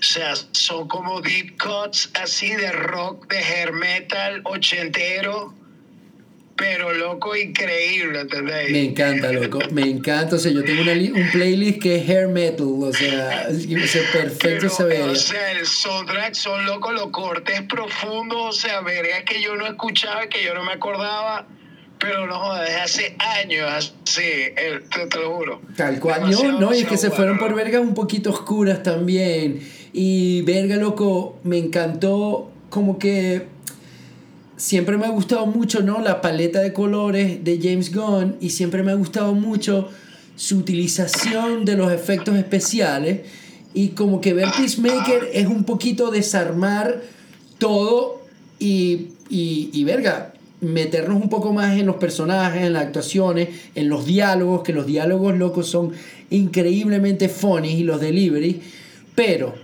O 0.00 0.02
sea, 0.02 0.34
son 0.52 0.86
como 0.86 1.20
deep 1.20 1.56
cuts 1.58 2.10
así 2.14 2.54
de 2.54 2.70
rock, 2.70 3.28
de 3.28 3.38
hair 3.38 3.72
metal 3.72 4.42
ochentero 4.44 5.54
pero 6.58 6.92
loco, 6.92 7.36
increíble, 7.36 8.20
¿entendéis? 8.20 8.72
Me 8.72 8.84
encanta, 8.86 9.30
loco, 9.30 9.60
me 9.70 9.82
encanta. 9.82 10.34
O 10.34 10.38
sea, 10.40 10.50
yo 10.50 10.64
tengo 10.64 10.82
una 10.82 10.92
un 10.92 11.30
playlist 11.30 11.80
que 11.80 11.96
es 11.96 12.08
hair 12.08 12.26
metal, 12.26 12.66
o 12.66 12.92
sea, 12.92 13.46
perfecto 14.12 14.68
saber. 14.68 15.02
O 15.02 15.14
sea, 15.14 15.52
el 15.52 15.64
soundtrack 15.64 16.34
son 16.34 16.66
locos, 16.66 16.92
los 16.92 17.10
cortes 17.10 17.62
profundos, 17.62 18.40
o 18.40 18.52
sea, 18.52 18.80
verga 18.80 19.22
que 19.22 19.40
yo 19.40 19.54
no 19.54 19.66
escuchaba, 19.66 20.26
que 20.26 20.42
yo 20.42 20.52
no 20.52 20.64
me 20.64 20.72
acordaba. 20.72 21.46
Pero 22.00 22.26
no 22.26 22.54
desde 22.54 22.76
hace 22.76 23.16
años 23.18 23.68
así, 23.70 24.22
te, 24.54 25.18
lo 25.18 25.36
juro. 25.36 25.60
Tal 25.76 25.98
cual, 25.98 26.30
no, 26.30 26.60
no, 26.60 26.74
y 26.74 26.78
es 26.78 26.86
que 26.86 26.96
se 26.96 27.10
fueron 27.10 27.38
por 27.38 27.54
vergas 27.54 27.80
un 27.80 27.94
poquito 27.94 28.30
oscuras 28.30 28.82
también. 28.82 29.60
Y 29.92 30.42
verga, 30.42 30.76
loco, 30.76 31.38
me 31.42 31.58
encantó 31.58 32.50
como 32.70 32.98
que 32.98 33.46
siempre 34.56 34.98
me 34.98 35.06
ha 35.06 35.10
gustado 35.10 35.46
mucho, 35.46 35.82
¿no? 35.82 36.00
La 36.00 36.20
paleta 36.20 36.60
de 36.60 36.72
colores 36.72 37.42
de 37.44 37.58
James 37.62 37.94
Gunn 37.94 38.36
y 38.40 38.50
siempre 38.50 38.82
me 38.82 38.92
ha 38.92 38.94
gustado 38.94 39.34
mucho 39.34 39.88
su 40.36 40.58
utilización 40.58 41.64
de 41.64 41.76
los 41.76 41.90
efectos 41.92 42.36
especiales 42.36 43.20
y 43.74 43.88
como 43.88 44.20
que 44.20 44.34
ver 44.34 44.48
Peacemaker 44.56 45.30
es 45.32 45.46
un 45.46 45.64
poquito 45.64 46.10
desarmar 46.10 47.02
todo 47.58 48.22
y, 48.58 49.08
y, 49.28 49.70
y 49.72 49.84
verga, 49.84 50.32
meternos 50.60 51.20
un 51.20 51.28
poco 51.28 51.52
más 51.52 51.78
en 51.78 51.86
los 51.86 51.96
personajes, 51.96 52.62
en 52.62 52.72
las 52.72 52.82
actuaciones, 52.82 53.48
en 53.74 53.88
los 53.88 54.06
diálogos, 54.06 54.62
que 54.62 54.72
los 54.72 54.86
diálogos 54.86 55.36
locos 55.36 55.68
son 55.68 55.92
increíblemente 56.30 57.28
funny 57.28 57.70
y 57.70 57.84
los 57.84 58.00
delivery, 58.00 58.60
pero, 59.14 59.54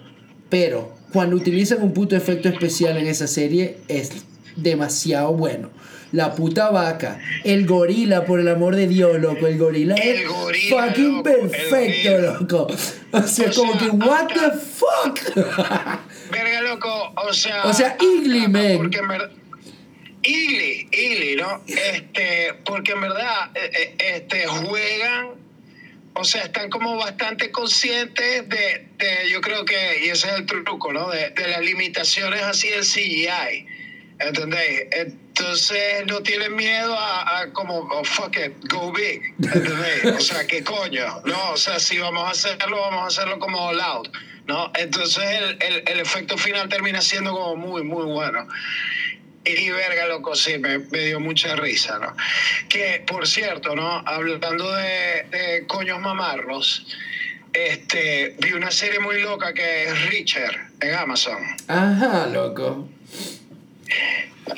pero, 0.48 0.94
cuando 1.12 1.36
utilizan 1.36 1.82
un 1.82 1.92
puto 1.92 2.16
efecto 2.16 2.48
especial 2.48 2.96
en 2.96 3.06
esa 3.06 3.26
serie 3.26 3.78
es 3.88 4.10
demasiado 4.56 5.32
bueno. 5.32 5.70
La 6.12 6.34
puta 6.34 6.70
vaca, 6.70 7.20
el 7.42 7.66
gorila, 7.66 8.24
por 8.24 8.38
el 8.38 8.46
amor 8.46 8.76
de 8.76 8.86
Dios, 8.86 9.20
loco, 9.20 9.48
el 9.48 9.58
gorila 9.58 9.96
es 9.96 10.22
fucking 10.70 11.22
perfecto, 11.22 12.18
loco. 12.18 12.66
O 13.12 13.22
sea, 13.22 13.48
como 13.52 13.78
que, 13.78 13.90
what 13.90 14.26
the 14.26 14.58
fuck. 14.58 15.36
Verga, 16.32 16.60
loco, 16.62 17.12
o 17.28 17.32
sea. 17.32 17.64
O 17.64 17.72
sea, 17.72 17.96
Igly, 18.00 18.48
man. 18.48 18.76
Porque 18.78 18.98
en 18.98 19.08
verdad. 19.08 19.30
Igly, 20.24 20.88
Igly, 20.90 21.36
¿no? 21.36 21.62
Este, 21.66 22.54
porque 22.64 22.92
en 22.92 23.00
verdad, 23.02 23.50
eh, 23.54 23.70
eh, 23.72 23.96
este, 23.98 24.46
juegan 24.46 25.44
o 26.16 26.22
sea, 26.22 26.42
están 26.42 26.70
como 26.70 26.96
bastante 26.96 27.50
conscientes 27.50 28.48
de, 28.48 28.86
de, 28.98 29.30
yo 29.30 29.40
creo 29.40 29.64
que, 29.64 30.04
y 30.04 30.10
ese 30.10 30.28
es 30.28 30.34
el 30.34 30.46
truco, 30.46 30.92
¿no? 30.92 31.10
De, 31.10 31.30
de 31.30 31.48
las 31.48 31.60
limitaciones 31.60 32.40
así 32.42 32.68
del 32.68 32.82
CGI. 32.82 33.66
¿Entendéis? 34.20 34.82
Entonces 34.92 36.06
no 36.06 36.20
tienen 36.22 36.54
miedo 36.54 36.96
a, 36.96 37.40
a 37.40 37.52
como, 37.52 37.78
oh, 37.78 38.04
fuck 38.04 38.36
it, 38.36 38.52
go 38.70 38.92
big. 38.92 39.34
¿Entendéis? 39.38 40.04
O 40.16 40.20
sea, 40.20 40.46
¿qué 40.46 40.62
coño? 40.62 41.20
No, 41.24 41.50
o 41.50 41.56
sea, 41.56 41.80
si 41.80 41.98
vamos 41.98 42.28
a 42.28 42.30
hacerlo, 42.30 42.80
vamos 42.80 43.02
a 43.02 43.06
hacerlo 43.08 43.40
como 43.40 43.72
loud. 43.72 44.08
¿No? 44.46 44.70
Entonces 44.74 45.24
el, 45.24 45.62
el, 45.62 45.82
el 45.86 46.00
efecto 46.00 46.36
final 46.36 46.68
termina 46.68 47.00
siendo 47.00 47.32
como 47.32 47.56
muy, 47.56 47.82
muy 47.82 48.04
bueno. 48.04 48.46
Y 49.44 49.70
verga, 49.70 50.06
loco, 50.06 50.34
sí, 50.34 50.58
me, 50.58 50.78
me, 50.78 51.00
dio 51.00 51.20
mucha 51.20 51.54
risa, 51.54 51.98
¿no? 51.98 52.16
Que, 52.68 53.04
por 53.06 53.26
cierto, 53.26 53.76
¿no? 53.76 54.02
Hablando 54.06 54.72
de, 54.74 55.26
de 55.30 55.66
coños 55.66 56.00
mamarros, 56.00 56.86
este, 57.52 58.34
vi 58.40 58.52
una 58.52 58.70
serie 58.70 58.98
muy 59.00 59.20
loca 59.20 59.52
que 59.52 59.84
es 59.84 60.10
Richard 60.10 60.56
en 60.80 60.94
Amazon. 60.94 61.38
Ajá, 61.68 62.26
loco. 62.26 62.88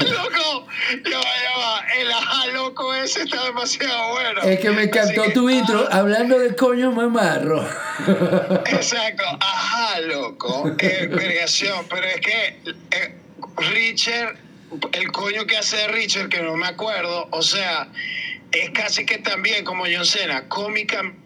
loco, 0.00 0.66
ya 1.04 1.18
va. 1.18 1.57
El 1.98 2.10
ajá 2.10 2.46
loco 2.48 2.94
ese 2.94 3.22
está 3.22 3.44
demasiado 3.44 4.12
bueno. 4.12 4.42
Es 4.42 4.60
que 4.60 4.70
me 4.70 4.84
encantó 4.84 5.32
tu 5.32 5.50
intro 5.50 5.86
hablando 5.90 6.38
de 6.38 6.54
coño 6.54 6.92
mamarro. 6.92 7.66
Exacto, 8.66 9.24
ajá 9.40 10.00
loco. 10.00 10.76
Eh, 10.78 11.08
pero 11.10 12.06
es 12.06 12.20
que 12.20 12.56
eh, 12.90 13.14
Richard, 13.56 14.36
el 14.92 15.12
coño 15.12 15.46
que 15.46 15.56
hace 15.56 15.76
de 15.76 15.88
Richard, 15.88 16.28
que 16.28 16.42
no 16.42 16.56
me 16.56 16.66
acuerdo, 16.66 17.28
o 17.30 17.42
sea, 17.42 17.88
es 18.52 18.70
casi 18.70 19.04
que 19.04 19.18
también 19.18 19.64
como 19.64 19.84
John 19.84 20.04
Cena, 20.04 20.48
cómicamente 20.48 21.18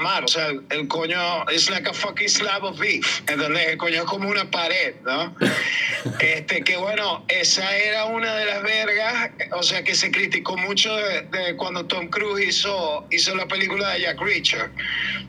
o 0.00 0.28
sea, 0.28 0.48
el, 0.70 0.88
coño 0.88 1.48
es 1.48 1.68
like 1.70 1.88
a 1.88 1.92
fucking 1.92 2.28
slab 2.28 2.64
of 2.64 2.78
beef, 2.78 3.20
¿entendés? 3.26 3.68
El 3.68 3.76
coño 3.76 4.02
es 4.02 4.04
como 4.04 4.28
una 4.28 4.50
pared, 4.50 4.94
¿no? 5.04 5.34
este, 6.20 6.62
que 6.62 6.76
bueno, 6.76 7.24
esa 7.28 7.76
era 7.76 8.06
una 8.06 8.34
de 8.36 8.46
las 8.46 8.62
vergas, 8.62 9.30
o 9.52 9.62
sea, 9.62 9.84
que 9.84 9.94
se 9.94 10.10
criticó 10.10 10.56
mucho 10.56 10.94
de, 10.96 11.22
de 11.22 11.56
cuando 11.56 11.84
Tom 11.86 12.08
Cruise 12.08 12.46
hizo, 12.46 13.06
hizo 13.10 13.34
la 13.34 13.46
película 13.46 13.90
de 13.90 14.02
Jack 14.02 14.20
Reacher, 14.20 14.70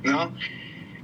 ¿no? 0.04 0.34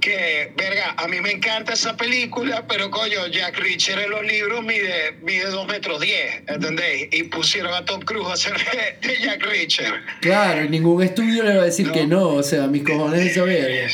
Que, 0.00 0.52
verga, 0.56 0.94
a 0.96 1.08
mí 1.08 1.20
me 1.20 1.32
encanta 1.32 1.72
esa 1.72 1.96
película, 1.96 2.66
pero 2.66 2.90
coño, 2.90 3.26
Jack 3.28 3.58
Reacher 3.58 3.98
en 3.98 4.10
los 4.10 4.24
libros 4.24 4.62
mide, 4.62 5.12
mide 5.22 5.46
2 5.46 5.66
metros 5.66 6.00
10, 6.00 6.42
¿entendéis? 6.48 7.08
Y 7.12 7.24
pusieron 7.24 7.72
a 7.74 7.84
Tom 7.84 8.00
Cruise 8.02 8.28
a 8.28 8.32
hacer 8.34 8.54
de 9.02 9.16
Jack 9.20 9.44
Reacher. 9.44 10.02
Claro, 10.20 10.64
ningún 10.68 11.02
estudio 11.02 11.42
le 11.44 11.56
va 11.56 11.62
a 11.62 11.66
decir 11.66 11.90
que 11.90 12.06
no, 12.06 12.28
o 12.28 12.42
sea, 12.42 12.66
mis 12.66 12.82
cojones 12.82 13.26
esa 13.26 13.44
verga. 13.44 13.88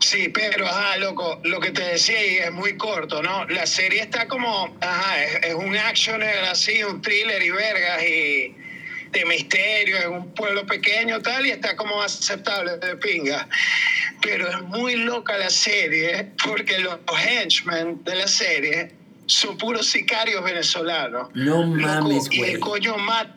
Sí, 0.00 0.28
pero, 0.28 0.66
ajá, 0.66 0.96
loco, 0.98 1.40
lo 1.44 1.60
que 1.60 1.70
te 1.70 1.82
decía 1.82 2.24
y 2.24 2.36
es 2.36 2.52
muy 2.52 2.76
corto, 2.76 3.22
¿no? 3.22 3.44
La 3.46 3.66
serie 3.66 4.00
está 4.00 4.28
como, 4.28 4.76
ajá, 4.80 5.24
es, 5.24 5.48
es 5.48 5.54
un 5.54 5.76
action 5.76 6.22
así, 6.50 6.82
un 6.84 7.02
thriller 7.02 7.42
y 7.42 7.50
vergas 7.50 8.02
y 8.04 8.54
de 9.12 9.24
misterio 9.24 9.96
en 9.98 10.12
un 10.12 10.34
pueblo 10.34 10.66
pequeño 10.66 11.20
tal 11.20 11.46
y 11.46 11.50
está 11.50 11.76
como 11.76 12.00
aceptable 12.02 12.78
de 12.78 12.96
pinga. 12.96 13.48
Pero 14.20 14.48
es 14.48 14.62
muy 14.62 14.96
loca 14.96 15.36
la 15.38 15.50
serie 15.50 16.32
porque 16.44 16.78
los 16.78 16.98
henchmen 17.26 18.02
de 18.04 18.16
la 18.16 18.28
serie 18.28 18.92
son 19.26 19.56
puros 19.58 19.86
sicarios 19.86 20.42
venezolanos. 20.42 21.28
No 21.34 21.66
mames, 21.66 22.28
Y 22.30 22.42
el 22.42 22.60
coño, 22.60 22.96
mata, 22.96 23.36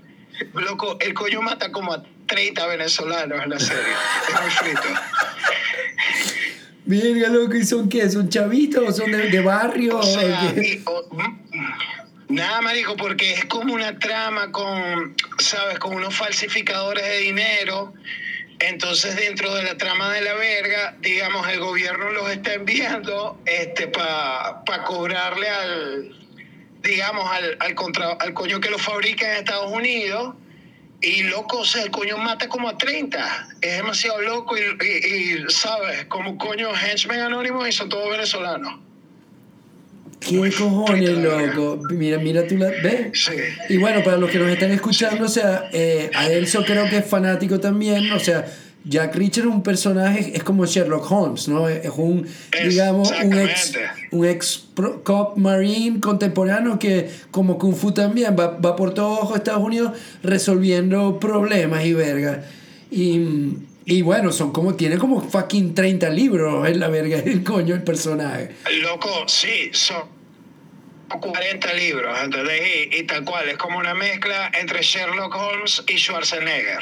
loco, 0.54 0.98
el 1.00 1.14
coño 1.14 1.42
mata 1.42 1.72
como 1.72 1.94
a 1.94 2.04
30 2.28 2.66
venezolanos 2.68 3.44
en 3.44 3.50
la 3.50 3.60
serie. 3.60 3.94
es 4.30 4.42
muy 4.42 4.52
frito. 4.52 4.88
Mira, 6.86 7.30
loco, 7.30 7.56
¿y 7.56 7.66
son 7.66 7.88
qué? 7.90 8.10
¿Son 8.10 8.28
chavitos 8.28 8.98
son 8.98 9.12
de, 9.12 9.42
barrio? 9.42 10.00
O 10.00 10.04
sea, 10.04 10.54
Nada, 12.32 12.62
marico, 12.62 12.96
porque 12.96 13.34
es 13.34 13.44
como 13.44 13.74
una 13.74 14.00
trama 14.00 14.54
con, 14.54 15.18
¿sabes? 15.38 15.80
Con 15.80 15.96
unos 15.96 16.16
falsificadores 16.16 17.04
de 17.04 17.18
dinero. 17.18 17.94
Entonces, 18.60 19.18
dentro 19.18 19.54
de 19.54 19.64
la 19.64 19.76
trama 19.76 20.14
de 20.14 20.22
la 20.22 20.34
verga, 20.36 20.96
digamos, 21.02 21.46
el 21.50 21.60
gobierno 21.60 22.10
los 22.12 22.32
está 22.32 22.54
enviando 22.54 23.38
este, 23.46 23.88
para 23.88 24.64
pa 24.64 24.84
cobrarle 24.84 25.50
al, 25.50 26.16
digamos, 26.82 27.30
al, 27.30 27.58
al, 27.60 27.76
contra, 27.76 28.14
al 28.14 28.34
coño 28.34 28.62
que 28.62 28.70
lo 28.70 28.80
fabrica 28.80 29.30
en 29.30 29.40
Estados 29.40 29.70
Unidos. 29.70 30.36
Y 31.02 31.24
loco, 31.24 31.58
o 31.60 31.66
sea, 31.66 31.84
el 31.84 31.92
coño 31.92 32.18
mata 32.18 32.48
como 32.48 32.70
a 32.70 32.78
30. 32.78 33.50
Es 33.60 33.76
demasiado 33.76 34.22
loco 34.22 34.56
y, 34.58 34.62
y, 34.62 35.50
¿sabes? 35.50 36.06
Como 36.06 36.38
coño 36.38 36.70
henchmen 36.74 37.20
anónimos 37.20 37.68
y 37.68 37.74
son 37.74 37.90
todos 37.90 38.10
venezolanos. 38.10 38.91
¿Qué 40.22 40.52
cojones, 40.56 41.18
loco? 41.18 41.82
Mira, 41.90 42.20
mira 42.20 42.48
tú 42.48 42.56
la. 42.56 42.68
¿Ves? 42.68 43.32
Y 43.70 43.78
bueno, 43.78 44.04
para 44.04 44.18
los 44.18 44.30
que 44.30 44.38
nos 44.38 44.50
están 44.50 44.72
escuchando, 44.72 45.26
o 45.26 45.28
sea, 45.28 45.70
eh, 45.74 46.12
Adelso 46.14 46.64
creo 46.64 46.88
que 46.90 46.98
es 46.98 47.06
fanático 47.06 47.60
también, 47.60 48.12
o 48.12 48.20
sea. 48.20 48.46
Jack 48.84 49.16
Reacher 49.16 49.44
es 49.44 49.50
un 49.52 49.62
personaje, 49.62 50.32
es 50.36 50.44
como 50.44 50.66
Sherlock 50.66 51.12
Holmes, 51.12 51.48
¿no? 51.48 51.70
Es 51.70 51.92
un, 51.96 52.26
digamos, 52.68 53.12
un 53.24 53.38
ex, 53.38 53.74
un 54.10 54.26
ex 54.26 54.70
cop 55.04 55.38
marine 55.38 56.00
contemporáneo 56.00 56.80
que, 56.80 57.08
como 57.30 57.60
Kung 57.60 57.76
Fu 57.76 57.92
también, 57.92 58.36
va, 58.36 58.58
va 58.58 58.76
por 58.76 58.96
todo 58.96 59.36
Estados 59.36 59.64
Unidos 59.64 59.92
resolviendo 60.24 61.20
problemas 61.20 61.86
y 61.86 61.94
verga. 61.94 62.44
Y, 62.90 63.60
y 63.92 64.04
bueno, 64.04 64.32
son 64.32 64.54
como, 64.54 64.74
tiene 64.76 64.98
como 64.98 65.20
fucking 65.20 65.76
30 65.76 66.10
libros 66.12 66.66
en 66.66 66.80
la 66.80 66.88
verga 66.88 67.20
el 67.26 67.44
coño 67.44 67.76
el 67.76 67.84
personaje. 67.84 68.56
Loco, 68.82 69.28
sí, 69.28 69.70
son 69.74 70.04
40 71.10 71.74
libros, 71.74 72.18
¿entendés? 72.24 72.62
Y, 72.90 73.00
y, 73.00 73.04
tal 73.04 73.26
cual, 73.26 73.50
es 73.50 73.58
como 73.58 73.80
una 73.80 73.94
mezcla 73.94 74.50
entre 74.54 74.82
Sherlock 74.82 75.36
Holmes 75.36 75.84
y 75.90 75.98
Schwarzenegger. 75.98 76.80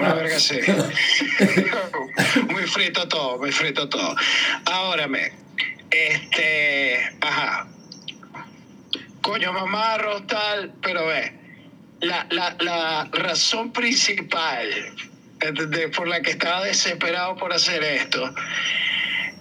una 0.00 0.14
verga 0.14 0.34
así. 0.34 0.58
muy 2.48 2.64
frito 2.64 3.06
todo, 3.06 3.38
muy 3.38 3.52
frito 3.52 3.88
todo. 3.88 4.16
Ahora 4.64 5.06
me, 5.06 5.30
este, 5.92 6.98
ajá. 7.20 7.68
Coño 9.20 9.52
mamarros, 9.52 10.26
tal, 10.26 10.74
pero 10.82 11.06
ve, 11.06 11.32
la, 12.00 12.26
la, 12.30 12.56
la 12.58 13.08
razón 13.12 13.72
principal 13.72 14.68
por 15.96 16.08
la 16.08 16.20
que 16.22 16.30
estaba 16.32 16.64
desesperado 16.64 17.36
por 17.36 17.52
hacer 17.52 17.82
esto, 17.82 18.32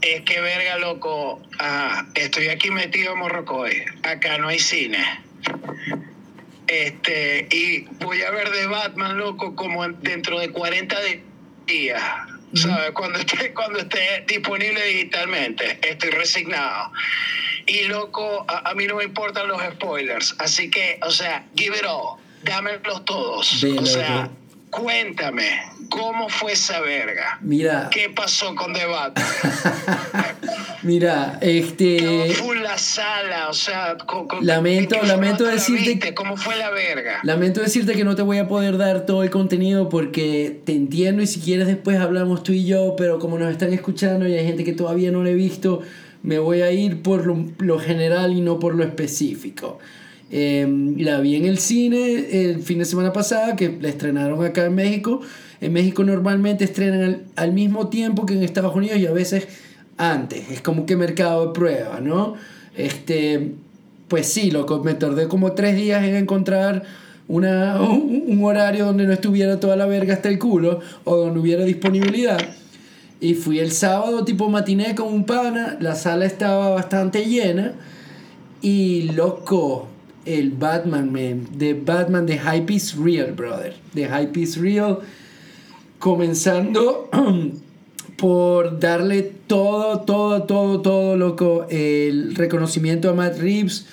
Es 0.02 0.22
que 0.22 0.40
verga, 0.40 0.78
loco. 0.78 1.42
Ajá, 1.58 2.08
estoy 2.16 2.48
aquí 2.48 2.72
metido 2.72 3.12
en 3.14 3.20
Morrocoy. 3.20 3.84
Acá 4.04 4.38
no 4.38 4.48
hay 4.48 4.60
cine. 4.60 5.04
Este, 6.68 7.48
y 7.52 7.82
voy 8.04 8.22
a 8.22 8.32
ver 8.32 8.50
de 8.52 8.68
Batman, 8.68 9.18
loco, 9.18 9.56
como 9.56 9.84
en- 9.84 10.00
dentro 10.02 10.40
de 10.40 10.52
40 10.52 10.96
días. 11.66 12.02
¿Sabes? 12.56 12.92
Cuando 12.94 13.20
esté, 13.20 13.54
cuando 13.54 13.80
esté 13.80 14.24
disponible 14.28 14.84
digitalmente. 14.86 15.80
Estoy 15.88 16.10
resignado. 16.12 16.92
Y 17.68 17.84
loco, 17.84 18.46
a, 18.48 18.70
a 18.70 18.74
mí 18.76 18.88
no 18.88 18.96
me 18.96 19.04
importan 19.04 19.48
los 19.48 19.62
spoilers. 19.74 20.34
Así 20.40 20.72
que, 20.72 21.00
o 21.04 21.12
sea, 21.12 21.46
give 21.56 21.78
it 21.78 21.84
all. 21.86 22.18
Dámelos 22.44 23.04
todos. 23.06 23.62
Ve, 23.62 23.76
o 23.78 23.86
sea. 23.86 24.30
Cuéntame, 24.70 25.44
¿cómo 25.90 26.30
fue 26.30 26.54
esa 26.54 26.80
verga? 26.82 27.38
Mira, 27.42 27.90
¿Qué 27.92 28.10
pasó 28.10 28.54
con 28.56 28.74
Batman? 28.74 29.28
mira, 30.84 31.38
este. 31.42 32.34
full 32.36 32.58
la 32.60 32.78
sala, 32.78 33.50
o 33.50 33.54
sea, 33.54 33.98
Lamento- 34.42 34.96
¿en 34.96 35.02
qué 35.02 35.08
lamento 35.08 35.46
la 35.46 35.52
decirte-? 35.52 36.14
¿Cómo 36.14 36.38
fue 36.38 36.56
la 36.58 36.70
verga? 36.70 37.20
Lamento 37.24 37.62
decirte 37.62 37.94
que 37.94 38.04
no 38.04 38.16
te 38.16 38.22
voy 38.22 38.38
a 38.38 38.48
poder 38.48 38.78
dar 38.78 39.06
todo 39.06 39.24
el 39.24 39.30
contenido 39.30 39.90
porque 39.90 40.62
te 40.66 40.74
entiendo 40.74 41.22
y 41.22 41.28
si 41.28 41.40
quieres 41.40 41.68
después 41.68 42.00
hablamos 42.00 42.44
tú 42.44 42.52
y 42.52 42.66
yo, 42.66 42.96
pero 42.98 43.20
como 43.20 43.38
nos 43.38 43.52
están 43.52 43.74
escuchando 43.74 44.28
y 44.28 44.34
hay 44.36 44.46
gente 44.46 44.64
que 44.64 44.74
todavía 44.74 45.12
no 45.12 45.24
lo 45.24 45.30
he 45.30 45.34
visto, 45.36 45.82
me 46.22 46.38
voy 46.40 46.62
a 46.62 46.72
ir 46.72 47.02
por 47.02 47.26
lo, 47.26 47.46
lo 47.60 47.80
general 47.80 48.34
y 48.34 48.42
no 48.42 48.60
por 48.60 48.76
lo 48.76 48.84
específico. 48.84 49.80
Eh, 50.32 50.94
la 50.98 51.20
vi 51.20 51.36
en 51.36 51.46
el 51.46 51.58
cine 51.58 52.28
el 52.44 52.62
fin 52.62 52.80
de 52.80 52.86
semana 52.86 53.12
pasada, 53.12 53.56
que 53.56 53.78
la 53.82 53.90
estrenaron 53.90 54.44
acá 54.46 54.66
en 54.66 54.76
México. 54.76 55.22
En 55.62 55.74
México 55.74 56.04
normalmente 56.04 56.64
estrenan 56.64 57.24
al, 57.36 57.54
mismo 57.54 57.90
tiempo 57.90 58.26
que 58.26 58.34
en 58.34 58.44
Estados 58.44 58.76
Unidos 58.76 58.98
y 59.00 59.08
a 59.08 59.12
veces 59.12 59.48
antes. 59.98 60.50
Es 60.52 60.62
como 60.62 60.86
que 60.86 60.96
mercado 60.96 61.48
de 61.48 61.54
prueba, 61.54 62.00
¿no? 62.00 62.36
Este, 62.78 63.54
pues 64.08 64.28
sí, 64.28 64.52
loco, 64.52 64.84
me 64.84 64.94
tardé 64.94 65.28
como 65.28 65.54
tres 65.54 65.76
días 65.76 66.04
en 66.04 66.16
encontrar 66.16 66.84
una, 67.28 67.82
un, 67.82 68.24
un 68.28 68.44
horario 68.44 68.86
donde 68.86 69.06
no 69.06 69.14
estuviera 69.14 69.60
toda 69.60 69.76
la 69.76 69.86
verga 69.86 70.14
hasta 70.14 70.30
el 70.30 70.40
culo 70.40 70.80
o 71.04 71.18
donde 71.18 71.40
hubiera 71.40 71.64
disponibilidad. 71.64 72.40
Y 73.22 73.34
fui 73.34 73.60
el 73.60 73.72
sábado 73.72 74.24
tipo 74.24 74.48
matiné 74.50 74.96
con 74.96 75.14
un 75.14 75.26
pana, 75.26 75.78
la 75.82 75.96
sala 75.96 76.26
estaba 76.26 76.70
bastante 76.70 77.26
llena 77.26 77.74
y 78.62 79.12
loco, 79.12 79.90
el 80.30 80.52
Batman, 80.52 81.12
man, 81.12 81.48
de 81.58 81.74
Batman, 81.74 82.28
de 82.28 82.38
Hype 82.38 82.72
is 82.72 82.96
Real, 82.96 83.32
brother. 83.32 83.74
De 83.94 84.08
Hype 84.08 84.40
is 84.40 84.58
Real, 84.58 85.00
comenzando 85.98 87.10
por 88.18 88.80
darle 88.80 89.24
todo, 89.48 90.02
todo, 90.02 90.44
todo, 90.44 90.82
todo, 90.82 91.18
loco, 91.18 91.66
el 91.72 92.36
reconocimiento 92.36 93.10
a 93.10 93.14
Matt 93.14 93.40
Reeves, 93.40 93.88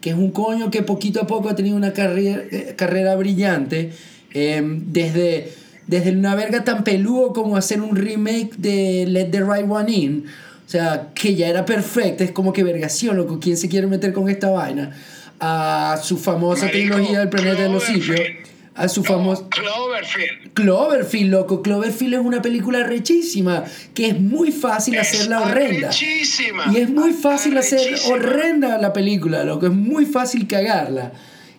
que 0.00 0.10
es 0.10 0.16
un 0.16 0.30
coño 0.30 0.70
que 0.70 0.82
poquito 0.82 1.20
a 1.20 1.26
poco 1.26 1.50
ha 1.50 1.54
tenido 1.54 1.76
una 1.76 1.92
carrera, 1.92 2.42
eh, 2.50 2.74
carrera 2.74 3.14
brillante, 3.16 3.92
eh, 4.32 4.62
desde, 4.64 5.52
desde 5.86 6.12
una 6.12 6.34
verga 6.34 6.64
tan 6.64 6.84
peludo 6.84 7.34
como 7.34 7.58
hacer 7.58 7.82
un 7.82 7.96
remake 7.96 8.56
de 8.56 9.04
Let 9.06 9.26
the 9.26 9.40
Right 9.40 9.70
One 9.70 9.92
In, 9.92 10.24
o 10.66 10.70
sea, 10.72 11.10
que 11.14 11.34
ya 11.34 11.48
era 11.48 11.66
perfecta, 11.66 12.24
es 12.24 12.30
como 12.30 12.54
que 12.54 12.64
vergación, 12.64 13.18
loco, 13.18 13.38
¿quién 13.38 13.58
se 13.58 13.68
quiere 13.68 13.86
meter 13.86 14.14
con 14.14 14.30
esta 14.30 14.48
vaina? 14.48 14.96
A 15.44 15.98
su 16.00 16.18
famosa 16.18 16.66
Marico, 16.66 16.94
trilogía 16.94 17.18
del 17.18 17.28
planeta 17.28 17.62
de 17.62 17.68
los 17.68 17.82
sitios, 17.82 18.04
Cloverfield. 18.20 18.46
a 18.76 18.88
su 18.88 19.00
No, 19.02 19.06
famoso... 19.08 19.48
Cloverfield. 19.48 20.52
Cloverfield, 20.54 21.30
loco. 21.32 21.62
Cloverfield 21.62 22.14
es 22.14 22.20
una 22.20 22.40
película 22.40 22.84
rechísima, 22.84 23.64
que 23.92 24.06
es 24.10 24.20
muy 24.20 24.52
fácil 24.52 24.96
hacerla 25.00 25.40
horrenda. 25.40 25.88
arrechísima. 25.88 26.66
Y 26.72 26.76
es 26.76 26.90
muy 26.90 27.12
fácil 27.12 27.58
hacer 27.58 27.80
horrenda 28.08 28.78
la 28.78 28.92
película, 28.92 29.42
loco. 29.42 29.66
Es 29.66 29.72
muy 29.72 30.06
fácil 30.06 30.46
cagarla. 30.46 31.12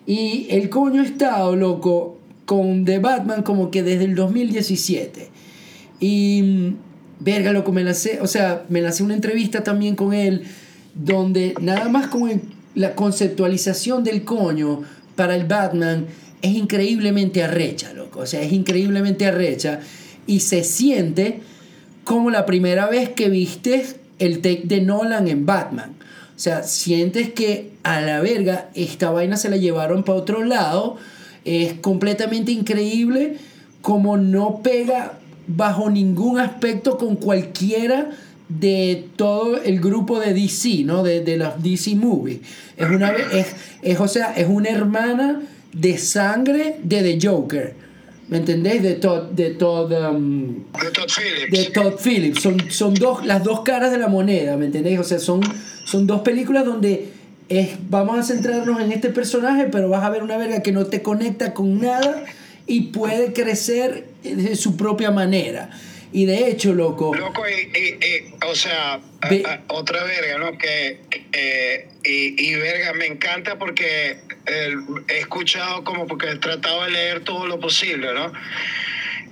Y 0.06 0.46
el 0.48 0.70
coño 0.70 1.02
ha 1.02 1.04
estado, 1.04 1.54
loco, 1.54 2.18
con 2.46 2.86
The 2.86 2.98
Batman 3.00 3.42
como 3.42 3.70
que 3.70 3.82
desde 3.82 4.04
el 4.04 4.14
2017. 4.14 5.28
Y, 6.00 6.42
mm, 6.42 6.76
verga, 7.20 7.52
loco, 7.52 7.70
me 7.72 7.84
lancé, 7.84 8.18
o 8.22 8.26
sea, 8.26 8.64
me 8.70 8.80
lancé 8.80 9.02
una 9.02 9.12
entrevista 9.14 9.62
también 9.62 9.94
con 9.94 10.14
él, 10.14 10.44
donde 10.94 11.54
nada 11.60 11.88
más 11.90 12.06
con 12.08 12.30
el- 12.30 12.40
la 12.74 12.94
conceptualización 12.94 14.04
del 14.04 14.24
coño 14.24 14.82
para 15.16 15.36
el 15.36 15.44
Batman 15.44 16.06
es 16.42 16.54
increíblemente 16.54 17.42
arrecha, 17.42 17.92
loco. 17.92 18.20
O 18.20 18.26
sea, 18.26 18.42
es 18.42 18.52
increíblemente 18.52 19.26
arrecha. 19.26 19.80
Y 20.26 20.40
se 20.40 20.64
siente 20.64 21.40
como 22.04 22.30
la 22.30 22.46
primera 22.46 22.86
vez 22.86 23.10
que 23.10 23.28
viste 23.28 23.86
el 24.18 24.38
take 24.38 24.62
de 24.64 24.80
Nolan 24.80 25.28
en 25.28 25.46
Batman. 25.46 25.94
O 26.36 26.38
sea, 26.38 26.62
sientes 26.62 27.32
que 27.32 27.72
a 27.82 28.00
la 28.00 28.20
verga 28.20 28.68
esta 28.74 29.10
vaina 29.10 29.36
se 29.36 29.48
la 29.48 29.56
llevaron 29.56 30.02
para 30.02 30.18
otro 30.18 30.44
lado. 30.44 30.96
Es 31.44 31.74
completamente 31.74 32.52
increíble 32.52 33.38
como 33.80 34.16
no 34.16 34.60
pega 34.62 35.18
bajo 35.46 35.90
ningún 35.90 36.40
aspecto 36.40 36.96
con 36.98 37.16
cualquiera 37.16 38.10
de 38.48 39.08
todo 39.16 39.62
el 39.62 39.80
grupo 39.80 40.20
de 40.20 40.34
DC, 40.34 40.84
¿no? 40.84 41.02
De, 41.02 41.20
de 41.20 41.36
los 41.36 41.62
DC 41.62 41.94
Movies. 41.96 42.40
Es 42.76 42.88
una 42.88 43.10
es, 43.10 43.46
es, 43.82 44.00
o 44.00 44.08
sea, 44.08 44.34
es 44.34 44.46
una 44.48 44.68
hermana 44.68 45.42
de 45.72 45.98
sangre 45.98 46.76
de 46.82 47.02
The 47.02 47.26
Joker. 47.26 47.74
¿Me 48.28 48.38
entendéis? 48.38 48.82
De 48.82 48.94
Todd, 48.94 49.30
de 49.32 49.50
Todd, 49.50 49.92
um, 49.92 50.64
De 50.72 50.90
Todd 50.92 51.08
Phillips. 51.08 51.50
de 51.50 51.64
Todd 51.72 51.94
Phillips. 52.02 52.42
Son, 52.42 52.70
son 52.70 52.94
dos, 52.94 53.24
las 53.26 53.44
dos 53.44 53.60
caras 53.60 53.90
de 53.90 53.98
la 53.98 54.08
moneda, 54.08 54.56
¿me 54.56 54.66
entendéis? 54.66 54.98
O 54.98 55.04
sea, 55.04 55.18
son, 55.18 55.42
son 55.84 56.06
dos 56.06 56.22
películas 56.22 56.64
donde 56.64 57.10
es, 57.48 57.70
vamos 57.90 58.18
a 58.18 58.22
centrarnos 58.22 58.80
en 58.80 58.92
este 58.92 59.10
personaje, 59.10 59.68
pero 59.70 59.90
vas 59.90 60.04
a 60.04 60.10
ver 60.10 60.22
una 60.22 60.38
verga 60.38 60.62
que 60.62 60.72
no 60.72 60.86
te 60.86 61.02
conecta 61.02 61.52
con 61.52 61.80
nada 61.80 62.24
y 62.66 62.92
puede 62.92 63.34
crecer 63.34 64.06
de 64.22 64.56
su 64.56 64.76
propia 64.76 65.10
manera. 65.10 65.70
Y 66.16 66.26
de 66.26 66.48
hecho, 66.48 66.72
loco, 66.74 67.12
Loco, 67.12 67.42
y, 67.48 67.76
y- 67.76 67.98
y, 68.06 68.34
o 68.46 68.54
sea, 68.54 69.00
a- 69.20 69.28
Ve- 69.28 69.42
a- 69.44 69.62
otra 69.66 70.04
verga, 70.04 70.38
¿no? 70.38 70.56
Que, 70.56 71.00
eh, 71.32 71.88
y, 72.04 72.40
y 72.50 72.54
verga, 72.54 72.92
me 72.92 73.06
encanta 73.06 73.58
porque 73.58 74.18
eh, 74.46 74.74
he 75.08 75.18
escuchado 75.18 75.82
como 75.82 76.06
porque 76.06 76.30
he 76.30 76.36
tratado 76.36 76.84
de 76.84 76.92
leer 76.92 77.24
todo 77.24 77.48
lo 77.48 77.58
posible, 77.58 78.14
¿no? 78.14 78.32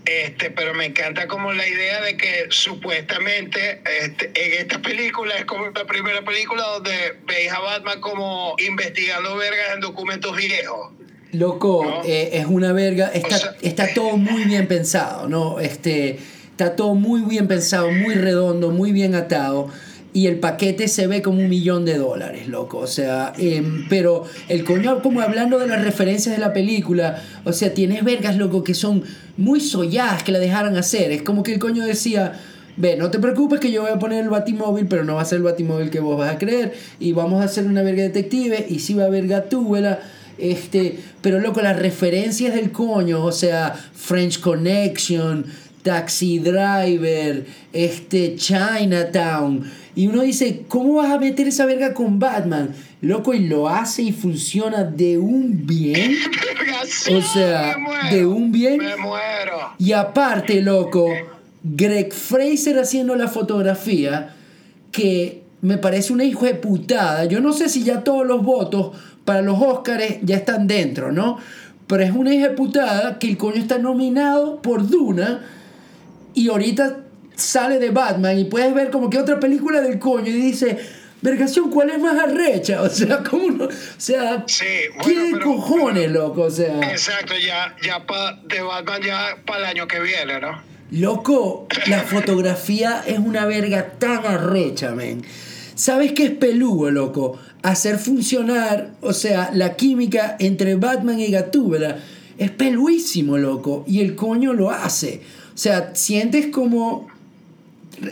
Este, 0.04 0.50
pero 0.50 0.74
me 0.74 0.86
encanta 0.86 1.28
como 1.28 1.52
la 1.52 1.68
idea 1.68 2.00
de 2.00 2.16
que 2.16 2.46
supuestamente 2.48 3.80
este, 4.02 4.32
en 4.34 4.60
esta 4.62 4.82
película 4.82 5.36
es 5.36 5.44
como 5.44 5.66
la 5.70 5.84
primera 5.86 6.22
película 6.22 6.64
donde 6.64 6.90
veis 7.28 7.52
a 7.52 7.60
Batman 7.60 8.00
como 8.00 8.56
investigando 8.58 9.36
vergas 9.36 9.74
en 9.74 9.80
documentos 9.80 10.36
viejos. 10.36 10.90
Loco, 11.30 11.84
¿No? 11.84 12.02
eh, 12.04 12.30
es 12.32 12.46
una 12.46 12.72
verga. 12.72 13.12
Está, 13.14 13.36
O 13.36 13.38
sea- 13.38 13.56
está 13.62 13.94
todo 13.94 14.16
muy 14.16 14.42
bien 14.44 14.66
pensado, 14.66 15.28
¿no? 15.28 15.60
Este, 15.60 16.18
está 16.62 16.76
todo 16.76 16.94
muy 16.94 17.22
bien 17.22 17.48
pensado, 17.48 17.90
muy 17.90 18.14
redondo, 18.14 18.70
muy 18.70 18.92
bien 18.92 19.14
atado. 19.14 19.68
Y 20.14 20.26
el 20.26 20.38
paquete 20.40 20.88
se 20.88 21.06
ve 21.06 21.22
como 21.22 21.40
un 21.40 21.48
millón 21.48 21.86
de 21.86 21.96
dólares, 21.96 22.46
loco. 22.46 22.78
O 22.78 22.86
sea, 22.86 23.32
em, 23.38 23.88
pero 23.88 24.24
el 24.48 24.62
coño, 24.62 25.02
como 25.02 25.22
hablando 25.22 25.58
de 25.58 25.66
las 25.66 25.82
referencias 25.82 26.34
de 26.34 26.40
la 26.40 26.52
película, 26.52 27.22
o 27.44 27.52
sea, 27.52 27.72
tienes 27.72 28.04
vergas, 28.04 28.36
loco, 28.36 28.62
que 28.62 28.74
son 28.74 29.02
muy 29.38 29.60
solladas 29.60 30.22
que 30.22 30.30
la 30.30 30.38
dejaran 30.38 30.76
hacer. 30.76 31.12
Es 31.12 31.22
como 31.22 31.42
que 31.42 31.54
el 31.54 31.58
coño 31.58 31.84
decía, 31.84 32.38
ve, 32.76 32.96
no 32.96 33.10
te 33.10 33.18
preocupes 33.18 33.58
que 33.58 33.72
yo 33.72 33.82
voy 33.82 33.90
a 33.90 33.98
poner 33.98 34.22
el 34.22 34.28
batimóvil, 34.28 34.86
pero 34.86 35.02
no 35.02 35.14
va 35.14 35.22
a 35.22 35.24
ser 35.24 35.38
el 35.38 35.44
batimóvil 35.44 35.88
que 35.88 36.00
vos 36.00 36.18
vas 36.18 36.30
a 36.30 36.38
creer. 36.38 36.74
Y 37.00 37.12
vamos 37.12 37.40
a 37.40 37.44
hacer 37.44 37.64
una 37.64 37.82
verga 37.82 38.02
detective, 38.02 38.66
y 38.68 38.80
sí 38.80 38.92
va 38.92 39.04
a 39.04 39.06
haber 39.06 39.26
gatúbela. 39.26 40.00
Este, 40.36 40.98
pero 41.22 41.40
loco, 41.40 41.62
las 41.62 41.78
referencias 41.78 42.54
del 42.54 42.70
coño, 42.70 43.24
o 43.24 43.32
sea, 43.32 43.72
French 43.94 44.40
Connection, 44.40 45.46
Taxi 45.82 46.38
Driver, 46.38 47.44
este, 47.72 48.36
Chinatown. 48.36 49.70
Y 49.94 50.06
uno 50.06 50.22
dice, 50.22 50.64
¿cómo 50.68 50.94
vas 50.94 51.10
a 51.10 51.18
meter 51.18 51.48
esa 51.48 51.66
verga 51.66 51.92
con 51.92 52.18
Batman? 52.18 52.74
Loco, 53.00 53.34
y 53.34 53.40
lo 53.40 53.68
hace 53.68 54.02
y 54.02 54.12
funciona 54.12 54.84
de 54.84 55.18
un 55.18 55.66
bien. 55.66 56.16
O 57.14 57.22
sea, 57.22 57.76
muero, 57.78 58.08
de 58.10 58.26
un 58.26 58.50
bien. 58.50 58.78
Me 58.78 58.96
muero. 58.96 59.72
Y 59.78 59.92
aparte, 59.92 60.60
loco, 60.60 61.08
Greg 61.62 62.12
Fraser 62.12 62.76
haciendo 62.80 63.14
la 63.14 63.28
fotografía, 63.28 64.34
que 64.90 65.42
me 65.60 65.78
parece 65.78 66.12
una 66.12 66.24
hijo 66.24 66.44
de 66.44 66.54
putada. 66.54 67.24
Yo 67.26 67.40
no 67.40 67.52
sé 67.52 67.68
si 67.68 67.84
ya 67.84 68.02
todos 68.02 68.26
los 68.26 68.42
votos 68.42 68.96
para 69.24 69.42
los 69.42 69.60
Oscars 69.60 70.16
ya 70.22 70.36
están 70.36 70.66
dentro, 70.66 71.12
¿no? 71.12 71.38
Pero 71.86 72.02
es 72.02 72.10
una 72.10 72.34
hija 72.34 72.48
de 72.48 72.54
putada 72.56 73.18
que 73.20 73.28
el 73.28 73.36
coño 73.36 73.60
está 73.60 73.78
nominado 73.78 74.60
por 74.60 74.88
Duna 74.88 75.42
y 76.34 76.48
ahorita 76.48 76.98
sale 77.34 77.78
de 77.78 77.90
Batman 77.90 78.38
y 78.38 78.44
puedes 78.44 78.72
ver 78.74 78.90
como 78.90 79.08
que 79.10 79.18
otra 79.18 79.40
película 79.40 79.80
del 79.80 79.98
coño 79.98 80.28
y 80.28 80.32
dice, 80.32 80.78
vergación, 81.22 81.70
¿cuál 81.70 81.90
es 81.90 81.98
más 82.00 82.18
arrecha? 82.18 82.82
O 82.82 82.88
sea, 82.88 83.18
¿cómo 83.22 83.50
no? 83.50 83.64
O 83.64 83.70
sea, 83.98 84.44
Sí, 84.46 84.64
bueno, 84.96 85.04
¿qué 85.08 85.30
pero- 85.32 85.44
cojones, 85.46 86.10
loco? 86.10 86.42
O 86.42 86.50
sea... 86.50 86.78
Exacto, 86.90 87.34
ya, 87.36 87.74
ya 87.82 88.06
pa, 88.06 88.38
de 88.44 88.60
Batman 88.62 89.00
ya 89.02 89.36
para 89.46 89.60
el 89.60 89.64
año 89.66 89.88
que 89.88 90.00
viene, 90.00 90.40
¿no? 90.40 90.60
Loco, 90.90 91.66
la 91.86 92.00
fotografía 92.00 93.02
es 93.06 93.18
una 93.18 93.46
verga 93.46 93.92
tan 93.98 94.26
arrecha, 94.26 94.90
men. 94.90 95.24
¿Sabes 95.74 96.12
qué 96.12 96.24
es 96.26 96.30
peludo, 96.32 96.90
loco? 96.90 97.38
Hacer 97.62 97.96
funcionar, 97.98 98.90
o 99.00 99.14
sea, 99.14 99.48
la 99.54 99.74
química 99.74 100.36
entre 100.38 100.74
Batman 100.74 101.18
y 101.18 101.28
Gatúbela 101.30 101.96
es 102.36 102.50
peluísimo, 102.50 103.38
loco. 103.38 103.84
Y 103.86 104.00
el 104.02 104.14
coño 104.14 104.52
lo 104.52 104.70
hace. 104.70 105.22
O 105.54 105.58
sea, 105.58 105.94
sientes 105.94 106.46
como. 106.48 107.08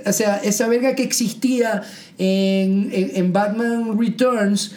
O 0.06 0.12
sea, 0.12 0.36
esa 0.36 0.68
verga 0.68 0.94
que 0.94 1.02
existía 1.02 1.82
en, 2.18 2.90
en, 2.92 3.10
en 3.16 3.32
Batman 3.32 3.98
Returns, 3.98 4.74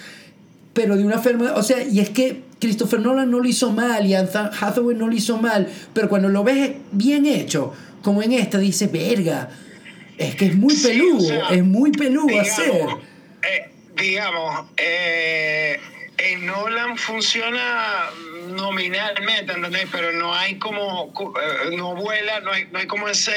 pero 0.74 0.96
de 0.98 1.04
una 1.06 1.20
forma. 1.20 1.54
O 1.56 1.64
sea, 1.64 1.84
y 1.84 2.00
es 2.00 2.10
que 2.10 2.42
Christopher 2.60 3.00
Nolan 3.02 3.30
no 3.30 3.40
lo 3.40 3.48
hizo 3.48 3.72
mal 3.72 4.06
y 4.08 4.16
Anne 4.16 4.30
Hathaway 4.34 4.96
no 4.96 5.08
lo 5.08 5.14
hizo 5.14 5.38
mal, 5.38 5.68
pero 5.94 6.08
cuando 6.10 6.30
lo 6.30 6.44
ves 6.44 6.72
bien 6.94 7.26
hecho, 7.26 7.74
como 8.02 8.24
en 8.24 8.32
esta, 8.32 8.58
dices, 8.58 8.90
verga, 8.92 9.50
es 10.18 10.36
que 10.36 10.46
es 10.46 10.56
muy 10.56 10.74
Sí, 10.74 10.88
peludo, 10.88 11.18
o 11.18 11.22
sea, 11.22 11.50
es 11.50 11.64
muy 11.64 11.92
peludo 11.92 12.28
digamos, 12.28 12.50
hacer. 12.52 12.82
eh, 13.44 13.70
digamos, 14.02 14.66
eh, 14.78 15.78
en 16.18 16.46
Nolan 16.46 16.98
funciona 16.98 18.06
nominalmente, 18.50 19.54
¿entendés? 19.54 19.88
Pero 19.92 20.12
no 20.14 20.34
hay 20.34 20.58
como, 20.60 21.14
eh, 21.42 21.76
no 21.76 21.96
vuela, 21.96 22.40
no 22.42 22.52
hay, 22.52 22.68
no 22.72 22.80
hay 22.80 22.88
como 22.88 23.08
ese, 23.08 23.32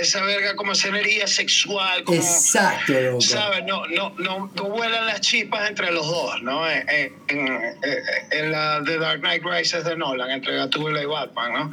esa 0.00 0.22
verga, 0.24 0.54
como 0.56 0.72
esa 0.72 0.88
energía 0.88 1.26
sexual, 1.26 2.04
como, 2.04 2.18
Exacto, 2.20 2.92
loco. 3.00 3.20
¿sabes? 3.20 3.64
No, 3.66 3.86
no, 3.86 4.10
no, 4.18 4.50
no 4.54 4.64
vuelan 4.64 5.06
las 5.06 5.20
chispas 5.20 5.68
entre 5.68 5.90
los 5.92 6.06
dos, 6.06 6.42
¿no? 6.42 6.68
En, 6.68 6.88
en- 6.88 7.12
en- 7.28 7.72
en 8.30 8.52
la 8.52 8.82
The 8.84 8.98
Dark 8.98 9.20
Knight 9.20 9.42
Rises 9.44 9.84
de 9.84 9.96
Nolan, 9.96 10.30
entre 10.30 10.56
Gatúbela 10.56 11.02
y 11.02 11.06
Batman, 11.06 11.52
¿no? 11.52 11.70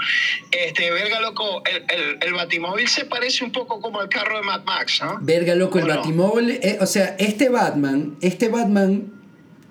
Este, 0.52 0.92
verga, 0.92 1.20
loco, 1.22 1.64
el, 1.66 1.86
el, 1.90 2.18
el 2.22 2.34
Batimóvil 2.34 2.88
se 2.88 3.06
parece 3.06 3.44
un 3.44 3.52
poco 3.52 3.80
como 3.82 4.02
el 4.02 4.10
carro 4.10 4.38
de 4.38 4.44
Mad 4.44 4.64
Max, 4.66 5.00
¿no? 5.04 5.18
Verga, 5.22 5.56
loco, 5.56 5.80
el. 5.80 5.86
Batimóvil, 5.88 6.60
eh, 6.62 6.78
o 6.82 6.86
sea, 6.86 7.16
este 7.20 7.50
Batman, 7.50 8.18
este 8.22 8.50
Batman 8.50 9.12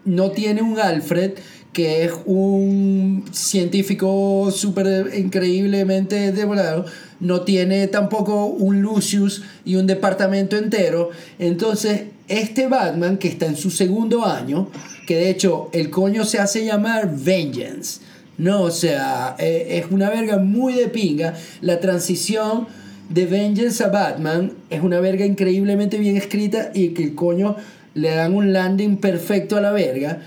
no 0.05 0.31
tiene 0.33 0.61
un 0.63 0.79
Alfred 0.79 1.33
que 1.75 2.05
es 2.05 2.13
un 2.25 3.25
científico 3.33 4.51
súper 4.51 5.11
increíblemente 5.19 6.33
devorado, 6.33 6.87
no 7.21 7.43
tiene 7.43 7.89
tampoco 7.89 8.47
un 8.47 8.81
Lucius 8.81 9.43
y 9.67 9.77
un 9.77 9.87
departamento 9.87 10.57
entero. 10.57 11.11
Entonces, 11.39 12.05
este 12.29 12.69
Batman, 12.69 13.19
que 13.19 13.29
está 13.29 13.45
en 13.45 13.57
su 13.57 13.71
segundo 13.71 14.25
año, 14.25 14.71
que 15.07 15.17
de 15.17 15.29
hecho 15.29 15.69
el 15.73 15.91
coño 15.91 16.25
se 16.25 16.39
hace 16.39 16.65
llamar 16.65 17.11
Vengeance, 17.15 18.01
no, 18.37 18.63
o 18.63 18.71
sea, 18.71 19.37
eh, 19.39 19.81
es 19.85 19.93
una 19.93 20.11
verga 20.11 20.39
muy 20.39 20.75
de 20.75 20.89
pinga. 20.89 21.35
La 21.61 21.79
transición 21.79 22.67
de 23.09 23.27
Vengeance 23.27 23.83
a 23.85 23.89
Batman 23.89 24.53
es 24.71 24.83
una 24.83 24.99
verga 24.99 25.25
increíblemente 25.25 25.99
bien 25.99 26.17
escrita 26.17 26.71
y 26.75 26.89
que 26.89 27.05
el 27.05 27.15
coño 27.15 27.57
le 27.95 28.11
dan 28.11 28.35
un 28.35 28.53
landing 28.53 28.97
perfecto 28.97 29.57
a 29.57 29.61
la 29.61 29.71
verga. 29.71 30.21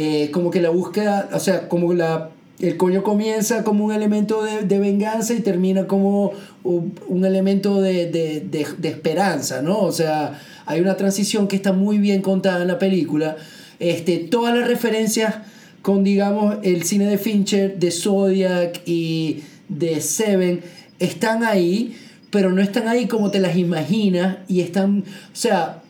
Eh, 0.00 0.30
como 0.30 0.52
que 0.52 0.62
la 0.62 0.70
búsqueda, 0.70 1.28
o 1.32 1.40
sea, 1.40 1.68
como 1.68 1.92
la, 1.92 2.30
el 2.60 2.76
coño 2.76 3.02
comienza 3.02 3.64
como 3.64 3.84
un 3.84 3.92
elemento 3.92 4.44
de, 4.44 4.62
de 4.62 4.78
venganza 4.78 5.34
y 5.34 5.40
termina 5.40 5.88
como 5.88 6.30
un, 6.62 7.24
elemento 7.24 7.80
de, 7.80 8.06
de, 8.08 8.38
de, 8.48 8.64
de 8.78 8.88
esperanza, 8.88 9.60
¿no? 9.60 9.80
O 9.80 9.90
sea, 9.90 10.40
hay 10.66 10.80
una 10.80 10.96
transición 10.96 11.48
que 11.48 11.56
está 11.56 11.72
muy 11.72 11.98
bien 11.98 12.22
contada 12.22 12.62
en 12.62 12.68
la 12.68 12.78
película. 12.78 13.38
Este, 13.80 14.18
todas 14.18 14.56
las 14.56 14.68
referencias 14.68 15.34
con, 15.82 16.04
digamos, 16.04 16.58
el 16.62 16.84
cine 16.84 17.06
de 17.06 17.18
Fincher, 17.18 17.76
de 17.80 17.90
Zodiac 17.90 18.82
y 18.86 19.42
de 19.68 20.00
Seven, 20.00 20.60
están 21.00 21.42
ahí, 21.42 21.96
pero 22.30 22.52
no 22.52 22.62
están 22.62 22.86
ahí 22.86 23.08
como 23.08 23.32
te 23.32 23.40
las 23.40 23.56
imaginas 23.56 24.38
y 24.46 24.60
están, 24.60 25.00
o 25.00 25.36
sea, 25.36 25.82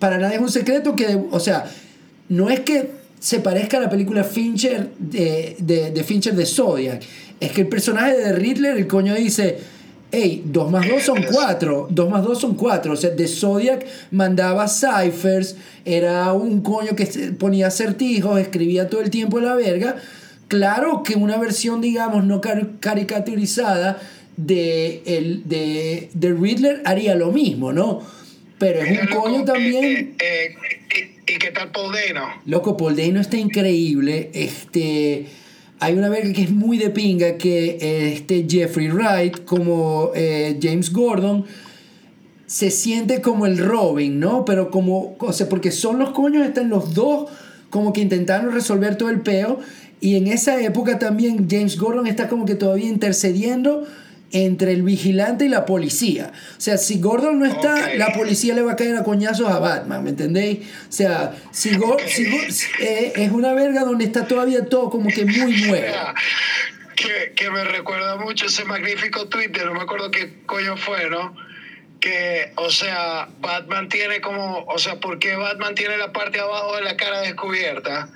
para 0.00 0.18
nadie 0.18 0.36
es 0.36 0.42
un 0.42 0.50
secreto 0.50 0.94
que, 0.94 1.18
o 1.30 1.40
sea, 1.40 1.64
no 2.28 2.50
es 2.50 2.60
que 2.60 3.03
se 3.24 3.38
parezca 3.40 3.78
a 3.78 3.80
la 3.80 3.88
película 3.88 4.22
Fincher 4.22 4.90
de, 4.98 5.56
de, 5.58 5.90
de 5.92 6.04
Fincher 6.04 6.34
de 6.34 6.44
Zodiac, 6.44 7.02
es 7.40 7.52
que 7.52 7.62
el 7.62 7.68
personaje 7.68 8.18
de 8.18 8.32
Riddler, 8.34 8.76
el 8.76 8.86
coño 8.86 9.14
dice, 9.14 9.56
hey, 10.12 10.42
2 10.44 10.70
más 10.70 10.86
2 10.86 11.02
son 11.02 11.22
4, 11.32 11.88
2 11.90 12.10
más 12.10 12.22
2 12.22 12.38
son 12.38 12.54
4, 12.54 12.92
o 12.92 12.96
sea, 12.96 13.10
de 13.10 13.26
Zodiac 13.26 13.86
mandaba 14.10 14.68
ciphers, 14.68 15.56
era 15.86 16.34
un 16.34 16.60
coño 16.60 16.94
que 16.94 17.06
ponía 17.38 17.68
acertijos, 17.68 18.38
escribía 18.38 18.90
todo 18.90 19.00
el 19.00 19.08
tiempo 19.08 19.40
la 19.40 19.54
verga, 19.54 19.96
claro 20.46 21.02
que 21.02 21.14
una 21.14 21.38
versión, 21.38 21.80
digamos, 21.80 22.24
no 22.26 22.42
car- 22.42 22.72
caricaturizada 22.78 23.98
de, 24.36 25.00
el, 25.06 25.48
de, 25.48 26.10
de 26.12 26.32
Riddler 26.34 26.82
haría 26.84 27.14
lo 27.14 27.32
mismo, 27.32 27.72
¿no? 27.72 28.02
Pero 28.58 28.80
es 28.82 29.00
un 29.00 29.06
coño 29.08 29.44
también... 29.44 30.14
eh, 30.20 30.54
eh, 30.94 31.13
y 31.26 31.38
qué 31.38 31.50
tal 31.50 31.70
Paul? 31.70 31.94
Loco, 32.46 32.76
Paul 32.76 32.98
está 32.98 33.36
increíble. 33.36 34.30
Este, 34.34 35.26
hay 35.80 35.94
una 35.94 36.08
verga 36.08 36.32
que 36.32 36.42
es 36.42 36.50
muy 36.50 36.78
de 36.78 36.90
pinga 36.90 37.36
que 37.38 38.12
este 38.12 38.46
Jeffrey 38.48 38.88
Wright 38.88 39.44
como 39.44 40.10
eh, 40.14 40.58
James 40.62 40.92
Gordon 40.92 41.44
se 42.46 42.70
siente 42.70 43.20
como 43.20 43.46
el 43.46 43.58
Robin, 43.58 44.20
¿no? 44.20 44.44
Pero 44.44 44.70
como, 44.70 45.16
o 45.18 45.32
sea, 45.32 45.48
porque 45.48 45.70
son 45.70 45.98
los 45.98 46.10
coños, 46.10 46.46
están 46.46 46.68
los 46.68 46.94
dos 46.94 47.30
como 47.70 47.92
que 47.92 48.00
intentaron 48.00 48.52
resolver 48.52 48.96
todo 48.96 49.10
el 49.10 49.20
peo. 49.20 49.60
Y 50.00 50.16
en 50.16 50.26
esa 50.26 50.60
época 50.60 50.98
también 50.98 51.48
James 51.50 51.78
Gordon 51.78 52.06
está 52.06 52.28
como 52.28 52.44
que 52.44 52.54
todavía 52.54 52.88
intercediendo 52.88 53.86
entre 54.34 54.72
el 54.72 54.82
vigilante 54.82 55.46
y 55.46 55.48
la 55.48 55.64
policía. 55.64 56.32
O 56.58 56.60
sea, 56.60 56.76
si 56.76 57.00
Gordon 57.00 57.38
no 57.38 57.46
está, 57.46 57.94
la 57.94 58.12
policía 58.12 58.52
le 58.54 58.62
va 58.62 58.72
a 58.72 58.76
caer 58.76 58.96
a 58.96 59.04
coñazos 59.04 59.48
a 59.48 59.60
Batman, 59.60 60.02
¿me 60.02 60.10
entendéis? 60.10 60.58
O 60.88 60.92
sea, 60.92 61.34
si, 61.52 61.70
Gor- 61.76 62.00
eh, 62.80 63.12
es 63.14 63.30
una 63.30 63.54
verga 63.54 63.82
donde 63.84 64.04
está 64.04 64.26
todavía 64.26 64.66
todo 64.66 64.90
como 64.90 65.08
que 65.08 65.24
muy 65.24 65.62
nuevo. 65.66 65.94
Que 67.36 67.50
me 67.50 67.64
recuerda 67.64 68.16
mucho 68.16 68.46
ese 68.46 68.64
magnífico 68.64 69.28
Twitter, 69.28 69.66
no 69.66 69.74
me 69.74 69.80
acuerdo 69.82 70.10
qué 70.10 70.32
coño 70.46 70.76
fue, 70.76 71.08
¿no? 71.10 71.34
Que, 72.04 72.52
o 72.56 72.68
sea, 72.68 73.28
Batman 73.40 73.88
tiene 73.88 74.20
como, 74.20 74.58
o 74.66 74.78
sea, 74.78 74.96
¿por 74.96 75.18
qué 75.18 75.36
Batman 75.36 75.74
tiene 75.74 75.96
la 75.96 76.12
parte 76.12 76.36
de 76.36 76.44
abajo 76.44 76.76
de 76.76 76.82
la 76.82 76.98
cara 76.98 77.22
descubierta? 77.22 78.10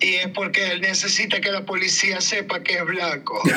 Y 0.00 0.14
es 0.14 0.28
porque 0.28 0.72
él 0.72 0.80
necesita 0.80 1.40
que 1.40 1.52
la 1.52 1.64
policía 1.64 2.20
sepa 2.20 2.60
que 2.62 2.78
es 2.78 2.84
blanco. 2.84 3.40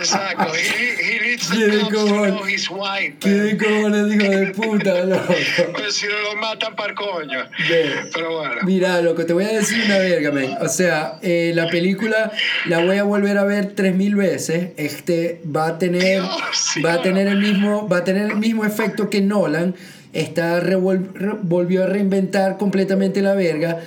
Exacto. 0.00 0.54
He, 0.54 0.96
he 1.00 1.20
needs 1.20 1.48
the 1.48 1.80
cops 1.80 1.90
to 1.90 2.26
know 2.26 2.44
he's 2.44 2.70
white. 2.70 3.18
¿Qué 3.20 3.56
cojones, 3.58 4.14
hijo 4.14 4.30
de 4.30 4.46
puta, 4.48 5.04
loco? 5.04 5.34
Pues 5.74 5.94
si 5.94 6.06
no 6.06 6.18
lo 6.18 6.36
matan 6.36 6.74
para 6.76 6.94
coño. 6.94 7.44
Ve. 7.68 8.08
Pero 8.12 8.38
bueno. 8.38 8.62
Mira, 8.62 9.00
loco, 9.00 9.26
te 9.26 9.32
voy 9.32 9.44
a 9.44 9.52
decir 9.52 9.84
una 9.84 9.98
verga, 9.98 10.30
men. 10.32 10.56
O 10.60 10.68
sea, 10.68 11.18
eh, 11.22 11.52
la 11.54 11.68
película 11.68 12.32
la 12.66 12.78
voy 12.78 12.98
a 12.98 13.02
volver 13.04 13.36
a 13.38 13.44
ver 13.44 13.74
tres 13.74 13.94
mil 13.94 14.14
veces. 14.40 14.70
Este 14.76 15.40
va 15.54 15.66
a 15.68 15.78
tener, 15.78 16.22
Dios, 16.22 16.84
va 16.84 16.94
a 16.94 17.02
tener 17.02 17.26
el 17.28 17.38
mismo, 17.38 17.88
va 17.88 17.98
a 17.98 18.04
tener 18.04 18.30
el 18.30 18.36
mismo 18.36 18.64
efecto 18.64 19.10
que 19.10 19.20
Nolan. 19.20 19.74
Está 20.12 20.60
volvió 21.42 21.84
a 21.84 21.86
reinventar 21.86 22.56
completamente 22.56 23.22
la 23.22 23.34
verga. 23.34 23.78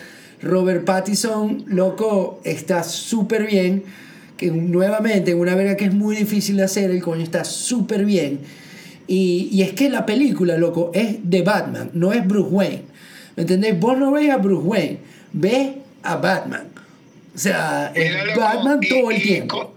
Robert 0.42 0.86
Pattinson, 0.86 1.66
loco, 1.68 2.40
está 2.44 2.84
súper 2.84 3.46
bien. 3.46 3.84
Que 4.38 4.52
nuevamente, 4.52 5.32
en 5.32 5.40
una 5.40 5.56
verga 5.56 5.76
que 5.76 5.86
es 5.86 5.94
muy 5.94 6.16
difícil 6.16 6.58
de 6.58 6.64
hacer, 6.64 6.92
el 6.92 7.02
coño 7.02 7.24
está 7.24 7.44
súper 7.44 8.06
bien. 8.06 8.40
Y, 9.08 9.50
y 9.52 9.62
es 9.64 9.74
que 9.74 9.90
la 9.90 10.06
película, 10.06 10.58
loco, 10.58 10.92
es 10.94 11.18
de 11.24 11.42
Batman, 11.42 11.90
no 11.94 12.14
es 12.14 12.26
Bruce 12.26 12.50
Wayne. 12.50 12.82
¿Me 13.36 13.42
entendés? 13.44 13.78
Vos 13.80 13.98
no 13.98 14.12
ves 14.12 14.30
a 14.30 14.38
Bruce 14.38 14.64
Wayne, 14.66 14.98
ves 15.34 15.70
a 16.04 16.16
Batman. 16.18 16.68
O 17.36 17.38
sea, 17.38 17.92
es 17.96 18.14
loco, 18.28 18.40
Batman 18.40 18.80
y- 18.82 18.90
todo 18.90 19.12
el 19.12 19.18
y 19.18 19.22
tiempo. 19.24 19.74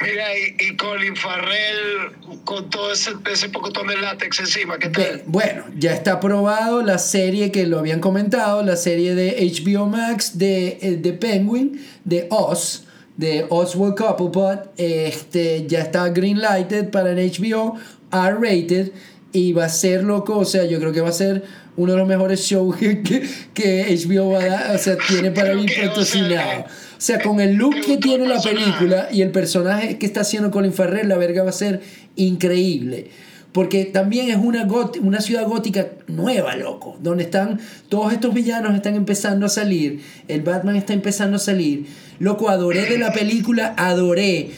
Mira, 0.00 0.24
y, 0.36 0.56
y 0.66 0.76
Colin 0.76 1.16
Farrell 1.16 2.12
con 2.44 2.70
todo 2.70 2.92
ese, 2.92 3.12
ese 3.30 3.48
pocotón 3.48 3.86
de 3.86 3.96
látex 3.96 4.40
encima, 4.40 4.78
¿qué 4.78 4.88
tal? 4.88 5.22
Bueno, 5.26 5.64
ya 5.76 5.92
está 5.92 6.14
aprobado 6.14 6.82
la 6.82 6.98
serie 6.98 7.52
que 7.52 7.66
lo 7.66 7.78
habían 7.78 8.00
comentado, 8.00 8.62
la 8.62 8.76
serie 8.76 9.14
de 9.14 9.36
HBO 9.40 9.86
Max 9.86 10.38
de, 10.38 10.78
eh, 10.80 10.96
de 11.00 11.12
Penguin, 11.12 11.80
de 12.04 12.26
Oz, 12.30 12.84
de 13.16 13.46
Oswald 13.48 13.94
Cobblepot. 13.96 14.72
Este, 14.76 15.66
ya 15.66 15.80
está 15.80 16.08
greenlighted 16.08 16.90
para 16.90 17.12
el 17.12 17.30
HBO, 17.30 17.76
R-rated, 18.12 18.92
y 19.32 19.52
va 19.52 19.66
a 19.66 19.68
ser 19.68 20.04
loco, 20.04 20.38
o 20.38 20.44
sea, 20.44 20.64
yo 20.64 20.78
creo 20.78 20.92
que 20.92 21.00
va 21.00 21.08
a 21.08 21.12
ser 21.12 21.42
uno 21.76 21.92
de 21.92 21.98
los 21.98 22.08
mejores 22.08 22.40
shows 22.40 22.76
que, 22.78 23.26
que, 23.54 23.98
HBO 24.06 24.32
va 24.32 24.40
a 24.40 24.46
dar, 24.46 24.76
o 24.76 24.78
sea, 24.78 24.96
tiene 25.08 25.30
para 25.30 25.54
mí 25.54 25.66
que, 25.66 25.72
o 25.72 25.76
sea, 25.76 25.88
patrocinado. 25.88 26.50
eh, 26.50 26.64
sea, 27.04 27.20
con 27.20 27.40
el 27.40 27.54
look 27.54 27.74
que 27.84 27.96
tiene 27.96 28.28
la 28.28 28.40
película 28.40 29.08
y 29.10 29.22
el 29.22 29.32
personaje 29.32 29.98
que 29.98 30.06
está 30.06 30.20
haciendo 30.20 30.52
Colin 30.52 30.72
Farrell, 30.72 31.08
la 31.08 31.18
verga 31.18 31.42
va 31.42 31.50
a 31.50 31.52
ser 31.52 31.80
increíble. 32.14 33.08
Porque 33.50 33.84
también 33.84 34.30
es 34.30 34.36
una, 34.36 34.68
una 35.00 35.20
ciudad 35.20 35.48
gótica 35.48 35.88
nueva, 36.06 36.54
loco, 36.54 36.96
donde 37.02 37.24
están 37.24 37.58
todos 37.88 38.12
estos 38.12 38.32
villanos 38.32 38.76
están 38.76 38.94
empezando 38.94 39.46
a 39.46 39.48
salir, 39.48 40.00
el 40.28 40.42
Batman 40.42 40.76
está 40.76 40.92
empezando 40.92 41.36
a 41.36 41.40
salir. 41.40 41.86
Loco, 42.20 42.48
adoré 42.48 42.86
de 42.86 42.98
la 42.98 43.12
película, 43.12 43.74
adoré 43.76 44.50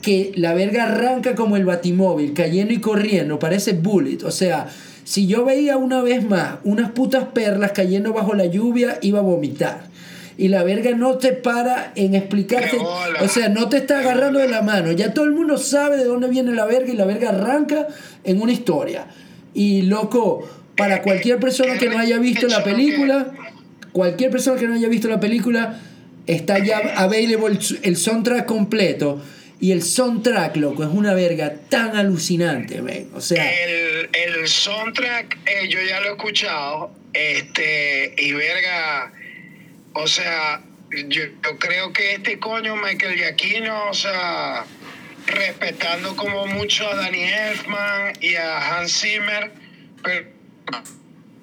que 0.00 0.30
la 0.36 0.54
verga 0.54 0.84
arranca 0.84 1.34
como 1.34 1.56
el 1.56 1.64
batimóvil, 1.64 2.32
cayendo 2.32 2.72
y 2.72 2.78
corriendo, 2.78 3.40
parece 3.40 3.72
Bullet. 3.72 4.22
O 4.22 4.30
sea, 4.30 4.68
si 5.02 5.26
yo 5.26 5.44
veía 5.44 5.76
una 5.76 6.00
vez 6.00 6.24
más 6.24 6.58
unas 6.62 6.92
putas 6.92 7.24
perlas 7.34 7.72
cayendo 7.72 8.12
bajo 8.12 8.34
la 8.34 8.46
lluvia, 8.46 8.98
iba 9.02 9.18
a 9.18 9.22
vomitar 9.22 9.87
y 10.38 10.46
la 10.46 10.62
verga 10.62 10.92
no 10.92 11.18
te 11.18 11.32
para 11.32 11.92
en 11.96 12.14
explicarte. 12.14 12.78
O 13.20 13.26
sea, 13.26 13.48
no 13.48 13.68
te 13.68 13.78
está 13.78 13.98
agarrando 13.98 14.38
de 14.38 14.48
la 14.48 14.62
mano. 14.62 14.92
Ya 14.92 15.12
todo 15.12 15.24
el 15.24 15.32
mundo 15.32 15.58
sabe 15.58 15.96
de 15.96 16.04
dónde 16.04 16.28
viene 16.28 16.52
la 16.52 16.64
verga 16.64 16.92
y 16.92 16.96
la 16.96 17.04
verga 17.04 17.30
arranca 17.30 17.88
en 18.22 18.40
una 18.40 18.52
historia. 18.52 19.08
Y 19.52 19.82
loco, 19.82 20.48
para 20.76 21.02
cualquier 21.02 21.40
persona 21.40 21.76
que 21.76 21.90
no 21.90 21.98
haya 21.98 22.18
visto 22.18 22.46
la 22.46 22.62
película, 22.62 23.32
cualquier 23.90 24.30
persona 24.30 24.60
que 24.60 24.68
no 24.68 24.74
haya 24.74 24.86
visto 24.88 25.08
la 25.08 25.18
película, 25.18 25.80
está 26.28 26.60
ya 26.60 26.78
available 26.94 27.58
el 27.82 27.96
soundtrack 27.96 28.46
completo. 28.46 29.20
Y 29.60 29.72
el 29.72 29.82
soundtrack, 29.82 30.54
loco, 30.58 30.84
es 30.84 30.90
una 30.90 31.14
verga 31.14 31.52
tan 31.68 31.96
alucinante, 31.96 32.80
ven. 32.80 33.08
O 33.12 33.20
sea. 33.20 33.44
El, 33.64 34.08
el 34.12 34.46
soundtrack, 34.46 35.36
eh, 35.46 35.68
yo 35.68 35.80
ya 35.82 35.98
lo 36.00 36.10
he 36.10 36.12
escuchado. 36.12 36.92
Este, 37.12 38.14
y 38.18 38.32
verga 38.34 39.12
o 39.92 40.06
sea, 40.06 40.62
yo, 41.08 41.22
creo 41.58 41.92
que 41.92 42.14
este 42.14 42.38
coño, 42.38 42.76
Michael 42.76 43.16
Giacchino, 43.16 43.90
o 43.90 43.94
sea, 43.94 44.64
respetando 45.26 46.16
como 46.16 46.46
mucho 46.46 46.88
a 46.88 46.96
Danny 46.96 47.24
Elfman 47.24 48.12
y 48.20 48.34
a 48.34 48.78
Hans 48.78 49.00
Zimmer, 49.00 49.52
pero 50.02 50.38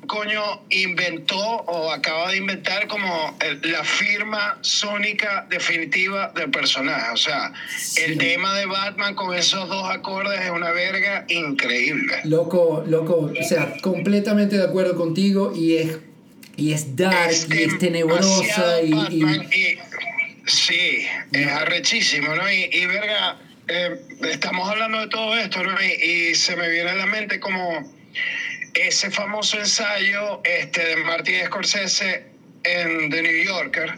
coño 0.07 0.61
inventó 0.69 1.37
o 1.37 1.91
acaba 1.91 2.31
de 2.31 2.37
inventar 2.37 2.87
como 2.87 3.37
la 3.63 3.83
firma 3.83 4.57
sónica 4.61 5.47
definitiva 5.49 6.31
del 6.35 6.51
personaje. 6.51 7.11
O 7.11 7.17
sea, 7.17 7.53
el 7.97 8.17
tema 8.17 8.53
de 8.55 8.65
Batman 8.65 9.15
con 9.15 9.35
esos 9.35 9.67
dos 9.67 9.89
acordes 9.89 10.41
es 10.41 10.51
una 10.51 10.71
verga 10.71 11.25
increíble. 11.27 12.21
Loco, 12.23 12.83
loco, 12.87 13.31
o 13.39 13.43
sea, 13.43 13.73
completamente 13.81 14.57
de 14.57 14.63
acuerdo 14.63 14.95
contigo 14.95 15.53
y 15.55 15.77
es 15.77 15.97
y 16.57 16.73
es 16.73 16.95
dark 16.95 17.31
y 17.49 17.63
es 17.63 17.77
tenebrosa 17.77 18.81
y, 18.81 19.77
Sí, 20.47 21.07
es 21.31 21.47
arrechísimo, 21.47 22.35
¿no? 22.35 22.51
Y, 22.51 22.85
verga, 22.85 23.39
eh, 23.67 23.99
estamos 24.29 24.69
hablando 24.69 24.99
de 24.99 25.07
todo 25.07 25.35
esto, 25.35 25.63
¿no? 25.63 25.75
Y, 25.81 26.35
se 26.35 26.55
me 26.55 26.69
viene 26.69 26.91
a 26.91 26.95
la 26.95 27.07
mente 27.07 27.39
como 27.39 27.91
ese 28.75 29.09
famoso 29.09 29.57
ensayo 29.57 30.41
este, 30.43 30.85
de 30.85 30.95
Martin 30.97 31.45
Scorsese 31.45 32.25
en 32.63 33.09
The 33.09 33.21
New 33.23 33.43
Yorker, 33.43 33.97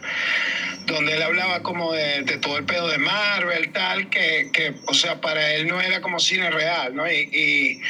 donde 0.86 1.16
él 1.16 1.22
hablaba 1.22 1.62
como 1.62 1.92
de, 1.92 2.22
de, 2.22 2.38
todo 2.38 2.56
el 2.56 2.64
pedo 2.64 2.88
de 2.88 2.96
Marvel, 2.96 3.70
tal, 3.72 4.08
que, 4.08 4.48
que, 4.50 4.74
o 4.86 4.94
sea, 4.94 5.20
para 5.20 5.52
él 5.54 5.66
no 5.66 5.82
era 5.82 6.00
como 6.00 6.18
cine 6.18 6.50
real, 6.50 6.94
¿no? 6.94 7.10
Y, 7.10 7.28
y 7.30 7.80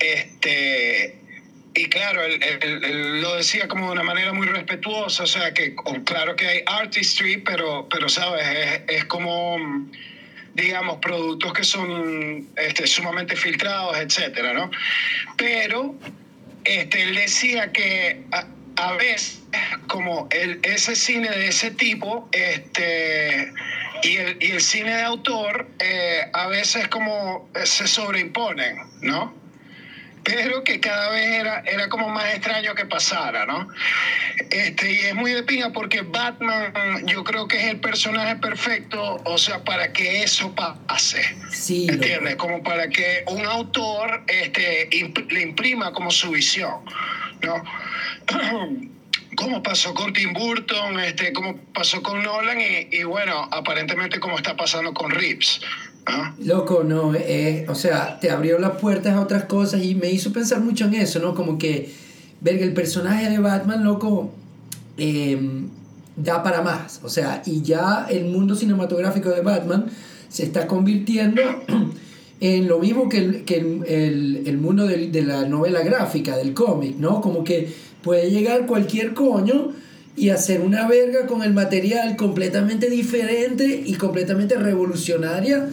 este 0.00 1.25
y 1.76 1.84
claro, 1.90 2.22
él, 2.24 3.20
lo 3.20 3.36
decía 3.36 3.68
como 3.68 3.86
de 3.86 3.92
una 3.92 4.02
manera 4.02 4.32
muy 4.32 4.46
respetuosa, 4.46 5.24
o 5.24 5.26
sea, 5.26 5.52
que 5.52 5.74
claro 6.04 6.34
que 6.34 6.46
hay 6.46 6.62
artistry, 6.64 7.36
pero, 7.36 7.86
pero 7.90 8.08
sabes, 8.08 8.46
es, 8.88 9.04
como, 9.04 9.58
digamos, 10.54 10.96
productos 10.98 11.52
que 11.52 11.64
son 11.64 12.48
este, 12.56 12.86
sumamente 12.86 13.36
filtrados, 13.36 13.98
etcétera, 13.98 14.54
¿no? 14.54 14.70
Pero 15.36 15.94
este, 16.64 17.02
él 17.02 17.14
decía 17.14 17.70
que 17.72 18.22
a, 18.76 18.92
veces, 18.94 19.42
como 19.86 20.28
el, 20.30 20.60
ese 20.62 20.96
cine 20.96 21.28
de 21.28 21.48
ese 21.48 21.72
tipo, 21.72 22.26
este, 22.32 23.52
y 24.02 24.16
el, 24.16 24.38
y 24.40 24.52
el 24.52 24.62
cine 24.62 24.96
de 24.96 25.02
autor, 25.02 25.68
eh, 25.78 26.22
a 26.32 26.46
veces 26.46 26.88
como 26.88 27.50
se 27.64 27.86
sobreimponen, 27.86 28.78
¿no? 29.02 29.45
Pero 30.26 30.64
que 30.64 30.80
cada 30.80 31.10
vez 31.10 31.24
era, 31.24 31.60
era 31.60 31.88
como 31.88 32.08
más 32.08 32.34
extraño 32.34 32.74
que 32.74 32.84
pasara, 32.84 33.46
¿no? 33.46 33.68
Este, 34.50 34.92
y 34.92 34.98
es 35.06 35.14
muy 35.14 35.30
de 35.30 35.44
pinga 35.44 35.70
porque 35.70 36.02
Batman 36.02 36.72
yo 37.06 37.22
creo 37.22 37.46
que 37.46 37.56
es 37.58 37.64
el 37.66 37.78
personaje 37.78 38.34
perfecto, 38.34 39.20
o 39.24 39.38
sea, 39.38 39.62
para 39.62 39.92
que 39.92 40.24
eso 40.24 40.52
pase. 40.52 41.22
Sí. 41.52 41.86
¿Entiendes? 41.88 42.34
Como 42.34 42.60
para 42.64 42.88
que 42.88 43.22
un 43.28 43.46
autor 43.46 44.24
este, 44.26 44.88
le 45.30 45.42
imprima 45.42 45.92
como 45.92 46.10
su 46.10 46.32
visión, 46.32 46.74
¿no? 47.42 47.62
como 49.36 49.62
pasó 49.62 49.94
con 49.94 50.12
Tim 50.12 50.32
Burton, 50.32 50.98
este, 50.98 51.32
como 51.32 51.56
pasó 51.72 52.02
con 52.02 52.24
Nolan 52.24 52.60
y, 52.60 52.88
y 52.90 53.04
bueno, 53.04 53.48
aparentemente 53.52 54.18
como 54.18 54.36
está 54.36 54.56
pasando 54.56 54.92
con 54.92 55.12
Reeves. 55.12 55.60
Loco, 56.44 56.84
no, 56.84 57.14
eh, 57.14 57.66
o 57.68 57.74
sea, 57.74 58.20
te 58.20 58.30
abrió 58.30 58.58
las 58.58 58.78
puertas 58.78 59.14
a 59.14 59.20
otras 59.20 59.44
cosas 59.44 59.82
y 59.82 59.94
me 59.94 60.10
hizo 60.10 60.32
pensar 60.32 60.60
mucho 60.60 60.84
en 60.84 60.94
eso, 60.94 61.18
¿no? 61.18 61.34
Como 61.34 61.58
que, 61.58 61.90
ver 62.40 62.62
el 62.62 62.72
personaje 62.74 63.28
de 63.28 63.38
Batman, 63.38 63.82
loco, 63.82 64.30
em, 64.98 65.68
da 66.16 66.42
para 66.42 66.62
más. 66.62 67.00
O 67.02 67.08
sea, 67.08 67.42
y 67.44 67.62
ya 67.62 68.06
el 68.08 68.26
mundo 68.26 68.54
cinematográfico 68.54 69.30
de 69.30 69.40
Batman 69.40 69.86
se 70.28 70.44
está 70.44 70.66
convirtiendo 70.66 71.42
en 72.40 72.68
lo 72.68 72.78
mismo 72.78 73.08
que 73.08 73.18
el, 73.18 73.44
que 73.44 73.56
el, 73.56 74.42
el, 74.46 74.58
mundo 74.58 74.86
de, 74.86 75.08
de, 75.08 75.22
la 75.22 75.48
novela 75.48 75.80
gráfica, 75.82 76.36
del 76.36 76.54
cómic, 76.54 76.96
¿no? 76.98 77.20
Como 77.20 77.42
que 77.42 77.68
puede 78.02 78.30
llegar 78.30 78.66
cualquier 78.66 79.14
coño 79.14 79.72
y 80.14 80.30
hacer 80.30 80.60
una 80.60 80.86
verga 80.86 81.26
con 81.26 81.42
el 81.42 81.52
material 81.52 82.16
completamente 82.16 82.88
diferente 82.88 83.82
y 83.84 83.94
completamente 83.94 84.54
revolucionaria 84.56 85.68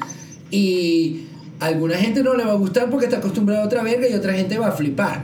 y 0.54 1.24
a 1.60 1.66
alguna 1.66 1.98
gente 1.98 2.22
no 2.22 2.36
le 2.36 2.46
va 2.46 2.52
a 2.52 2.56
gustar 2.56 2.88
porque 2.92 3.08
está 3.08 3.18
acostumbrada 3.18 3.64
a 3.64 3.66
otra 3.66 3.82
verga 3.82 4.08
y 4.08 4.14
otra 4.14 4.34
gente 4.34 4.60
va 4.60 4.68
a 4.68 4.72
flipar. 4.72 5.24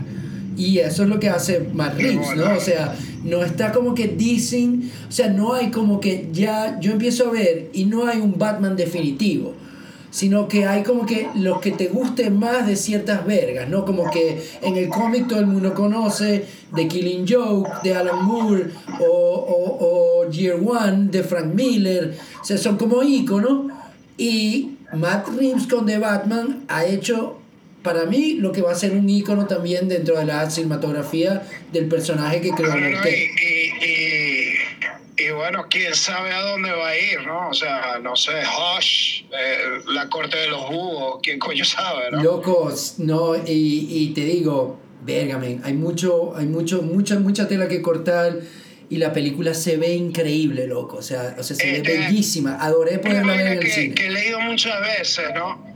Y 0.58 0.80
eso 0.80 1.04
es 1.04 1.10
lo 1.10 1.20
que 1.20 1.30
hace 1.30 1.70
Matt 1.72 1.98
Reeves, 1.98 2.36
¿no? 2.36 2.56
O 2.56 2.60
sea, 2.60 2.96
no 3.24 3.44
está 3.44 3.72
como 3.72 3.94
que 3.94 4.08
dicen, 4.08 4.92
o 5.08 5.12
sea, 5.12 5.30
no 5.30 5.54
hay 5.54 5.70
como 5.70 6.00
que 6.00 6.30
ya 6.34 6.80
yo 6.82 6.92
empiezo 6.92 7.28
a 7.28 7.32
ver 7.32 7.70
y 7.74 7.86
no 7.86 8.08
hay 8.08 8.20
un 8.20 8.40
Batman 8.40 8.76
definitivo, 8.76 9.54
sino 10.10 10.48
que 10.48 10.66
hay 10.66 10.82
como 10.82 11.06
que 11.06 11.28
los 11.36 11.62
que 11.62 11.72
te 11.72 11.90
gusten 11.90 12.40
más 12.40 12.66
de 12.66 12.76
ciertas 12.76 13.24
vergas, 13.24 13.70
¿no? 13.70 13.86
Como 13.86 14.10
que 14.10 14.42
en 14.64 14.78
el 14.78 14.90
cómic 14.90 15.28
todo 15.28 15.40
el 15.40 15.48
mundo 15.48 15.76
conoce 15.76 16.44
The 16.76 16.88
Killing 16.88 17.26
Joke 17.30 17.70
de 17.84 17.94
Alan 17.94 18.26
Moore 18.26 18.72
o, 19.00 19.06
o, 19.06 20.24
o 20.26 20.32
Year 20.32 20.56
One 20.56 21.10
de 21.12 21.22
Frank 21.22 21.54
Miller, 21.54 22.18
o 22.42 22.44
sea, 22.44 22.58
son 22.58 22.78
como 22.78 23.04
íconos 23.04 23.72
y 24.18 24.72
Matt 24.94 25.28
Reeves 25.30 25.68
con 25.68 25.86
The 25.86 25.98
Batman 25.98 26.66
ha 26.68 26.86
hecho 26.86 27.40
para 27.84 28.06
mí 28.06 28.34
lo 28.34 28.52
que 28.52 28.62
va 28.62 28.72
a 28.72 28.76
ser 28.76 28.92
un 28.92 29.10
ícono 29.10 29.48
también 29.48 29.88
dentro 29.88 30.18
de 30.18 30.26
la 30.26 30.50
cinematografía 30.50 31.44
del 31.72 31.88
personaje 31.88 32.42
que 32.42 32.52
creo 32.52 32.74
que 32.74 33.30
y, 35.22 35.32
bueno, 35.32 35.66
quién 35.70 35.94
sabe 35.94 36.32
a 36.32 36.42
dónde 36.42 36.72
va 36.72 36.90
a 36.90 36.98
ir, 36.98 37.22
¿no? 37.28 37.50
O 37.50 37.54
sea, 37.54 38.00
no 38.02 38.16
sé, 38.16 38.42
Hush, 38.42 39.24
eh, 39.24 39.82
la 39.88 40.08
corte 40.08 40.38
de 40.38 40.48
los 40.48 40.70
búhos, 40.70 41.20
quién 41.22 41.40
coño 41.40 41.66
sabe, 41.66 42.10
¿no? 42.10 42.24
Locos, 42.24 42.96
no, 43.00 43.36
y, 43.36 43.88
y 43.90 44.14
te 44.14 44.22
digo, 44.22 44.80
vergamen, 45.04 45.62
hay 45.66 45.74
mucho, 45.74 46.36
hay 46.38 46.46
mucho, 46.46 46.84
mucha, 46.84 47.20
mucha 47.20 47.50
tela 47.50 47.68
que 47.68 47.82
cortar 47.82 48.40
y 48.90 48.98
la 48.98 49.14
película 49.14 49.54
se 49.54 49.78
ve 49.78 49.94
increíble, 49.94 50.68
loco. 50.68 50.98
O 50.98 51.02
sea, 51.02 51.36
o 51.38 51.44
sea 51.44 51.56
se 51.56 51.66
ve 51.66 51.78
este, 51.78 51.98
bellísima. 51.98 52.58
Adoré 52.60 53.00
poderla 53.00 53.36
ver 53.36 53.48
en 53.48 53.58
el 53.60 53.72
cine. 53.72 53.96
Que 53.96 54.08
he 54.08 54.12
leído 54.12 54.40
muchas 54.40 54.82
veces, 54.82 55.26
¿no? 55.36 55.70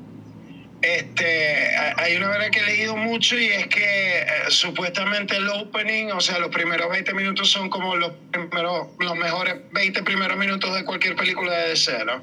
Este, 0.81 1.69
hay 1.95 2.17
una 2.17 2.27
verdad 2.27 2.49
que 2.51 2.59
he 2.59 2.65
leído 2.65 2.97
mucho 2.97 3.37
y 3.37 3.45
es 3.45 3.67
que 3.67 4.19
eh, 4.19 4.25
supuestamente 4.49 5.37
el 5.37 5.47
opening, 5.47 6.07
o 6.07 6.19
sea, 6.19 6.39
los 6.39 6.49
primeros 6.49 6.89
20 6.89 7.13
minutos 7.13 7.49
son 7.49 7.69
como 7.69 7.95
los 7.95 8.11
primeros, 8.31 8.87
los 8.99 9.15
mejores 9.15 9.55
20 9.71 10.03
primeros 10.03 10.37
minutos 10.37 10.75
de 10.75 10.83
cualquier 10.83 11.15
película 11.15 11.53
de 11.53 11.69
DC, 11.69 12.03
¿no? 12.05 12.21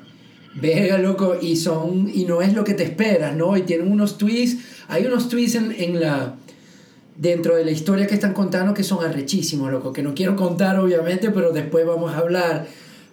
Verga, 0.53 0.99
loco, 0.99 1.39
y 1.41 1.57
son, 1.57 2.11
y 2.13 2.25
no 2.25 2.43
es 2.43 2.53
lo 2.53 2.65
que 2.65 2.75
te 2.75 2.83
esperas, 2.83 3.35
¿no? 3.35 3.57
Y 3.57 3.63
tienen 3.63 3.91
unos 3.91 4.19
twists, 4.19 4.63
hay 4.89 5.07
unos 5.07 5.31
twists 5.31 5.55
en, 5.55 5.73
en 5.79 6.01
la, 6.01 6.35
dentro 7.21 7.55
de 7.55 7.67
la 7.67 7.71
historia 7.71 8.07
que 8.07 8.15
están 8.15 8.33
contando 8.33 8.73
que 8.73 8.83
son 8.83 9.05
arrechísimos, 9.05 9.71
loco, 9.71 9.93
que 9.93 10.03
no 10.03 10.15
quiero 10.15 10.37
contar 10.37 10.81
obviamente, 10.81 11.31
pero 11.31 11.53
después 11.53 11.87
vamos 11.87 12.13
a 12.15 12.19
hablar. 12.19 12.67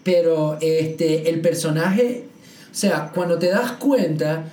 Pero 0.04 0.58
este, 0.62 1.30
el 1.30 1.42
personaje, 1.42 2.24
o 2.72 2.76
sea, 2.76 3.12
cuando 3.14 3.38
te 3.38 3.50
das 3.50 3.74
cuenta 3.74 4.46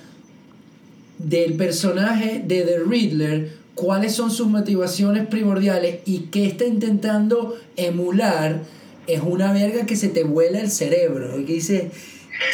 del 1.17 1.53
personaje 1.53 2.43
de 2.45 2.63
The 2.63 2.79
Riddler, 2.79 3.53
cuáles 3.75 4.13
son 4.13 4.29
sus 4.29 4.47
motivaciones 4.47 5.25
primordiales 5.27 5.99
y 6.05 6.27
qué 6.31 6.45
está 6.45 6.65
intentando 6.65 7.57
emular, 7.77 8.59
es 9.07 9.21
una 9.21 9.53
verga 9.53 9.85
que 9.85 9.95
se 9.95 10.09
te 10.09 10.25
vuela 10.25 10.59
el 10.59 10.69
cerebro. 10.69 11.39
Y 11.39 11.45
que 11.45 11.53
dice, 11.53 11.91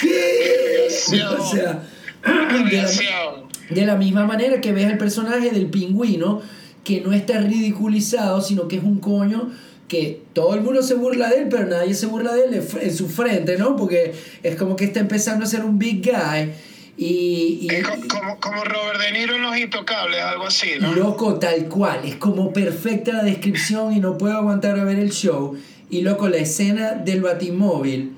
¿qué? 0.01 0.87
O 1.39 1.51
sea, 1.51 1.83
De 3.71 3.85
la 3.85 3.95
misma 3.95 4.25
manera 4.25 4.59
que 4.59 4.73
ves 4.73 4.85
el 4.91 4.97
personaje 4.97 5.49
del 5.49 5.67
pingüino, 5.67 6.41
que 6.83 7.01
no 7.01 7.13
está 7.13 7.39
ridiculizado, 7.39 8.41
sino 8.41 8.67
que 8.67 8.77
es 8.77 8.83
un 8.83 8.99
coño 8.99 9.51
que 9.87 10.21
todo 10.33 10.53
el 10.55 10.61
mundo 10.61 10.81
se 10.81 10.93
burla 10.95 11.29
de 11.29 11.39
él, 11.41 11.47
pero 11.49 11.65
nadie 11.67 11.93
se 11.93 12.05
burla 12.05 12.33
de 12.33 12.45
él 12.45 12.63
en 12.81 12.95
su 12.95 13.09
frente, 13.09 13.57
¿no? 13.57 13.75
Porque 13.75 14.13
es 14.41 14.55
como 14.55 14.75
que 14.77 14.85
está 14.85 14.99
empezando 15.01 15.43
a 15.43 15.47
ser 15.47 15.65
un 15.65 15.77
big 15.77 16.01
guy. 16.03 16.51
Y, 16.97 17.67
Es 17.69 17.87
co- 17.87 17.95
como, 18.07 18.39
como 18.39 18.63
Robert 18.63 18.99
De 19.01 19.11
Niro 19.11 19.35
en 19.35 19.41
Los 19.41 19.57
Intocables, 19.57 20.21
algo 20.21 20.45
así, 20.45 20.71
¿no? 20.79 20.93
Loco, 20.93 21.35
tal 21.39 21.65
cual. 21.67 22.01
Es 22.05 22.15
como 22.15 22.53
perfecta 22.53 23.13
la 23.13 23.23
descripción 23.23 23.93
y 23.93 23.99
no 23.99 24.17
puedo 24.17 24.35
aguantar 24.37 24.79
a 24.79 24.83
ver 24.83 24.99
el 24.99 25.11
show. 25.11 25.57
Y 25.89 26.01
loco, 26.03 26.29
la 26.29 26.37
escena 26.37 26.91
del 26.93 27.21
Batimóvil, 27.21 28.13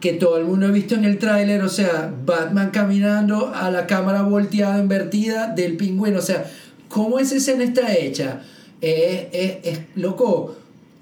que 0.00 0.12
todo 0.12 0.38
el 0.38 0.44
mundo 0.44 0.66
ha 0.66 0.70
visto 0.70 0.94
en 0.94 1.04
el 1.04 1.18
tráiler, 1.18 1.62
o 1.62 1.68
sea, 1.68 2.12
Batman 2.24 2.70
caminando 2.70 3.52
a 3.54 3.70
la 3.70 3.86
cámara 3.86 4.22
volteada, 4.22 4.78
invertida 4.78 5.48
del 5.48 5.76
pingüino. 5.76 6.18
O 6.18 6.22
sea, 6.22 6.50
¿cómo 6.88 7.18
esa 7.18 7.36
escena 7.36 7.64
está 7.64 7.94
hecha? 7.94 8.42
Es, 8.80 9.26
es, 9.32 9.56
es 9.62 9.78
loco. 9.94 10.56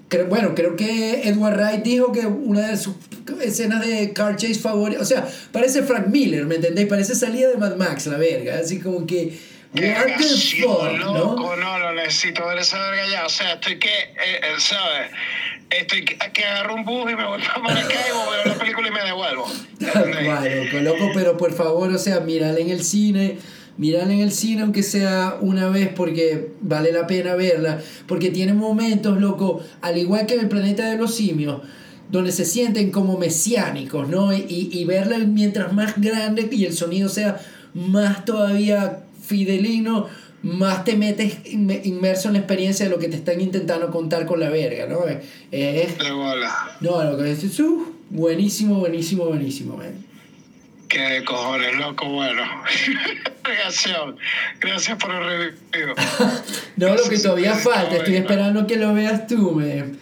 Creo, 0.07 0.27
bueno, 0.27 0.53
creo 0.53 0.75
que 0.75 1.27
Edward 1.27 1.57
Wright 1.57 1.83
dijo 1.83 2.11
que 2.11 2.25
una 2.27 2.67
de 2.67 2.77
sus 2.77 2.95
escenas 3.41 3.85
de 3.85 4.13
car 4.13 4.35
chase 4.35 4.55
favoritas, 4.55 5.01
o 5.01 5.05
sea, 5.05 5.27
parece 5.51 5.81
Frank 5.81 6.07
Miller, 6.07 6.45
¿me 6.45 6.55
entendéis? 6.55 6.87
Parece 6.87 7.15
salida 7.15 7.49
de 7.49 7.57
Mad 7.57 7.75
Max, 7.75 8.05
la 8.05 8.17
verga, 8.17 8.59
así 8.59 8.79
como 8.79 9.07
que, 9.07 9.33
Qué 9.75 9.93
fuck, 10.61 10.99
loco, 10.99 11.55
¿no? 11.55 11.55
no, 11.57 11.79
no 11.79 11.93
necesito 11.93 12.47
ver 12.47 12.59
esa 12.59 12.77
verga 12.89 13.07
ya. 13.09 13.25
O 13.25 13.29
sea, 13.29 13.53
estoy 13.53 13.77
que, 13.77 13.89
eh, 13.89 14.39
eh, 14.41 14.55
¿sabes? 14.57 15.11
Estoy 15.69 16.05
que, 16.05 16.17
que 16.31 16.45
agarro 16.45 16.75
un 16.75 16.85
bus 16.85 17.11
y 17.11 17.15
me 17.15 17.25
voy 17.25 17.41
para 17.47 17.59
Maracaibo, 17.59 18.31
veo 18.31 18.45
la 18.45 18.55
película 18.55 18.87
y 18.87 18.91
me 18.91 19.03
devuelvo. 19.03 19.51
Loco, 19.79 20.79
loco, 20.81 21.11
pero 21.13 21.37
por 21.37 21.53
favor, 21.53 21.91
o 21.91 21.97
sea, 21.97 22.21
mírala 22.21 22.59
en 22.59 22.69
el 22.69 22.83
cine, 22.83 23.37
mírala 23.77 24.13
en 24.13 24.21
el 24.21 24.31
cine 24.31 24.61
aunque 24.61 24.83
sea 24.83 25.37
una 25.41 25.69
vez 25.69 25.89
porque 25.95 26.49
vale 26.61 26.91
la 26.91 27.07
pena 27.07 27.35
verla, 27.35 27.81
porque 28.07 28.29
tiene 28.29 28.53
momentos, 28.53 29.19
loco, 29.19 29.61
al 29.81 29.97
igual 29.97 30.25
que 30.25 30.35
en 30.35 30.41
el 30.41 30.47
planeta 30.49 30.89
de 30.89 30.97
los 30.97 31.13
simios, 31.15 31.61
donde 32.11 32.31
se 32.31 32.45
sienten 32.45 32.91
como 32.91 33.17
mesiánicos, 33.17 34.07
¿no? 34.07 34.31
Y, 34.33 34.69
y 34.71 34.85
verla 34.85 35.17
mientras 35.19 35.73
más 35.73 35.99
grande 35.99 36.47
y 36.51 36.65
el 36.65 36.73
sonido 36.73 37.09
sea 37.09 37.41
más 37.73 38.23
todavía 38.25 39.03
fidelino, 39.21 40.07
más 40.43 40.85
te 40.85 40.95
metes 40.95 41.43
inme- 41.45 41.81
inmerso 41.83 42.27
en 42.27 42.33
la 42.33 42.39
experiencia 42.39 42.85
de 42.85 42.91
lo 42.91 42.99
que 42.99 43.07
te 43.07 43.15
están 43.15 43.41
intentando 43.41 43.89
contar 43.89 44.27
con 44.27 44.39
la 44.39 44.49
verga, 44.49 44.85
¿no? 44.87 44.99
Es, 45.07 45.95
no, 46.81 47.03
lo 47.03 47.17
que 47.17 47.31
es 47.31 47.59
uh, 47.59 47.85
buenísimo, 48.11 48.75
buenísimo, 48.79 49.25
buenísimo, 49.25 49.75
man. 49.75 50.05
Qué 50.95 51.25
cojones, 51.25 51.75
loco, 51.75 52.07
bueno. 52.07 52.41
Gracias. 53.43 53.97
Gracias 54.61 54.97
por 54.97 55.13
el 55.13 55.23
review. 55.25 55.93
No, 56.77 56.95
lo 56.95 57.03
que 57.09 57.17
todavía 57.17 57.53
falta, 57.53 57.97
estoy 57.97 58.15
esperando 58.15 58.65
que 58.65 58.77
lo 58.77 58.93
veas 58.93 59.27
tú, 59.27 59.51
man. 59.51 59.97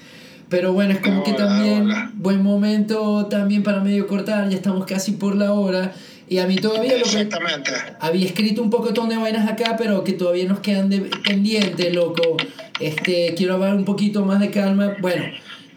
Pero 0.49 0.71
bueno, 0.71 0.93
es 0.93 0.99
como 0.99 1.17
De 1.17 1.23
que 1.23 1.31
de 1.31 1.37
también 1.37 1.79
bola. 1.85 2.11
buen 2.13 2.43
momento 2.43 3.25
también 3.25 3.63
para 3.63 3.79
medio 3.79 4.05
cortar, 4.05 4.49
ya 4.49 4.55
estamos 4.55 4.85
casi 4.85 5.13
por 5.13 5.35
la 5.35 5.53
hora. 5.53 5.93
Y 6.29 6.37
a 6.37 6.45
mí 6.45 6.57
todavía 6.57 6.97
lo 6.97 7.05
que 7.05 7.09
Exactamente. 7.09 7.71
había 7.99 8.27
escrito 8.27 8.61
un 8.61 8.69
poco 8.69 8.89
de 8.91 9.17
vainas 9.17 9.49
acá, 9.49 9.75
pero 9.75 10.03
que 10.03 10.13
todavía 10.13 10.45
nos 10.45 10.59
quedan 10.59 10.89
de, 10.89 11.09
pendientes, 11.25 11.91
loco. 11.91 12.37
Este, 12.79 13.33
quiero 13.35 13.55
hablar 13.55 13.73
un 13.73 13.85
poquito 13.85 14.25
más 14.25 14.39
de 14.39 14.51
calma. 14.51 14.95
Bueno, 15.01 15.25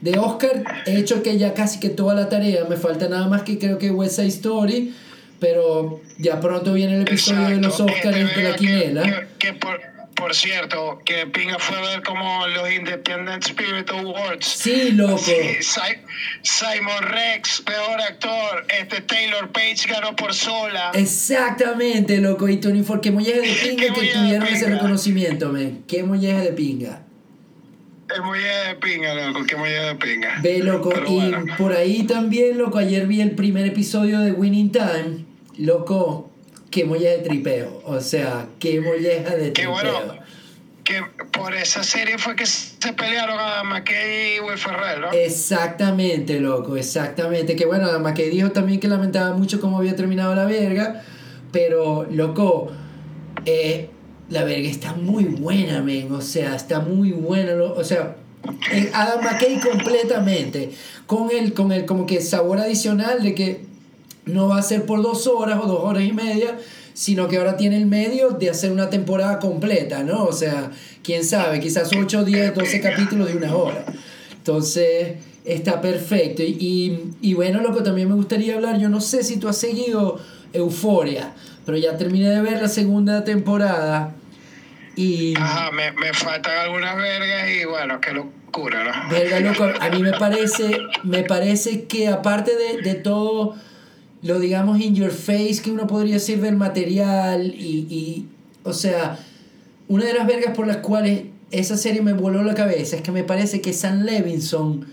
de 0.03 0.19
Oscar 0.19 0.63
he 0.85 0.99
hecho 0.99 1.23
que 1.23 1.39
ya 1.39 1.55
casi 1.55 1.81
que 1.81 1.89
toda 1.89 2.15
la 2.15 2.29
tarea, 2.29 2.67
me 2.69 2.77
falta 2.77 3.09
nada 3.09 3.29
más 3.29 3.45
que 3.45 3.59
creo 3.59 3.79
que 3.79 3.91
West 3.91 4.17
Side 4.17 4.29
Story, 4.29 4.95
pero 5.41 6.01
ya 6.19 6.41
pronto 6.41 6.73
viene 6.75 6.97
el 6.97 7.03
episodio 7.03 7.49
de 7.49 7.57
los. 7.61 7.79
Oscars 7.81 8.15
de 8.37 8.43
la 8.43 8.53
que- 8.53 8.57
quinela. 8.59 9.03
Que, 9.03 9.27
que 9.39 9.53
por, 9.55 9.81
por 10.15 10.35
cierto, 10.35 11.03
que 11.05 11.27
Pinga 11.27 11.59
fue 11.59 11.77
a 11.77 11.81
ver 11.83 12.03
como 12.03 12.47
los 12.47 12.71
Independent 12.73 13.45
Spirit 13.45 13.91
Awards. 13.91 14.47
Sí, 14.47 14.93
loco. 14.93 15.19
Sí, 15.19 15.33
Si- 15.61 15.81
Simon 16.43 17.03
Rex, 17.03 17.61
peor 17.63 18.01
actor. 18.01 18.65
Este 18.81 19.03
Taylor 19.03 19.51
Page 19.53 19.87
ganó 19.89 20.17
por 20.17 20.33
sola. 20.33 20.91
Exactamente, 20.95 22.19
loco. 22.19 22.49
Y 22.49 22.57
Tony 22.57 22.83
Ford, 22.83 23.01
qué 23.01 23.11
molleja 23.11 23.41
de 23.41 23.49
pinga 23.69 23.95
que 23.95 24.11
tuvieron 24.11 24.47
ese 24.47 24.71
reconocimiento, 24.71 25.53
man. 25.53 25.83
Qué 25.87 26.03
molleja 26.03 26.41
de 26.41 26.53
pinga. 26.53 27.03
Es 28.09 28.23
muy 28.23 28.39
de 28.39 28.75
pinga, 28.81 29.15
loco. 29.15 29.45
Qué 29.47 29.57
muy 29.57 29.69
de 29.69 29.95
pinga. 29.97 30.39
Ve, 30.41 30.61
loco. 30.61 30.91
Pero 30.91 31.11
y 31.11 31.15
bueno. 31.17 31.45
por 31.59 31.73
ahí 31.75 32.05
también, 32.05 32.57
loco, 32.57 32.79
ayer 32.79 33.07
vi 33.07 33.21
el 33.21 33.33
primer 33.33 33.67
episodio 33.67 34.21
de 34.21 34.33
Winning 34.33 34.71
Time. 34.73 35.26
Loco, 35.59 36.31
qué 36.71 36.85
molleja 36.85 37.17
de 37.17 37.23
tripeo. 37.23 37.83
O 37.85 38.01
sea, 38.01 38.47
qué 38.59 38.81
molleja 38.81 39.35
de 39.37 39.53
Qué 39.53 39.63
tripeo. 39.65 39.73
bueno. 39.73 40.27
Que 40.85 41.03
por 41.33 41.53
esa 41.55 41.83
serie 41.83 42.17
fue 42.17 42.37
que 42.37 42.47
se 42.47 42.93
pelearon 42.93 43.37
a 43.41 43.65
McKay 43.65 44.37
y 44.37 44.41
Will 44.41 44.57
Ferrell, 44.57 45.01
¿no? 45.01 45.11
Exactamente, 45.13 46.39
loco, 46.39 46.77
exactamente. 46.77 47.57
Que 47.57 47.67
bueno, 47.67 47.89
que 48.15 48.31
dijo 48.31 48.53
también 48.53 48.79
que 48.79 48.87
lamentaba 48.87 49.35
mucho 49.37 49.61
cómo 49.61 49.79
había 49.79 49.97
terminado 49.97 50.35
la 50.37 50.45
verga. 50.45 51.03
Pero, 51.51 52.07
loco, 52.11 52.71
eh, 53.47 53.91
la 54.29 54.45
verga 54.45 54.69
está 54.69 54.93
muy 54.93 55.25
buena, 55.25 55.83
men. 55.83 56.13
O 56.13 56.21
sea, 56.21 56.55
está 56.55 56.79
muy 56.79 57.11
buena. 57.11 57.53
lo- 57.55 57.75
o 57.75 57.83
sea, 57.83 58.17
eh, 58.73 58.89
Adam 58.95 59.25
McKay 59.25 59.59
completamente. 59.59 60.71
Con 61.07 61.31
el, 61.33 61.53
con 61.53 61.73
el 61.73 61.85
como 61.85 62.07
que 62.07 62.21
sabor 62.21 62.59
adicional 62.61 63.25
de 63.25 63.35
que 63.35 63.65
no 64.27 64.49
va 64.49 64.59
a 64.59 64.63
ser 64.63 64.85
por 64.85 65.03
dos 65.03 65.27
horas 65.27 65.59
o 65.63 65.67
dos 65.67 65.81
horas 65.83 66.03
y 66.03 66.13
media, 66.13 66.59
sino 66.93 67.29
que 67.29 67.39
ahora 67.39 67.57
tiene 67.57 67.77
el 67.77 67.87
medio 67.87 68.31
de 68.31 68.51
hacer 68.51 68.73
una 68.73 68.91
temporada 68.91 69.39
completa, 69.39 70.03
¿no? 70.03 70.25
O 70.25 70.33
sea, 70.33 70.71
quién 71.03 71.25
sabe, 71.25 71.61
quizás 71.61 71.91
8, 71.97 72.25
10, 72.25 72.55
12 72.55 72.81
capítulos 72.81 73.29
de 73.29 73.37
una 73.37 73.55
hora. 73.55 73.85
Entonces, 74.33 75.15
está 75.45 75.81
perfecto. 75.81 76.43
Y, 76.43 76.57
y, 76.59 77.11
y 77.21 77.35
bueno, 77.35 77.61
loco, 77.61 77.83
también 77.83 78.09
me 78.09 78.15
gustaría 78.15 78.57
hablar, 78.57 78.79
yo 78.79 78.89
no 78.89 79.01
sé 79.01 79.23
si 79.23 79.37
tú 79.37 79.49
has 79.49 79.57
seguido 79.57 80.19
Euforia, 80.53 81.35
pero 81.65 81.79
ya 81.79 81.97
terminé 81.97 82.29
de 82.31 82.41
ver 82.41 82.61
la 82.61 82.69
segunda 82.69 83.25
temporada. 83.25 84.15
Y... 84.97 85.37
Ajá, 85.37 85.71
me, 85.71 85.93
me 85.93 86.13
faltan 86.13 86.57
algunas 86.59 86.97
vergas 86.97 87.51
y 87.51 87.65
bueno, 87.65 88.01
qué 88.01 88.13
locura, 88.13 88.85
¿no? 88.85 89.11
Verga, 89.11 89.41
loco, 89.41 89.65
a 89.79 89.91
mí 89.91 90.03
me 90.03 90.13
parece, 90.13 90.79
me 91.05 91.23
parece 91.23 91.85
que 91.85 92.09
aparte 92.09 92.53
de, 92.57 92.83
de 92.83 92.95
todo 92.95 93.55
lo 94.27 94.41
digamos 94.41 94.81
in 94.81 94.95
your 94.95 95.11
face 95.11 95.61
que 95.63 95.71
uno 95.71 95.87
podría 95.87 96.15
decir 96.15 96.41
del 96.41 96.57
material 96.57 97.47
y, 97.47 97.87
y, 97.89 98.27
o 98.65 98.73
sea, 98.73 99.19
una 99.89 100.05
de 100.05 100.15
las 100.15 100.27
vergas 100.27 100.55
por 100.55 100.67
las 100.67 100.79
cuales 100.79 101.25
esa 101.53 101.77
serie 101.77 102.03
me 102.03 102.13
voló 102.13 102.43
la 102.43 102.55
cabeza 102.55 102.97
es 102.97 103.03
que 103.03 103.13
me 103.13 103.23
parece 103.23 103.61
que 103.61 103.73
Sam 103.73 104.03
Levinson 104.03 104.87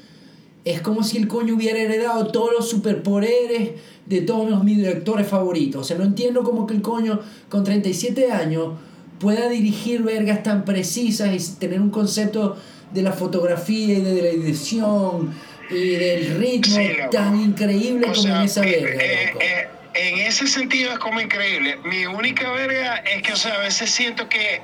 es 0.65 0.81
como 0.81 1.03
si 1.03 1.17
el 1.17 1.27
coño 1.27 1.55
hubiera 1.55 1.79
heredado 1.79 2.27
todos 2.27 2.51
los 2.55 2.69
superpoderes 2.69 3.71
de 4.05 4.21
todos 4.21 4.49
los 4.49 4.63
mis 4.63 4.77
directores 4.77 5.27
favoritos. 5.27 5.81
O 5.81 5.83
sea, 5.83 5.97
no 5.97 6.03
entiendo 6.03 6.43
cómo 6.43 6.67
que 6.67 6.75
el 6.75 6.81
coño 6.81 7.19
con 7.49 7.63
37 7.63 8.31
años 8.31 8.73
pueda 9.19 9.49
dirigir 9.49 10.03
vergas 10.03 10.43
tan 10.43 10.63
precisas 10.63 11.33
y 11.33 11.59
tener 11.59 11.81
un 11.81 11.89
concepto 11.89 12.55
de 12.93 13.01
la 13.01 13.11
fotografía 13.11 13.97
y 13.97 14.01
de 14.01 14.21
la 14.21 14.29
edición 14.29 15.31
y 15.75 15.95
del 15.95 16.37
ritmo 16.39 16.75
Sí, 16.75 16.95
tan 17.11 17.39
increíble 17.39 18.05
O 18.07 18.11
como 18.11 18.21
sea, 18.21 18.37
en 18.39 18.43
esa 18.43 18.61
mi- 18.61 18.71
verga, 18.71 19.03
eh, 19.03 19.25
loco. 19.33 19.39
eh, 19.43 19.67
en 19.95 20.17
ese 20.19 20.47
sentido 20.47 20.91
es 20.91 20.99
como 20.99 21.19
increíble. 21.21 21.77
Mi 21.85 22.05
única 22.05 22.51
verga 22.51 22.97
es 22.97 23.21
que, 23.21 23.33
o 23.33 23.35
sea, 23.35 23.55
a 23.55 23.59
veces 23.59 23.91
siento 23.91 24.27
que, 24.27 24.61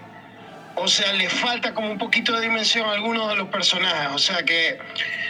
o 0.76 0.88
sea, 0.88 1.14
le 1.14 1.30
falta 1.30 1.74
como 1.74 1.92
un 1.92 1.98
poquito 1.98 2.34
de 2.34 2.42
dimensión 2.42 2.88
a 2.88 2.94
algunos 2.94 3.30
de 3.30 3.36
los 3.36 3.48
personajes. 3.50 4.10
O 4.14 4.18
sea, 4.18 4.44
que, 4.44 4.78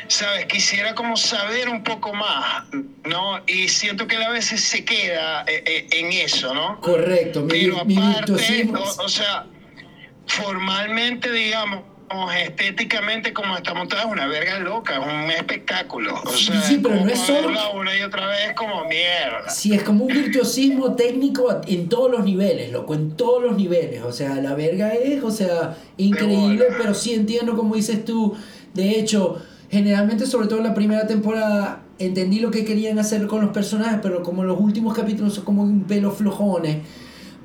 ¿sabes? 0.08 0.46
Quisiera 0.46 0.96
como 0.96 1.18
saber 1.18 1.68
un 1.70 1.84
poco 1.84 2.14
más, 2.14 2.64
¿no? 3.04 3.42
Y 3.48 3.68
siento 3.68 4.08
que 4.08 4.16
él 4.16 4.24
a 4.24 4.30
veces 4.30 4.62
se 4.64 4.86
queda 4.86 5.44
eh, 5.48 5.64
eh, 5.66 5.88
en 5.92 6.14
eso, 6.14 6.54
¿no? 6.54 6.80
Correcto, 6.80 7.42
mi, 7.42 7.50
Pero 7.50 7.80
aparte, 7.82 8.70
o 9.00 9.10
sea, 9.10 9.46
formalmente, 10.28 11.32
digamos, 11.32 11.84
estéticamente 12.38 13.34
como 13.34 13.55
está 13.55 13.74
montada, 13.74 14.03
es 14.03 14.07
una 14.12 14.28
verga 14.28 14.60
loca, 14.60 14.93
es 14.97 14.99
un 15.05 15.32
espectáculo. 15.32 16.16
O 16.26 16.30
Sí, 16.32 16.45
sea, 16.45 16.62
sí, 16.62 16.80
pero 16.82 16.95
no 16.95 17.07
es 17.10 17.20
solo- 17.20 17.49
una 17.76 17.95
y 17.97 18.01
otra 18.01 18.28
vez 18.28 18.53
como 18.55 18.86
mierda. 18.86 19.49
Sí, 19.49 19.74
es 19.74 19.84
como 19.84 20.05
un 20.05 20.14
virtuosismo 20.14 20.95
técnico 20.95 21.62
en 21.68 21.89
todos 21.89 22.10
los 22.12 22.24
niveles, 22.24 22.72
loco, 22.72 22.93
en 22.93 23.12
todos 23.12 23.43
los 23.43 23.55
niveles. 23.57 24.01
O 24.03 24.12
sea, 24.12 24.36
la 24.36 24.53
verga 24.55 24.93
es, 24.93 25.24
o 25.24 25.32
sea, 25.32 25.78
increíble, 25.97 26.66
pero 26.78 26.93
sí 26.93 27.14
entiendo 27.14 27.55
como 27.55 27.76
dices 27.76 28.03
tú. 28.05 28.36
De 28.74 28.99
hecho, 28.99 29.41
generalmente, 29.70 30.26
sobre 30.26 30.47
todo 30.47 30.60
en 30.60 30.66
la 30.66 30.74
primera 30.74 31.07
temporada, 31.07 31.84
entendí 31.99 32.39
lo 32.39 32.49
que 32.51 32.66
querían 32.66 32.97
hacer 32.99 33.28
con 33.28 33.41
los 33.41 33.51
personajes, 33.51 33.99
pero 34.01 34.24
como 34.24 34.43
los 34.43 34.60
últimos 34.60 34.95
capítulos 34.95 35.34
son 35.36 35.45
como 35.45 35.64
un 35.64 35.84
pelo 35.84 36.12
flojones. 36.12 36.78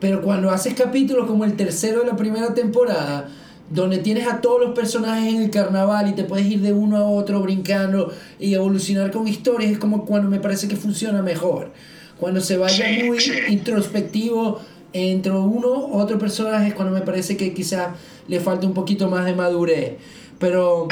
Pero 0.00 0.22
cuando 0.22 0.50
haces 0.50 0.74
capítulos 0.74 1.26
como 1.26 1.44
el 1.44 1.54
tercero 1.56 2.00
de 2.00 2.06
la 2.06 2.16
primera 2.16 2.52
temporada, 2.54 3.28
donde 3.70 3.98
tienes 3.98 4.26
a 4.28 4.40
todos 4.40 4.60
los 4.60 4.74
personajes 4.74 5.34
en 5.34 5.42
el 5.42 5.50
carnaval 5.50 6.08
y 6.08 6.12
te 6.12 6.24
puedes 6.24 6.46
ir 6.46 6.60
de 6.60 6.72
uno 6.72 6.96
a 6.98 7.04
otro 7.08 7.40
brincando 7.40 8.12
y 8.38 8.54
evolucionar 8.54 9.10
con 9.10 9.26
historias, 9.26 9.72
es 9.72 9.78
como 9.78 10.04
cuando 10.04 10.28
me 10.28 10.38
parece 10.38 10.68
que 10.68 10.76
funciona 10.76 11.22
mejor. 11.22 11.72
Cuando 12.20 12.40
se 12.40 12.56
vaya 12.56 12.86
Sí, 12.86 13.02
muy 13.04 13.20
sí. 13.20 13.32
introspectivo 13.48 14.60
entre 14.92 15.32
uno 15.32 15.88
u 15.88 15.98
otro 15.98 16.18
personaje 16.18 16.68
es 16.68 16.74
cuando 16.74 16.94
me 16.94 17.00
parece 17.00 17.36
que 17.36 17.52
quizás 17.52 17.88
le 18.28 18.38
falta 18.38 18.66
un 18.66 18.74
poquito 18.74 19.08
más 19.08 19.24
de 19.24 19.34
madurez. 19.34 19.94
Pero, 20.38 20.86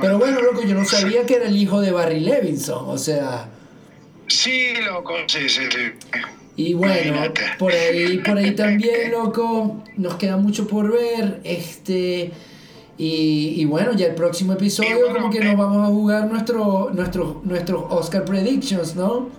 pero 0.00 0.18
bueno, 0.18 0.40
loco, 0.40 0.62
yo 0.62 0.74
no 0.74 0.84
sabía 0.84 1.26
que 1.26 1.36
era 1.36 1.46
el 1.46 1.56
hijo 1.56 1.80
de 1.80 1.90
Barry 1.90 2.20
Levinson, 2.20 2.88
o 2.88 2.96
sea... 2.98 3.48
Sí, 4.28 4.72
loco, 4.86 5.14
sí, 5.26 5.48
sí, 5.48 5.62
sí. 5.70 6.18
Y 6.56 6.74
bueno, 6.74 7.32
por 7.58 7.72
ahí, 7.72 8.18
por 8.18 8.38
ahí 8.38 8.50
también, 8.56 9.10
loco, 9.10 9.82
nos 9.96 10.14
queda 10.16 10.36
mucho 10.36 10.66
por 10.66 10.92
ver. 10.92 11.40
Este. 11.44 12.30
Y, 12.96 13.54
y 13.56 13.64
bueno, 13.64 13.92
ya 13.92 14.06
el 14.06 14.14
próximo 14.14 14.52
episodio, 14.52 14.98
bueno, 15.00 15.14
como 15.14 15.30
que 15.30 15.38
eh. 15.38 15.44
nos 15.44 15.56
vamos 15.56 15.84
a 15.84 15.90
jugar 15.90 16.26
nuestro, 16.26 16.90
nuestro, 16.92 17.40
nuestros 17.44 17.84
Oscar 17.90 18.24
Predictions, 18.24 18.94
¿no? 18.94 19.30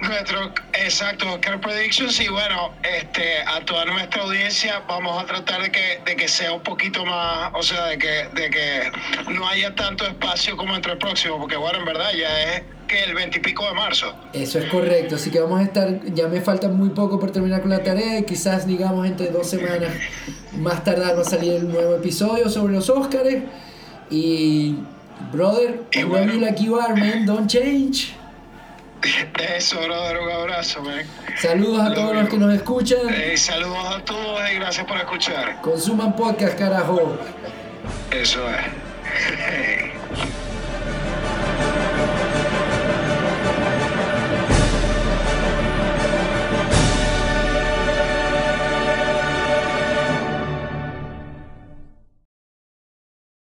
Nuestro, 0.00 0.52
exacto, 0.72 1.30
Oscar 1.32 1.60
Predictions 1.60 2.18
y 2.20 2.28
bueno, 2.28 2.72
este, 2.82 3.40
a 3.46 3.60
toda 3.64 3.84
nuestra 3.86 4.22
audiencia 4.22 4.82
vamos 4.88 5.22
a 5.22 5.26
tratar 5.26 5.62
de 5.62 5.70
que, 5.70 6.00
de 6.04 6.16
que 6.16 6.28
sea 6.28 6.52
un 6.52 6.62
poquito 6.62 7.04
más, 7.04 7.50
o 7.54 7.62
sea, 7.62 7.86
de 7.86 7.98
que, 7.98 8.28
de 8.34 8.50
que 8.50 8.90
no 9.30 9.46
haya 9.48 9.74
tanto 9.74 10.06
espacio 10.06 10.56
como 10.56 10.74
entre 10.74 10.92
el 10.92 10.98
próximo, 10.98 11.38
porque 11.38 11.56
bueno, 11.56 11.78
en 11.78 11.84
verdad 11.84 12.10
ya 12.12 12.54
es 12.54 12.62
que 12.86 13.02
el 13.04 13.14
20 13.14 13.38
y 13.38 13.40
pico 13.40 13.64
de 13.66 13.74
marzo. 13.74 14.14
Eso 14.32 14.58
es 14.58 14.66
correcto, 14.70 15.16
así 15.16 15.30
que 15.30 15.40
vamos 15.40 15.60
a 15.60 15.62
estar, 15.64 16.04
ya 16.14 16.28
me 16.28 16.40
falta 16.40 16.68
muy 16.68 16.90
poco 16.90 17.18
por 17.18 17.30
terminar 17.30 17.60
con 17.60 17.70
la 17.70 17.82
tarea 17.82 18.18
y 18.18 18.24
quizás 18.24 18.66
digamos 18.66 19.06
entre 19.06 19.28
dos 19.28 19.48
semanas 19.48 19.90
más 20.58 20.84
tardar 20.84 21.16
va 21.16 21.22
a 21.22 21.24
salir 21.24 21.54
el 21.54 21.68
nuevo 21.72 21.96
episodio 21.96 22.48
sobre 22.48 22.74
los 22.74 22.88
Oscars. 22.90 23.36
Y, 24.10 24.76
brother, 25.32 25.80
Y 25.92 26.02
bueno. 26.04 26.32
you 26.34 26.40
like 26.40 26.62
you 26.62 26.78
are, 26.78 26.94
man, 26.94 27.24
don't 27.26 27.48
change. 27.48 28.14
Eso, 29.56 29.80
brother, 29.80 30.18
un 30.18 30.30
abrazo, 30.30 30.82
man. 30.82 31.02
Saludos 31.40 31.80
a 31.80 31.94
todos 31.94 32.14
los 32.14 32.28
que 32.28 32.38
nos 32.38 32.54
escuchan. 32.54 33.00
Eh, 33.10 33.36
saludos 33.36 33.96
a 33.96 34.04
todos 34.04 34.40
y 34.50 34.54
gracias 34.54 34.86
por 34.86 34.96
escuchar. 34.96 35.60
Consuman 35.60 36.16
podcast, 36.16 36.58
carajo. 36.58 37.18
Eso 38.10 38.40
es. 38.48 39.90